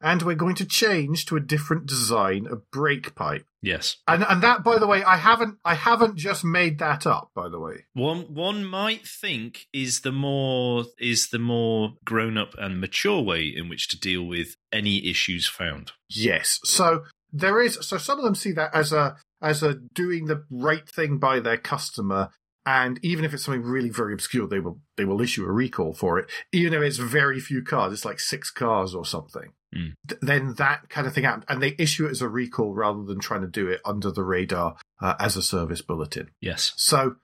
and 0.00 0.22
we're 0.22 0.34
going 0.34 0.54
to 0.56 0.64
change 0.66 1.26
to 1.26 1.36
a 1.36 1.40
different 1.40 1.86
design 1.86 2.46
of 2.46 2.70
brake 2.70 3.14
pipe. 3.14 3.46
Yes. 3.62 3.96
And 4.08 4.24
and 4.24 4.42
that, 4.42 4.64
by 4.64 4.78
the 4.78 4.86
way, 4.86 5.02
I 5.04 5.16
haven't 5.16 5.58
I 5.64 5.74
haven't 5.74 6.16
just 6.16 6.44
made 6.44 6.78
that 6.78 7.06
up. 7.06 7.30
By 7.34 7.48
the 7.48 7.58
way, 7.60 7.84
One 7.92 8.22
one 8.34 8.64
might 8.64 9.06
think 9.06 9.66
is 9.72 10.00
the 10.00 10.12
more 10.12 10.84
is 10.98 11.28
the 11.28 11.38
more 11.38 11.94
grown 12.04 12.36
up 12.38 12.54
and 12.58 12.80
mature 12.80 13.22
way 13.22 13.46
in 13.46 13.68
which 13.68 13.88
to 13.88 13.98
deal 13.98 14.24
with 14.24 14.56
any 14.72 15.06
issues 15.06 15.46
found. 15.46 15.92
yes. 16.08 16.60
So 16.64 17.04
there 17.32 17.60
is. 17.60 17.78
So 17.82 17.98
some 17.98 18.18
of 18.18 18.24
them 18.24 18.34
see 18.34 18.52
that 18.52 18.74
as 18.74 18.92
a 18.92 19.16
as 19.42 19.62
a 19.62 19.74
doing 19.74 20.26
the 20.26 20.44
right 20.50 20.88
thing 20.88 21.18
by 21.18 21.40
their 21.40 21.58
customer. 21.58 22.30
And 22.66 22.98
even 23.02 23.24
if 23.26 23.34
it's 23.34 23.44
something 23.44 23.62
really 23.62 23.90
very 23.90 24.14
obscure, 24.14 24.46
they 24.48 24.58
will 24.60 24.80
they 24.96 25.04
will 25.04 25.20
issue 25.20 25.44
a 25.44 25.52
recall 25.52 25.92
for 25.92 26.18
it. 26.18 26.30
Even 26.52 26.72
if 26.74 26.82
it's 26.82 26.96
very 26.96 27.38
few 27.38 27.62
cars, 27.62 27.92
it's 27.92 28.04
like 28.06 28.18
six 28.20 28.50
cars 28.50 28.94
or 28.94 29.04
something. 29.04 29.52
Hmm. 29.74 29.88
Th- 30.08 30.20
Then 30.22 30.54
that 30.54 30.88
kind 30.88 31.06
of 31.06 31.12
thing 31.12 31.24
happens, 31.24 31.44
and 31.48 31.62
they 31.62 31.74
issue 31.78 32.06
it 32.06 32.12
as 32.12 32.22
a 32.22 32.28
recall 32.28 32.74
rather 32.74 33.02
than 33.02 33.18
trying 33.20 33.42
to 33.42 33.46
do 33.48 33.68
it 33.68 33.80
under 33.84 34.10
the 34.10 34.22
radar 34.24 34.76
uh, 35.02 35.14
as 35.20 35.36
a 35.36 35.42
service 35.42 35.82
bulletin. 35.82 36.30
Yes. 36.40 36.72
So 36.76 37.16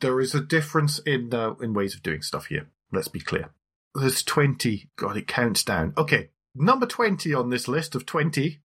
there 0.00 0.20
is 0.20 0.34
a 0.34 0.40
difference 0.40 1.00
in 1.00 1.34
uh, 1.34 1.54
in 1.60 1.74
ways 1.74 1.94
of 1.94 2.02
doing 2.02 2.22
stuff 2.22 2.46
here. 2.46 2.68
Let's 2.92 3.08
be 3.08 3.20
clear. 3.20 3.50
There's 3.94 4.22
20. 4.22 4.88
God, 4.96 5.16
it 5.16 5.26
counts 5.26 5.64
down. 5.64 5.92
Okay, 5.98 6.30
number 6.54 6.86
20 6.86 7.32
on 7.34 7.50
this 7.50 7.66
list 7.68 7.94
of 7.94 8.06
20 8.06 8.60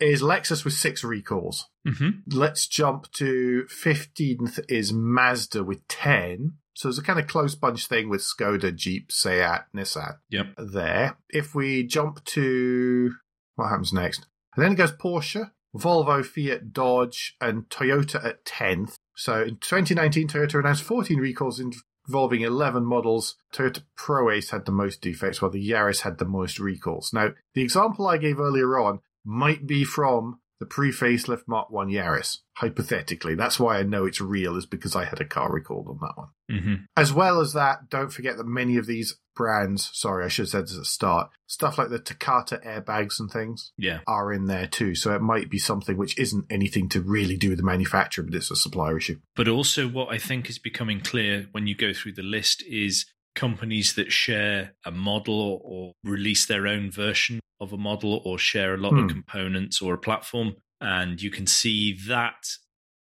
is 0.00 0.22
Lexus 0.22 0.64
with 0.64 0.74
six 0.74 1.02
recalls. 1.04 1.68
Mm-hmm. 1.86 2.10
Let's 2.36 2.66
jump 2.66 3.10
to 3.12 3.64
15th 3.68 4.60
is 4.68 4.92
Mazda 4.92 5.64
with 5.64 5.86
10. 5.88 6.54
So 6.74 6.88
it's 6.88 6.98
a 6.98 7.02
kind 7.02 7.18
of 7.18 7.26
close 7.26 7.54
bunch 7.56 7.86
thing 7.88 8.08
with 8.08 8.20
Skoda, 8.20 8.74
Jeep, 8.74 9.10
Seat, 9.10 9.62
Nissan 9.74 10.18
Yep. 10.30 10.46
there. 10.58 11.16
If 11.28 11.54
we 11.54 11.82
jump 11.82 12.24
to 12.26 13.14
what 13.56 13.70
happens 13.70 13.92
next? 13.92 14.26
And 14.54 14.64
then 14.64 14.72
it 14.72 14.76
goes 14.76 14.92
Porsche, 14.92 15.50
Volvo, 15.76 16.24
Fiat, 16.24 16.72
Dodge, 16.72 17.36
and 17.40 17.68
Toyota 17.68 18.24
at 18.24 18.44
10th. 18.44 18.94
So 19.16 19.42
in 19.42 19.56
2019, 19.56 20.28
Toyota 20.28 20.60
announced 20.60 20.84
14 20.84 21.18
recalls 21.18 21.60
involving 22.08 22.42
11 22.42 22.84
models. 22.84 23.34
Toyota 23.52 23.82
Proace 23.98 24.50
had 24.50 24.64
the 24.64 24.72
most 24.72 25.00
defects, 25.00 25.42
while 25.42 25.50
the 25.50 25.68
Yaris 25.70 26.02
had 26.02 26.18
the 26.18 26.24
most 26.24 26.60
recalls. 26.60 27.12
Now, 27.12 27.30
the 27.54 27.62
example 27.62 28.06
I 28.06 28.16
gave 28.18 28.38
earlier 28.38 28.78
on 28.78 29.00
might 29.24 29.66
be 29.66 29.84
from 29.84 30.40
the 30.60 30.66
pre-facelift 30.66 31.42
Mark 31.46 31.70
1 31.70 31.88
Yaris, 31.88 32.38
hypothetically. 32.56 33.36
That's 33.36 33.60
why 33.60 33.78
I 33.78 33.84
know 33.84 34.04
it's 34.06 34.20
real, 34.20 34.56
is 34.56 34.66
because 34.66 34.96
I 34.96 35.04
had 35.04 35.20
a 35.20 35.24
car 35.24 35.52
recalled 35.52 35.86
on 35.88 35.98
that 36.00 36.16
one. 36.16 36.28
Mm-hmm. 36.50 36.74
As 36.96 37.12
well 37.12 37.40
as 37.40 37.52
that, 37.52 37.88
don't 37.88 38.12
forget 38.12 38.36
that 38.36 38.46
many 38.46 38.76
of 38.76 38.86
these 38.86 39.18
brands, 39.36 39.88
sorry, 39.92 40.24
I 40.24 40.28
should 40.28 40.42
have 40.46 40.50
said 40.50 40.64
this 40.64 40.72
at 40.72 40.78
the 40.80 40.84
start, 40.84 41.30
stuff 41.46 41.78
like 41.78 41.90
the 41.90 42.00
Takata 42.00 42.60
airbags 42.66 43.20
and 43.20 43.30
things 43.30 43.70
Yeah. 43.78 44.00
are 44.08 44.32
in 44.32 44.46
there 44.46 44.66
too. 44.66 44.96
So 44.96 45.14
it 45.14 45.22
might 45.22 45.48
be 45.48 45.58
something 45.58 45.96
which 45.96 46.18
isn't 46.18 46.46
anything 46.50 46.88
to 46.88 47.00
really 47.00 47.36
do 47.36 47.50
with 47.50 47.58
the 47.58 47.64
manufacturer, 47.64 48.24
but 48.24 48.34
it's 48.34 48.50
a 48.50 48.56
supplier 48.56 48.96
issue. 48.96 49.20
But 49.36 49.46
also, 49.46 49.86
what 49.86 50.08
I 50.12 50.18
think 50.18 50.50
is 50.50 50.58
becoming 50.58 51.00
clear 51.00 51.46
when 51.52 51.68
you 51.68 51.76
go 51.76 51.92
through 51.92 52.14
the 52.14 52.22
list 52.22 52.64
is 52.66 53.06
companies 53.38 53.94
that 53.94 54.10
share 54.12 54.74
a 54.84 54.90
model 54.90 55.60
or, 55.64 55.92
release 56.04 56.44
their 56.46 56.66
own 56.66 56.90
version 56.90 57.40
of 57.60 57.72
a 57.72 57.78
model 57.78 58.20
or 58.24 58.38
share 58.38 58.74
a 58.74 58.76
lot 58.76 58.92
Hmm. 58.92 59.04
of 59.04 59.10
components 59.10 59.80
or 59.80 59.94
a 59.94 59.98
platform. 59.98 60.56
And 60.80 61.20
you 61.22 61.30
can 61.30 61.46
see 61.46 61.92
that 62.08 62.46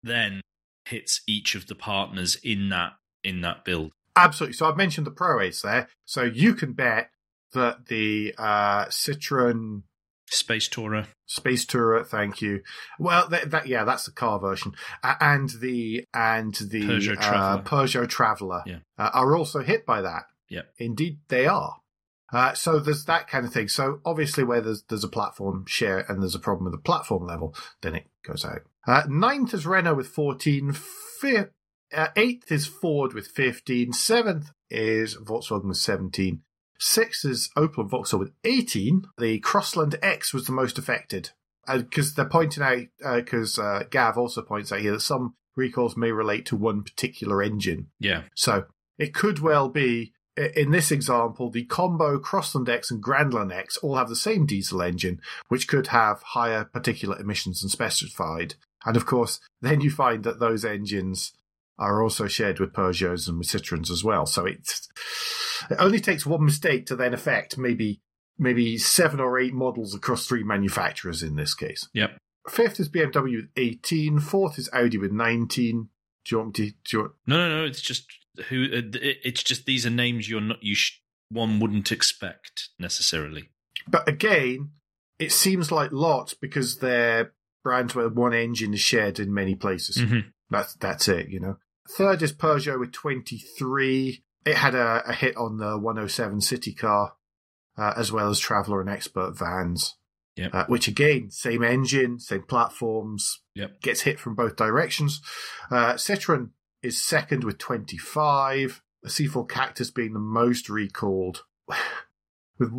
then 0.03 0.41
hits 0.87 1.21
each 1.27 1.55
of 1.55 1.67
the 1.67 1.75
partners 1.75 2.37
in 2.43 2.69
that 2.71 2.93
in 3.23 3.41
that 3.43 3.65
build. 3.65 3.93
Absolutely. 4.17 4.55
So 4.55 4.67
I've 4.69 4.77
mentioned 4.77 5.07
the 5.07 5.13
Proace 5.13 5.63
there. 5.63 5.89
So 6.05 6.23
you 6.23 6.55
can 6.55 6.73
bet 6.73 7.11
that 7.53 7.87
the 7.87 8.35
uh, 8.37 8.87
Citroen 8.87 9.83
Space 10.33 10.69
Tourer. 10.69 11.07
Space 11.27 11.65
Tourer, 11.67 12.07
thank 12.07 12.41
you. 12.41 12.63
Well, 12.99 13.29
that, 13.29 13.51
that 13.51 13.67
yeah, 13.67 13.85
that's 13.85 14.07
the 14.07 14.13
car 14.13 14.39
version, 14.39 14.73
uh, 15.03 15.15
and 15.21 15.51
the 15.61 16.05
and 16.15 16.55
the 16.55 16.83
Peugeot 16.83 17.19
uh, 17.19 17.21
Traveller. 17.21 17.63
Peugeot 17.63 18.09
Traveller 18.09 18.63
Yeah. 18.67 18.79
uh, 18.99 19.11
are 19.13 19.37
also 19.37 19.61
hit 19.63 19.85
by 19.87 20.01
that. 20.03 20.25
Yeah, 20.49 20.63
indeed 20.79 21.19
they 21.29 21.47
are. 21.47 21.77
Uh, 22.33 22.55
so 22.55 22.79
there's 22.79 23.05
that 23.05 23.29
kind 23.29 23.45
of 23.45 23.53
thing. 23.53 23.69
So 23.69 24.01
obviously, 24.07 24.43
where 24.45 24.61
there's 24.63 24.83
there's 24.89 25.05
a 25.05 25.09
platform 25.09 25.65
share 25.67 25.99
and 26.09 26.23
there's 26.23 26.35
a 26.35 26.39
problem 26.41 26.65
with 26.65 26.73
the 26.75 26.83
platform 26.83 27.27
level, 27.27 27.55
then 27.83 27.95
it 27.95 28.07
goes 28.27 28.45
out. 28.45 28.63
Uh, 28.87 29.03
ninth 29.09 29.53
is 29.55 29.67
Renault 29.67 29.95
with 29.95 30.09
14. 30.09 30.73
Fifth, 31.21 31.51
uh, 31.95 32.09
eighth 32.17 32.51
is 32.51 32.67
Ford 32.67 33.13
with 33.13 33.29
15. 33.29 33.93
Seventh 33.93 34.51
is 34.71 35.17
Volkswagen 35.19 35.69
with 35.69 35.77
17. 35.77 36.41
Sixth 36.83 37.25
is 37.25 37.49
Opel 37.57 37.83
and 37.83 37.91
Vauxhall 37.91 38.19
with 38.19 38.33
18. 38.43 39.05
The 39.17 39.39
Crossland 39.39 39.97
X 40.03 40.35
was 40.35 40.47
the 40.47 40.53
most 40.53 40.79
affected. 40.79 41.31
Because 41.73 42.15
they're 42.15 42.25
pointing 42.25 42.65
out, 42.65 43.15
because 43.15 43.57
uh, 43.57 43.85
Gav 43.89 44.19
also 44.19 44.43
points 44.43 44.73
out 44.73 44.81
here 44.81 44.91
that 44.91 45.01
some 45.01 45.37
recalls 45.55 45.97
may 45.97 46.11
relate 46.11 46.45
to 46.47 46.57
one 46.57 46.83
particular 46.83 47.41
engine. 47.41 47.87
Yeah. 48.01 48.23
So 48.35 48.65
it 48.99 49.15
could 49.15 49.39
well 49.39 49.69
be, 49.69 50.13
in 50.37 50.73
this 50.73 50.91
example, 50.91 51.51
the 51.51 51.67
combo 51.67 52.19
Crossland 52.19 52.69
X 52.69 52.91
and 52.91 53.01
Grandland 53.01 53.53
X 53.53 53.77
all 53.77 53.95
have 53.95 54.09
the 54.09 54.17
same 54.17 54.45
diesel 54.45 54.83
engine, 54.83 55.21
which 55.47 55.69
could 55.69 55.87
have 55.89 56.21
higher 56.23 56.65
particulate 56.65 57.21
emissions 57.21 57.61
than 57.61 57.71
specified. 57.71 58.57
And 58.85 58.97
of 58.97 59.07
course, 59.07 59.39
then 59.61 59.81
you 59.81 59.91
find 59.93 60.25
that 60.25 60.41
those 60.41 60.65
engines 60.65 61.33
are 61.79 62.03
also 62.03 62.27
shared 62.27 62.61
with 62.61 62.73
Peugeots 62.73 63.29
and 63.29 63.39
with 63.39 63.49
Citroens 63.49 63.91
as 63.91 64.05
well. 64.05 64.27
So 64.27 64.45
it's, 64.47 64.89
it 65.71 65.77
only 65.79 66.01
takes 66.01 66.27
one 66.27 66.45
mistake 66.45 66.87
to 66.87 66.97
then 66.97 67.15
affect 67.15 67.59
maybe 67.59 68.01
maybe 68.39 68.77
seven 68.79 69.21
or 69.21 69.39
eight 69.39 69.53
models 69.55 69.95
across 69.95 70.27
three 70.27 70.43
manufacturers 70.43 71.23
in 71.23 71.37
this 71.37 71.55
case. 71.55 71.89
Yep. 71.95 72.17
Fifth 72.49 72.81
is 72.81 72.89
BMW 72.89 73.37
with 73.37 73.51
18. 73.57 74.19
Fourth 74.19 74.59
is 74.59 74.69
Audi 74.73 74.99
with 74.99 75.13
19. 75.13 75.89
Do 76.25 76.35
you 76.35 76.39
want 76.39 76.59
me 76.59 76.67
to, 76.67 76.73
do 76.73 76.97
you 76.97 76.99
want, 77.01 77.13
No, 77.27 77.37
no, 77.37 77.59
no. 77.61 77.65
It's 77.65 77.81
just 77.83 78.07
who. 78.49 78.65
uh, 78.65 78.83
It's 78.95 79.43
just 79.43 79.65
these 79.67 79.87
are 79.87 79.91
names 79.91 80.29
you're 80.29 80.41
not. 80.41 80.63
You 80.63 80.75
sh- 80.75 81.01
one 81.29 81.61
wouldn't 81.61 81.93
expect 81.93 82.69
necessarily. 82.79 83.51
But 83.89 84.09
again, 84.09 84.71
it 85.19 85.31
seems 85.33 85.71
like 85.71 85.93
lots 85.93 86.35
because 86.35 86.79
they're 86.79 87.33
brands 87.63 87.95
where 87.95 88.09
one 88.09 88.35
engine 88.35 88.75
is 88.75 88.81
shared 88.81 89.21
in 89.21 89.33
many 89.33 89.55
places. 89.55 89.99
Mhm. 89.99 90.25
That's 90.51 90.75
that's 90.75 91.07
it, 91.09 91.29
you 91.29 91.39
know. 91.41 91.59
Third 91.89 92.23
is 92.23 92.33
Peugeot 92.33 92.79
with 92.81 92.93
23. 92.93 94.23
It 94.45 94.57
had 94.57 94.75
a, 94.75 95.03
a 95.07 95.13
hit 95.13 95.37
on 95.37 95.59
the 95.59 95.79
107 95.79 96.41
City 96.41 96.73
car, 96.73 97.15
uh, 97.77 97.95
as 97.97 98.11
well 98.11 98.29
as 98.31 98.39
Traveller 98.39 98.81
and 98.81 98.91
Expert 98.91 99.33
vans. 99.37 99.97
Yep. 100.37 100.55
Uh, 100.55 100.65
which 100.67 100.89
again, 100.89 101.31
same 101.31 101.63
engine, 101.63 102.19
same 102.19 102.43
platforms, 102.45 103.43
Yep. 103.55 103.83
gets 103.83 104.01
hit 104.03 104.19
from 104.19 104.35
both 104.35 104.57
directions. 104.57 105.21
Uh, 105.71 105.93
Citroen 105.95 106.51
is 106.83 107.03
second 107.03 107.45
with 107.45 107.59
25. 107.59 108.83
The 109.03 109.11
C4 109.11 109.47
Cactus 109.49 109.91
being 109.91 110.15
the 110.15 110.19
most 110.19 110.71
recalled, 110.71 111.43
with 112.59 112.73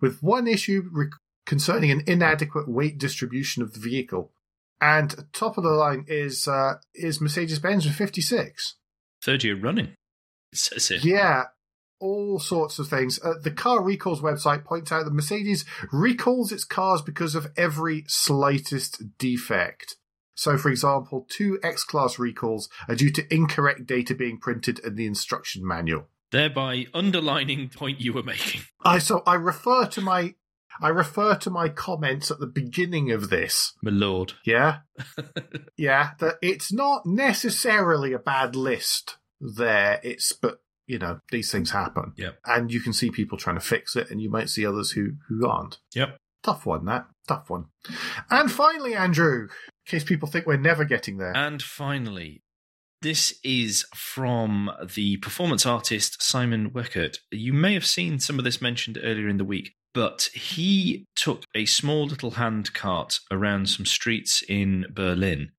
with 0.00 0.22
one 0.22 0.46
issue 0.46 0.88
re- 0.90 1.08
concerning 1.44 1.90
an 1.90 2.02
inadequate 2.06 2.68
weight 2.68 2.96
distribution 2.98 3.62
of 3.62 3.74
the 3.74 3.80
vehicle. 3.80 4.32
And 4.80 5.26
top 5.32 5.56
of 5.56 5.64
the 5.64 5.70
line 5.70 6.04
is 6.06 6.46
uh, 6.46 6.74
is 6.94 7.20
Mercedes 7.20 7.58
Benz 7.58 7.86
with 7.86 7.94
56. 7.94 8.76
Third 9.22 9.44
year 9.44 9.56
running. 9.56 9.94
It 10.52 10.58
says 10.58 10.88
here. 10.88 10.98
Yeah, 11.02 11.44
all 12.00 12.38
sorts 12.38 12.78
of 12.78 12.88
things. 12.88 13.18
Uh, 13.22 13.34
the 13.42 13.50
Car 13.50 13.82
Recalls 13.82 14.20
website 14.20 14.64
points 14.64 14.92
out 14.92 15.04
that 15.04 15.14
Mercedes 15.14 15.64
recalls 15.92 16.52
its 16.52 16.64
cars 16.64 17.02
because 17.02 17.34
of 17.34 17.48
every 17.56 18.04
slightest 18.06 19.18
defect. 19.18 19.96
So, 20.34 20.58
for 20.58 20.68
example, 20.68 21.26
two 21.30 21.58
X 21.62 21.82
Class 21.82 22.18
recalls 22.18 22.68
are 22.88 22.94
due 22.94 23.10
to 23.12 23.34
incorrect 23.34 23.86
data 23.86 24.14
being 24.14 24.38
printed 24.38 24.78
in 24.80 24.94
the 24.94 25.06
instruction 25.06 25.66
manual. 25.66 26.08
Thereby 26.30 26.86
underlining 26.92 27.68
the 27.68 27.78
point 27.78 28.00
you 28.00 28.12
were 28.12 28.22
making. 28.22 28.62
I 28.84 28.98
so 28.98 29.22
I 29.26 29.34
refer 29.34 29.86
to 29.86 30.00
my 30.00 30.34
I 30.80 30.88
refer 30.88 31.34
to 31.36 31.50
my 31.50 31.68
comments 31.68 32.30
at 32.30 32.38
the 32.38 32.46
beginning 32.46 33.10
of 33.10 33.30
this. 33.30 33.72
My 33.82 33.90
lord. 33.90 34.34
Yeah, 34.44 34.78
yeah, 35.76 36.10
that 36.20 36.36
it's 36.40 36.72
not 36.72 37.04
necessarily 37.04 38.12
a 38.12 38.18
bad 38.18 38.54
list 38.54 39.16
there. 39.40 40.00
It's 40.02 40.32
but 40.32 40.60
you 40.86 40.98
know 40.98 41.20
these 41.30 41.50
things 41.50 41.70
happen. 41.70 42.12
Yep. 42.16 42.38
and 42.46 42.72
you 42.72 42.80
can 42.80 42.92
see 42.92 43.10
people 43.10 43.38
trying 43.38 43.56
to 43.56 43.60
fix 43.60 43.96
it, 43.96 44.10
and 44.10 44.20
you 44.20 44.30
might 44.30 44.48
see 44.48 44.64
others 44.64 44.92
who 44.92 45.14
who 45.28 45.46
aren't. 45.46 45.78
Yep. 45.94 46.16
Tough 46.42 46.64
one, 46.64 46.84
that 46.84 47.06
tough 47.26 47.50
one. 47.50 47.66
And 48.30 48.50
finally, 48.50 48.94
Andrew, 48.94 49.42
in 49.42 49.48
case 49.86 50.04
people 50.04 50.28
think 50.28 50.46
we're 50.46 50.56
never 50.56 50.84
getting 50.84 51.18
there. 51.18 51.36
And 51.36 51.60
finally, 51.60 52.42
this 53.02 53.38
is 53.42 53.84
from 53.94 54.70
the 54.94 55.16
performance 55.18 55.66
artist 55.66 56.22
Simon 56.22 56.70
Weckert. 56.70 57.18
You 57.30 57.52
may 57.52 57.74
have 57.74 57.86
seen 57.86 58.20
some 58.20 58.38
of 58.38 58.44
this 58.44 58.62
mentioned 58.62 58.98
earlier 59.02 59.28
in 59.28 59.36
the 59.38 59.44
week, 59.44 59.74
but 59.96 60.28
he 60.34 61.06
took 61.16 61.42
a 61.54 61.64
small 61.64 62.04
little 62.06 62.32
hand 62.32 62.74
cart 62.74 63.18
around 63.30 63.66
some 63.70 63.86
streets 63.86 64.42
in 64.46 64.84
Berlin 64.92 65.52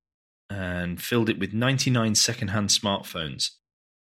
and 0.48 1.02
filled 1.02 1.28
it 1.28 1.40
with 1.40 1.54
99 1.54 2.14
secondhand 2.14 2.70
smartphones 2.70 3.50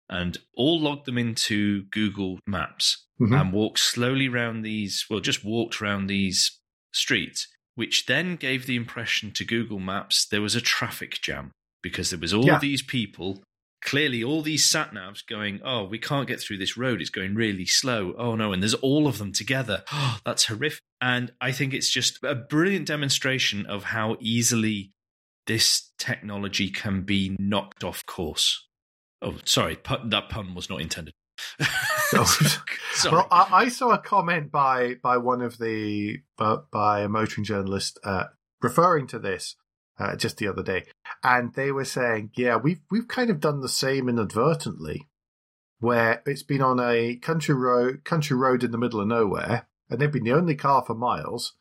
and 0.09 0.37
all 0.53 0.77
logged 0.79 1.05
them 1.05 1.17
into 1.17 1.83
Google 1.85 2.39
Maps 2.45 3.05
Mhm. 3.19 3.39
and 3.41 3.53
walked 3.53 3.79
slowly 3.79 4.27
round 4.27 4.63
these, 4.65 5.05
well, 5.09 5.21
just 5.21 5.45
walked 5.45 5.79
round 5.79 6.09
these 6.09 6.59
streets, 6.93 7.47
which 7.75 8.05
then 8.05 8.35
gave 8.35 8.65
the 8.65 8.75
impression 8.75 9.31
to 9.31 9.45
Google 9.45 9.79
Maps 9.79 10.25
there 10.25 10.41
was 10.41 10.53
a 10.55 10.61
traffic 10.61 11.21
jam 11.21 11.51
because 11.81 12.09
there 12.09 12.19
was 12.19 12.33
all 12.33 12.45
Yeah. 12.45 12.59
these 12.59 12.81
people, 12.81 13.41
clearly 13.85 14.23
all 14.23 14.41
these 14.41 14.65
sat 14.65 14.91
navs 14.91 15.25
going, 15.25 15.61
oh, 15.63 15.85
we 15.85 15.99
can't 15.99 16.27
get 16.27 16.41
through 16.41 16.57
this 16.57 16.75
road. 16.75 16.99
It's 16.99 17.09
going 17.09 17.35
really 17.35 17.65
slow. 17.65 18.13
Oh, 18.17 18.35
no. 18.35 18.51
And 18.51 18.61
there's 18.61 18.73
all 18.73 19.07
of 19.07 19.19
them 19.19 19.31
together. 19.31 19.83
Oh, 19.97 20.19
that's 20.25 20.45
horrific. 20.45 20.81
And 21.01 21.31
I 21.39 21.51
think 21.51 21.73
it's 21.73 21.89
just 21.89 22.23
a 22.23 22.35
brilliant 22.35 22.87
demonstration 22.87 23.65
of 23.65 23.85
how 23.85 24.17
easily 24.19 24.91
this 25.47 25.91
technology 25.97 26.69
can 26.69 27.03
be 27.03 27.35
knocked 27.39 27.83
off 27.83 28.05
course. 28.05 28.67
Oh, 29.21 29.35
sorry. 29.45 29.77
Pun, 29.77 30.09
that 30.09 30.29
pun 30.29 30.53
was 30.53 30.69
not 30.69 30.81
intended. 30.81 31.13
Well, 33.05 33.27
I, 33.29 33.47
I 33.51 33.69
saw 33.69 33.91
a 33.91 33.97
comment 33.97 34.51
by 34.51 34.95
by 35.03 35.17
one 35.17 35.41
of 35.41 35.57
the 35.57 36.19
uh, 36.39 36.57
by 36.71 37.01
a 37.01 37.09
motoring 37.09 37.43
journalist 37.43 37.99
uh, 38.05 38.25
referring 38.61 39.07
to 39.07 39.19
this 39.19 39.57
uh, 39.97 40.15
just 40.15 40.37
the 40.37 40.47
other 40.47 40.63
day, 40.63 40.85
and 41.23 41.53
they 41.53 41.71
were 41.71 41.85
saying, 41.85 42.31
"Yeah, 42.35 42.57
we've 42.57 42.81
we've 42.91 43.07
kind 43.07 43.29
of 43.29 43.39
done 43.39 43.61
the 43.61 43.69
same 43.69 44.09
inadvertently, 44.09 45.07
where 45.79 46.21
it's 46.25 46.43
been 46.43 46.61
on 46.61 46.79
a 46.79 47.15
country 47.15 47.55
road 47.55 48.03
country 48.03 48.35
road 48.37 48.63
in 48.63 48.71
the 48.71 48.77
middle 48.77 49.01
of 49.01 49.07
nowhere, 49.07 49.67
and 49.89 49.99
they've 49.99 50.11
been 50.11 50.23
the 50.23 50.33
only 50.33 50.55
car 50.55 50.83
for 50.85 50.95
miles, 50.95 51.53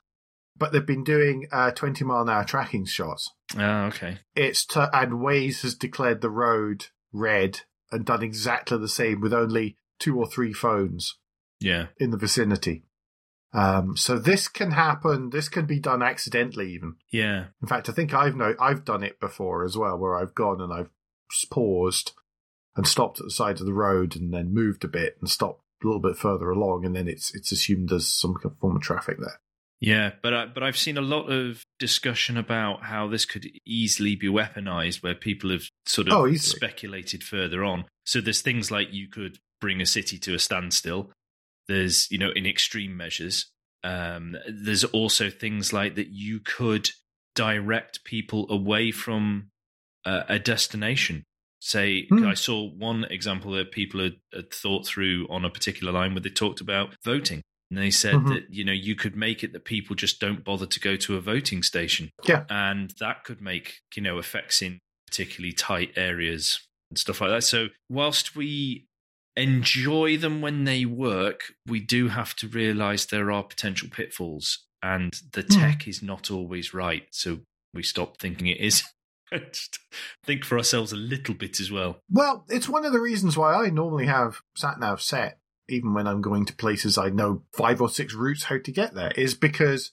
but 0.56 0.72
they've 0.72 0.86
been 0.86 1.04
doing 1.04 1.46
uh, 1.52 1.70
twenty 1.70 2.04
mile 2.04 2.22
an 2.22 2.28
hour 2.28 2.44
tracking 2.44 2.84
shots. 2.84 3.30
Ah, 3.56 3.86
okay. 3.86 4.18
It's 4.34 4.64
t- 4.64 4.80
and 4.92 5.12
Waze 5.12 5.62
has 5.62 5.74
declared 5.74 6.20
the 6.20 6.30
road 6.30 6.86
red 7.12 7.60
and 7.92 8.04
done 8.04 8.22
exactly 8.22 8.78
the 8.78 8.88
same 8.88 9.20
with 9.20 9.32
only 9.32 9.76
two 9.98 10.18
or 10.18 10.26
three 10.26 10.52
phones." 10.52 11.16
Yeah. 11.60 11.86
in 11.98 12.10
the 12.10 12.18
vicinity. 12.18 12.84
Um, 13.54 13.96
so 13.96 14.18
this 14.18 14.48
can 14.48 14.72
happen. 14.72 15.30
This 15.30 15.48
can 15.48 15.64
be 15.64 15.78
done 15.78 16.02
accidentally, 16.02 16.72
even. 16.72 16.96
Yeah. 17.10 17.46
In 17.62 17.68
fact, 17.68 17.88
I 17.88 17.92
think 17.92 18.12
I've 18.12 18.36
know 18.36 18.54
I've 18.60 18.84
done 18.84 19.04
it 19.04 19.20
before 19.20 19.64
as 19.64 19.76
well, 19.76 19.96
where 19.96 20.16
I've 20.16 20.34
gone 20.34 20.60
and 20.60 20.72
I've 20.72 20.90
paused 21.50 22.12
and 22.76 22.86
stopped 22.86 23.20
at 23.20 23.26
the 23.26 23.30
side 23.30 23.60
of 23.60 23.66
the 23.66 23.72
road 23.72 24.16
and 24.16 24.34
then 24.34 24.52
moved 24.52 24.84
a 24.84 24.88
bit 24.88 25.16
and 25.20 25.30
stopped 25.30 25.62
a 25.82 25.86
little 25.86 26.02
bit 26.02 26.16
further 26.16 26.50
along, 26.50 26.84
and 26.84 26.96
then 26.96 27.06
it's 27.06 27.34
it's 27.34 27.52
assumed 27.52 27.88
there's 27.88 28.08
some 28.08 28.34
form 28.60 28.76
of 28.76 28.82
traffic 28.82 29.18
there. 29.20 29.40
Yeah, 29.80 30.12
but 30.22 30.34
I, 30.34 30.46
but 30.46 30.62
I've 30.62 30.78
seen 30.78 30.96
a 30.96 31.02
lot 31.02 31.30
of 31.30 31.62
discussion 31.78 32.36
about 32.36 32.84
how 32.84 33.06
this 33.06 33.24
could 33.24 33.46
easily 33.66 34.16
be 34.16 34.28
weaponized, 34.28 35.02
where 35.02 35.14
people 35.14 35.50
have 35.50 35.64
sort 35.84 36.08
of 36.08 36.14
Oh, 36.14 36.32
speculated 36.34 37.22
further 37.22 37.62
on. 37.62 37.84
So 38.04 38.20
there's 38.20 38.40
things 38.40 38.70
like 38.70 38.92
you 38.92 39.08
could 39.08 39.38
bring 39.60 39.80
a 39.80 39.86
city 39.86 40.18
to 40.18 40.34
a 40.34 40.38
standstill. 40.38 41.10
There's 41.68 42.08
you 42.10 42.18
know 42.18 42.30
in 42.34 42.46
extreme 42.46 42.96
measures. 42.96 43.50
Um, 43.82 44.36
there's 44.48 44.84
also 44.84 45.28
things 45.30 45.72
like 45.72 45.94
that 45.96 46.08
you 46.08 46.40
could 46.40 46.88
direct 47.34 48.04
people 48.04 48.46
away 48.50 48.90
from 48.92 49.50
uh, 50.06 50.22
a 50.28 50.38
destination. 50.38 51.24
Say, 51.60 52.06
Hmm. 52.08 52.26
I 52.26 52.34
saw 52.34 52.68
one 52.68 53.04
example 53.04 53.52
that 53.52 53.72
people 53.72 54.00
had, 54.02 54.16
had 54.32 54.50
thought 54.50 54.86
through 54.86 55.26
on 55.30 55.44
a 55.44 55.50
particular 55.50 55.92
line 55.92 56.12
where 56.14 56.20
they 56.20 56.28
talked 56.30 56.60
about 56.60 56.94
voting. 57.04 57.42
And 57.70 57.78
they 57.78 57.90
said 57.90 58.14
Mhm. 58.16 58.28
that, 58.28 58.54
you 58.54 58.64
know, 58.64 58.72
you 58.72 58.94
could 58.94 59.16
make 59.16 59.42
it 59.42 59.52
that 59.54 59.64
people 59.64 59.96
just 59.96 60.20
don't 60.20 60.44
bother 60.44 60.66
to 60.66 60.80
go 60.80 60.96
to 60.96 61.16
a 61.16 61.20
voting 61.20 61.62
station. 61.62 62.10
Yeah. 62.28 62.44
And 62.50 62.90
that 63.00 63.24
could 63.24 63.40
make, 63.40 63.80
you 63.96 64.02
know, 64.02 64.18
effects 64.18 64.60
in 64.62 64.78
particularly 65.06 65.52
tight 65.54 65.92
areas 65.96 66.60
and 66.90 66.98
stuff 66.98 67.20
like 67.22 67.30
that. 67.30 67.42
So 67.42 67.68
whilst 67.88 68.36
we 68.36 68.86
enjoy 69.36 70.16
them 70.16 70.40
when 70.40 70.64
they 70.64 70.84
work, 70.84 71.54
we 71.66 71.80
do 71.80 72.08
have 72.08 72.34
to 72.36 72.48
realize 72.48 73.06
there 73.06 73.32
are 73.32 73.42
potential 73.42 73.88
pitfalls 73.90 74.64
and 74.82 75.12
the 75.32 75.42
Hmm. 75.42 75.48
tech 75.60 75.88
is 75.88 76.02
not 76.02 76.30
always 76.30 76.72
right. 76.74 77.06
So 77.10 77.40
we 77.72 77.82
stop 77.82 78.18
thinking 78.18 78.46
it 78.46 78.60
is. 78.60 78.82
Just 79.32 79.78
think 80.24 80.44
for 80.44 80.56
ourselves 80.58 80.92
a 80.92 80.96
little 80.96 81.34
bit 81.34 81.58
as 81.58 81.70
well. 81.72 81.98
Well, 82.10 82.44
it's 82.48 82.68
one 82.68 82.84
of 82.84 82.92
the 82.92 83.00
reasons 83.00 83.36
why 83.36 83.54
I 83.54 83.70
normally 83.70 84.06
have 84.06 84.42
sat 84.54 84.78
nav 84.78 85.00
set, 85.02 85.38
even 85.68 85.94
when 85.94 86.06
I'm 86.06 86.20
going 86.20 86.44
to 86.44 86.54
places 86.54 86.96
I 86.98 87.08
know 87.08 87.42
five 87.56 87.80
or 87.80 87.88
six 87.88 88.14
routes 88.14 88.44
how 88.44 88.58
to 88.58 88.70
get 88.72 88.94
there, 88.94 89.10
is 89.16 89.34
because 89.34 89.90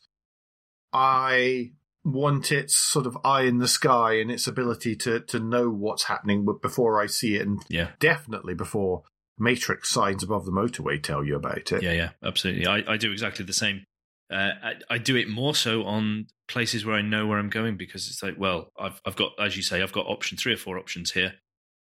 I 0.93 1.71
want 2.03 2.51
its 2.51 2.75
sort 2.75 3.05
of 3.05 3.17
eye 3.23 3.43
in 3.43 3.59
the 3.59 3.67
sky 3.67 4.13
and 4.13 4.31
its 4.31 4.47
ability 4.47 4.95
to 4.97 5.19
to 5.21 5.39
know 5.39 5.69
what's 5.69 6.03
happening 6.03 6.45
before 6.61 7.01
I 7.01 7.05
see 7.05 7.35
it, 7.35 7.47
and 7.47 7.63
Yeah. 7.69 7.91
definitely 7.99 8.53
before 8.53 9.03
matrix 9.41 9.89
signs 9.89 10.23
above 10.23 10.45
the 10.45 10.51
motorway 10.51 11.01
tell 11.01 11.23
you 11.23 11.35
about 11.35 11.71
it. 11.71 11.83
Yeah, 11.83 11.93
yeah, 11.93 12.09
absolutely. 12.23 12.67
I, 12.67 12.83
I 12.87 12.97
do 12.97 13.11
exactly 13.11 13.43
the 13.43 13.53
same. 13.53 13.85
Uh, 14.31 14.51
I, 14.63 14.73
I 14.89 14.97
do 14.97 15.17
it 15.17 15.27
more 15.27 15.53
so 15.53 15.83
on 15.83 16.27
places 16.47 16.85
where 16.85 16.95
I 16.95 17.01
know 17.01 17.27
where 17.27 17.37
I'm 17.37 17.49
going 17.49 17.75
because 17.75 18.07
it's 18.07 18.23
like, 18.23 18.35
well, 18.37 18.71
I've 18.79 19.01
I've 19.05 19.15
got, 19.15 19.31
as 19.39 19.57
you 19.57 19.63
say, 19.63 19.81
I've 19.81 19.91
got 19.91 20.05
option 20.07 20.37
three 20.37 20.53
or 20.53 20.57
four 20.57 20.77
options 20.77 21.11
here. 21.11 21.33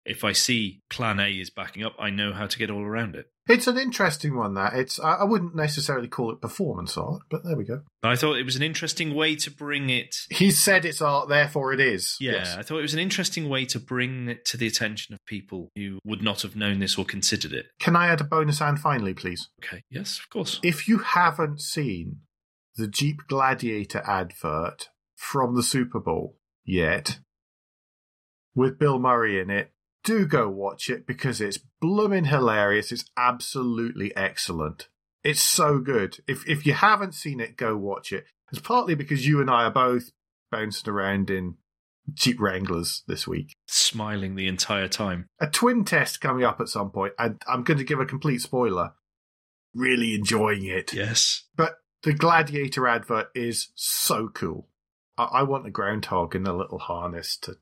If 0.05 0.23
I 0.23 0.31
see 0.31 0.81
Plan 0.89 1.19
A 1.19 1.29
is 1.29 1.49
backing 1.49 1.83
up, 1.83 1.93
I 1.99 2.09
know 2.09 2.33
how 2.33 2.47
to 2.47 2.57
get 2.57 2.71
all 2.71 2.81
around 2.81 3.15
it. 3.15 3.27
It's 3.47 3.67
an 3.67 3.77
interesting 3.77 4.37
one. 4.37 4.53
That 4.53 4.73
it's 4.73 4.99
I, 4.99 5.23
wouldn't 5.23 5.55
necessarily 5.55 6.07
call 6.07 6.31
it 6.31 6.39
performance 6.39 6.97
art, 6.97 7.23
but 7.29 7.43
there 7.43 7.57
we 7.57 7.63
go. 7.63 7.81
But 8.01 8.11
I 8.11 8.15
thought 8.15 8.37
it 8.37 8.45
was 8.45 8.55
an 8.55 8.61
interesting 8.61 9.15
way 9.15 9.35
to 9.37 9.49
bring 9.51 9.89
it. 9.89 10.15
He 10.29 10.51
said 10.51 10.85
it's 10.85 11.01
art, 11.01 11.29
therefore 11.29 11.73
it 11.73 11.79
is. 11.79 12.15
Yeah, 12.19 12.33
Yes. 12.33 12.55
I 12.55 12.61
thought 12.61 12.77
it 12.77 12.83
was 12.83 12.93
an 12.93 12.99
interesting 12.99 13.49
way 13.49 13.65
to 13.65 13.79
bring 13.79 14.29
it 14.29 14.45
to 14.45 14.57
the 14.57 14.67
attention 14.67 15.15
of 15.15 15.25
people 15.25 15.69
who 15.75 15.99
would 16.05 16.21
not 16.21 16.43
have 16.43 16.55
known 16.55 16.79
this 16.79 16.97
or 16.97 17.05
considered 17.05 17.53
it. 17.53 17.67
Can 17.79 17.95
I 17.95 18.07
add 18.07 18.21
a 18.21 18.23
bonus 18.23 18.61
and 18.61 18.79
finally, 18.79 19.13
please? 19.15 19.49
Okay, 19.63 19.81
yes, 19.89 20.19
of 20.19 20.29
course. 20.29 20.59
If 20.63 20.87
you 20.87 20.99
haven't 20.99 21.59
seen 21.59 22.19
the 22.75 22.87
Jeep 22.87 23.21
Gladiator 23.27 24.03
advert 24.05 24.89
from 25.15 25.55
the 25.55 25.63
Super 25.63 25.99
Bowl 25.99 26.37
yet, 26.63 27.19
with 28.55 28.77
Bill 28.77 28.99
Murray 28.99 29.39
in 29.39 29.49
it, 29.49 29.71
do 30.09 30.25
go 30.25 30.49
watch 30.49 30.89
it 30.89 31.05
because 31.05 31.39
it's 31.39 31.59
blooming 31.79 32.25
hilarious. 32.25 32.91
It's 32.91 33.05
absolutely 33.15 34.15
excellent. 34.15 34.87
It's 35.23 35.41
so 35.41 35.77
good. 35.77 36.17
If 36.27 36.49
if 36.49 36.65
you 36.65 36.73
haven't 36.73 37.13
seen 37.13 37.39
it, 37.39 37.57
go 37.57 37.77
watch 37.77 38.11
it. 38.11 38.25
It's 38.51 38.59
partly 38.59 38.95
because 38.95 39.27
you 39.27 39.39
and 39.39 39.51
I 39.51 39.65
are 39.65 39.71
both 39.71 40.09
bouncing 40.51 40.89
around 40.91 41.29
in 41.29 41.57
Jeep 42.11 42.39
Wranglers 42.39 43.03
this 43.07 43.27
week. 43.27 43.53
Smiling 43.67 44.33
the 44.33 44.47
entire 44.47 44.87
time. 44.87 45.27
A 45.39 45.45
twin 45.45 45.85
test 45.85 46.21
coming 46.21 46.43
up 46.43 46.59
at 46.59 46.69
some 46.69 46.89
point, 46.89 47.13
and 47.19 47.39
I'm 47.47 47.61
going 47.61 47.77
to 47.77 47.83
give 47.83 47.99
a 47.99 48.05
complete 48.05 48.41
spoiler. 48.41 48.93
Really 49.75 50.15
enjoying 50.15 50.65
it. 50.65 50.91
Yes. 50.91 51.43
But 51.55 51.75
the 52.01 52.13
Gladiator 52.13 52.87
advert 52.87 53.27
is 53.35 53.69
so 53.75 54.29
cool. 54.29 54.69
I, 55.19 55.25
I 55.25 55.43
want 55.43 55.67
a 55.67 55.71
groundhog 55.71 56.33
in 56.33 56.47
a 56.47 56.57
little 56.57 56.79
harness 56.79 57.37
to. 57.41 57.57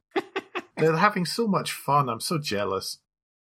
They're 0.77 0.95
having 0.97 1.25
so 1.25 1.47
much 1.47 1.71
fun. 1.71 2.09
I'm 2.09 2.19
so 2.19 2.37
jealous. 2.37 2.99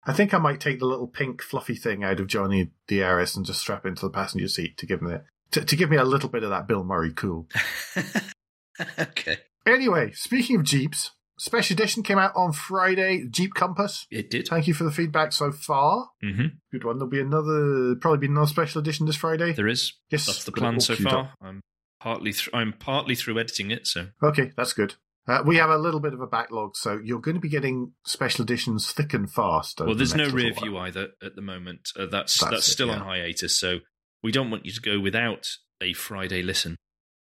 I 0.05 0.13
think 0.13 0.33
I 0.33 0.37
might 0.37 0.61
take 0.61 0.79
the 0.79 0.85
little 0.85 1.07
pink 1.07 1.41
fluffy 1.41 1.75
thing 1.75 2.03
out 2.03 2.19
of 2.19 2.27
Johnny 2.27 2.71
DRS 2.87 3.35
and 3.35 3.45
just 3.45 3.59
strap 3.59 3.85
it 3.85 3.89
into 3.89 4.05
the 4.05 4.11
passenger 4.11 4.47
seat 4.47 4.77
to 4.77 4.85
give 4.85 5.01
me 5.01 5.15
to, 5.51 5.65
to 5.65 5.75
give 5.75 5.89
me 5.89 5.97
a 5.97 6.03
little 6.03 6.29
bit 6.29 6.43
of 6.43 6.49
that 6.49 6.67
Bill 6.67 6.83
Murray 6.83 7.11
cool. 7.13 7.47
okay. 8.99 9.37
Anyway, 9.65 10.11
speaking 10.13 10.55
of 10.57 10.63
Jeeps, 10.63 11.11
Special 11.39 11.75
Edition 11.75 12.03
came 12.03 12.17
out 12.17 12.31
on 12.35 12.51
Friday. 12.51 13.27
Jeep 13.29 13.53
Compass. 13.53 14.07
It 14.09 14.29
did. 14.29 14.47
Thank 14.47 14.67
you 14.67 14.73
for 14.73 14.83
the 14.85 14.91
feedback 14.91 15.33
so 15.33 15.51
far. 15.51 16.09
Mm-hmm. 16.23 16.47
Good 16.71 16.83
one. 16.83 16.97
There'll 16.97 17.09
be 17.09 17.21
another, 17.21 17.95
probably 17.95 18.19
be 18.19 18.27
another 18.27 18.47
Special 18.47 18.81
Edition 18.81 19.05
this 19.05 19.15
Friday. 19.17 19.53
There 19.53 19.67
is. 19.67 19.93
Yes, 20.09 20.25
That's 20.25 20.45
the 20.45 20.51
plan 20.51 20.79
so 20.79 20.95
far. 20.95 21.17
up. 21.19 21.31
I'm 21.41 21.61
partly 21.99 22.31
th- 22.33 22.49
I'm 22.53 22.73
partly 22.73 23.13
through 23.13 23.39
editing 23.39 23.71
it, 23.71 23.85
so 23.87 24.07
Okay, 24.23 24.51
that's 24.55 24.73
good. 24.73 24.95
Uh, 25.27 25.43
we 25.45 25.57
have 25.57 25.69
a 25.69 25.77
little 25.77 25.99
bit 25.99 26.13
of 26.13 26.21
a 26.21 26.27
backlog, 26.27 26.75
so 26.77 26.99
you're 27.03 27.19
going 27.19 27.35
to 27.35 27.41
be 27.41 27.49
getting 27.49 27.91
special 28.05 28.43
editions 28.43 28.91
thick 28.91 29.13
and 29.13 29.29
fast. 29.31 29.79
well. 29.79 29.89
the 29.89 29.95
There's 29.95 30.15
no 30.15 30.29
rear 30.29 30.53
view 30.53 30.77
either 30.77 31.09
at 31.21 31.35
the 31.35 31.41
moment. 31.41 31.89
Uh, 31.97 32.05
that's 32.05 32.39
That's 32.39 32.51
that's, 32.51 32.67
it, 32.67 32.71
still 32.71 32.91
on 32.91 33.01
hiatus, 33.01 33.59
so 33.59 33.79
we 34.23 34.31
don't 34.31 34.49
want 34.49 34.65
you 34.65 34.71
to 34.71 34.81
go 34.81 34.99
without 34.99 35.47
a 35.81 35.91
Friday 35.93 36.41
listen. 36.41 36.77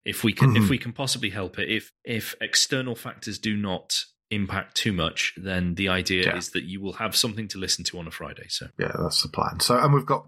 If 0.06 0.24
we 0.24 0.32
can, 0.32 0.54
Mhm. 0.54 0.64
if 0.64 0.70
we 0.70 0.78
can 0.78 0.94
possibly 0.94 1.30
help 1.30 1.60
it, 1.60 1.70
if 1.70 1.92
if 2.06 2.36
external 2.40 2.96
factors 2.96 3.38
do 3.38 3.58
not 3.58 4.06
impact 4.32 4.76
too 4.78 4.94
much, 4.94 5.34
then 5.36 5.76
the 5.76 5.90
idea 5.90 6.24
Yeah. 6.24 6.38
is 6.38 6.52
that 6.52 6.64
you 6.64 6.80
will 6.80 6.94
have 6.94 7.16
something 7.18 7.48
to 7.50 7.58
listen 7.58 7.84
to 7.86 8.00
on 8.00 8.08
a 8.08 8.12
Friday. 8.12 8.46
So 8.48 8.68
Yeah, 8.80 8.96
that's 8.98 9.22
the 9.24 9.28
plan. 9.30 9.60
So, 9.60 9.78
and 9.78 9.94
we've 9.94 10.06
got 10.06 10.28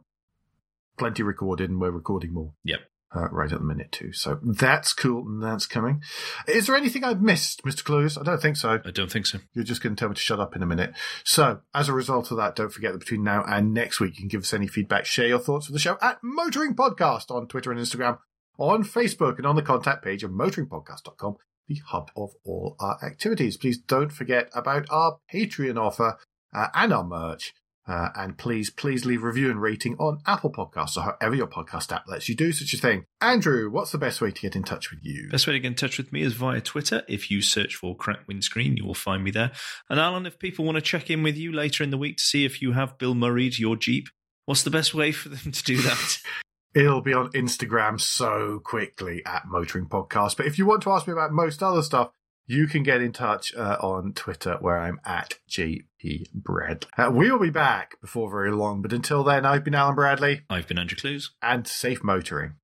plenty 0.98 1.24
recorded, 1.24 1.70
and 1.70 1.80
we're 1.80 1.92
recording 1.92 2.34
more. 2.34 2.54
Yep. 2.66 2.82
Uh, 3.14 3.28
right 3.30 3.52
at 3.52 3.60
the 3.60 3.66
minute 3.66 3.92
too. 3.92 4.14
So 4.14 4.40
that's 4.42 4.94
cool, 4.94 5.28
and 5.28 5.44
that's 5.44 5.66
coming. 5.66 6.02
Is 6.48 6.68
there 6.68 6.78
anything 6.78 7.04
I've 7.04 7.22
missed, 7.22 7.62
Mr. 7.66 7.84
Clues? 7.84 8.18
I 8.18 8.24
don't 8.24 8.42
think 8.42 8.56
so. 8.56 8.80
I 8.86 8.92
don't 8.92 9.12
think 9.12 9.26
so. 9.26 9.40
You're 9.54 9.66
just 9.66 9.84
going 9.84 9.98
to 9.98 10.00
tell 10.00 10.08
me 10.08 10.16
to 10.16 10.22
shut 10.22 10.40
up 10.40 10.56
in 10.56 10.64
a 10.64 10.66
minute. 10.66 10.94
So, 11.26 11.60
as 11.74 11.90
a 11.90 11.94
result 11.94 12.32
of 12.32 12.38
that, 12.38 12.56
don't 12.56 12.72
forget 12.72 12.94
that 12.94 13.00
between 13.00 13.22
now 13.22 13.44
and 13.46 13.74
next 13.74 14.00
week, 14.00 14.14
you 14.16 14.22
can 14.22 14.30
give 14.30 14.44
us 14.44 14.54
any 14.54 14.68
feedback, 14.68 15.06
share 15.06 15.28
your 15.28 15.40
thoughts 15.40 15.66
for 15.66 15.74
the 15.74 15.80
show 15.80 15.98
at 16.02 16.20
Motoring 16.24 16.74
Podcast 16.74 17.32
on 17.32 17.48
Twitter 17.48 17.70
and 17.70 17.82
Instagram, 17.82 18.20
on 18.58 18.86
Facebook, 18.86 19.38
and 19.38 19.46
on 19.46 19.58
the 19.58 19.62
contact 19.62 20.06
page 20.06 20.24
of 20.24 20.32
motoringpodcast.com, 20.32 21.36
the 21.68 21.82
hub 21.88 22.12
of 22.16 22.32
all 22.46 22.78
our 22.80 22.98
activities. 23.04 23.58
Please 23.58 23.78
don't 23.78 24.14
forget 24.14 24.50
about 24.54 24.86
our 24.90 25.18
Patreon 25.34 25.78
offer 25.78 26.18
uh, 26.54 26.68
and 26.74 26.94
our 26.94 27.04
merch. 27.04 27.54
Uh, 27.88 28.10
and 28.16 28.38
please, 28.38 28.70
please 28.70 29.06
leave 29.06 29.24
a 29.24 29.26
review 29.26 29.50
and 29.50 29.62
rating 29.62 29.96
on 29.98 30.20
Apple 30.28 30.52
Podcasts 30.52 30.98
or 30.98 31.02
however 31.02 31.36
your 31.36 31.48
podcast 31.48 31.92
app 31.92 32.08
lets 32.08 32.30
you 32.30 32.36
do 32.36 32.52
such 32.52 32.74
a 32.74 32.78
thing. 32.78 33.06
Andrew, 33.20 33.70
what's 33.72 33.92
the 33.92 33.98
best 33.98 34.22
way 34.22 34.32
to 34.32 34.42
get 34.42 34.56
in 34.56 34.64
touch 34.64 34.92
with 34.92 35.00
you? 35.04 35.30
Best 35.30 35.48
way 35.48 35.54
to 35.54 35.60
get 35.60 35.68
in 35.68 35.76
touch 35.76 35.98
with 35.98 36.14
me 36.14 36.22
is 36.22 36.34
via 36.34 36.62
Twitter. 36.62 37.04
If 37.08 37.32
you 37.32 37.42
search 37.42 37.76
for 37.76 37.96
Crack 37.96 38.28
Windscreen, 38.28 38.78
you 38.78 38.86
will 38.86 38.94
find 38.94 39.24
me 39.24 39.32
there. 39.32 39.52
And 39.90 40.00
Alan, 40.00 40.26
if 40.26 40.38
people 40.38 40.64
want 40.64 40.76
to 40.76 40.82
check 40.82 41.10
in 41.10 41.24
with 41.24 41.38
you 41.38 41.52
later 41.52 41.84
in 41.84 41.90
the 41.90 41.98
week 41.98 42.18
to 42.18 42.24
see 42.24 42.46
if 42.46 42.62
you 42.62 42.74
have 42.74 42.98
Bill 42.98 43.16
Murrayed 43.16 43.58
your 43.58 43.76
Jeep, 43.76 44.10
what's 44.46 44.64
the 44.64 44.70
best 44.70 44.94
way 44.94 45.12
for 45.12 45.30
them 45.30 45.52
to 45.52 45.64
do 45.64 45.78
that? 45.82 46.20
It'll 46.74 47.02
be 47.02 47.14
on 47.14 47.32
Instagram 47.34 48.00
so 48.00 48.62
quickly 48.64 49.22
at 49.26 49.46
Motoring 49.46 49.88
Podcast. 49.88 50.38
But 50.38 50.46
if 50.46 50.58
you 50.58 50.66
want 50.66 50.84
to 50.84 50.92
ask 50.92 51.06
me 51.06 51.12
about 51.12 51.34
most 51.34 51.62
other 51.62 51.82
stuff, 51.82 52.12
you 52.52 52.68
can 52.68 52.84
get 52.84 53.02
in 53.02 53.14
touch 53.14 53.56
uh, 53.56 53.78
on 53.80 54.12
Twitter 54.12 54.58
where 54.60 54.78
I'm 54.78 55.00
at 55.06 55.36
JP 55.50 56.34
Bradley. 56.34 56.90
Uh, 56.98 57.10
we'll 57.10 57.40
be 57.40 57.50
back 57.50 58.00
before 58.02 58.30
very 58.30 58.52
long, 58.52 58.82
but 58.82 58.92
until 58.92 59.24
then, 59.24 59.46
I've 59.46 59.64
been 59.64 59.74
Alan 59.74 59.96
Bradley 59.96 60.42
I've 60.50 60.68
been 60.68 60.78
Andrew 60.78 60.98
Clues. 60.98 61.32
and 61.42 61.66
safe 61.66 62.04
motoring. 62.04 62.56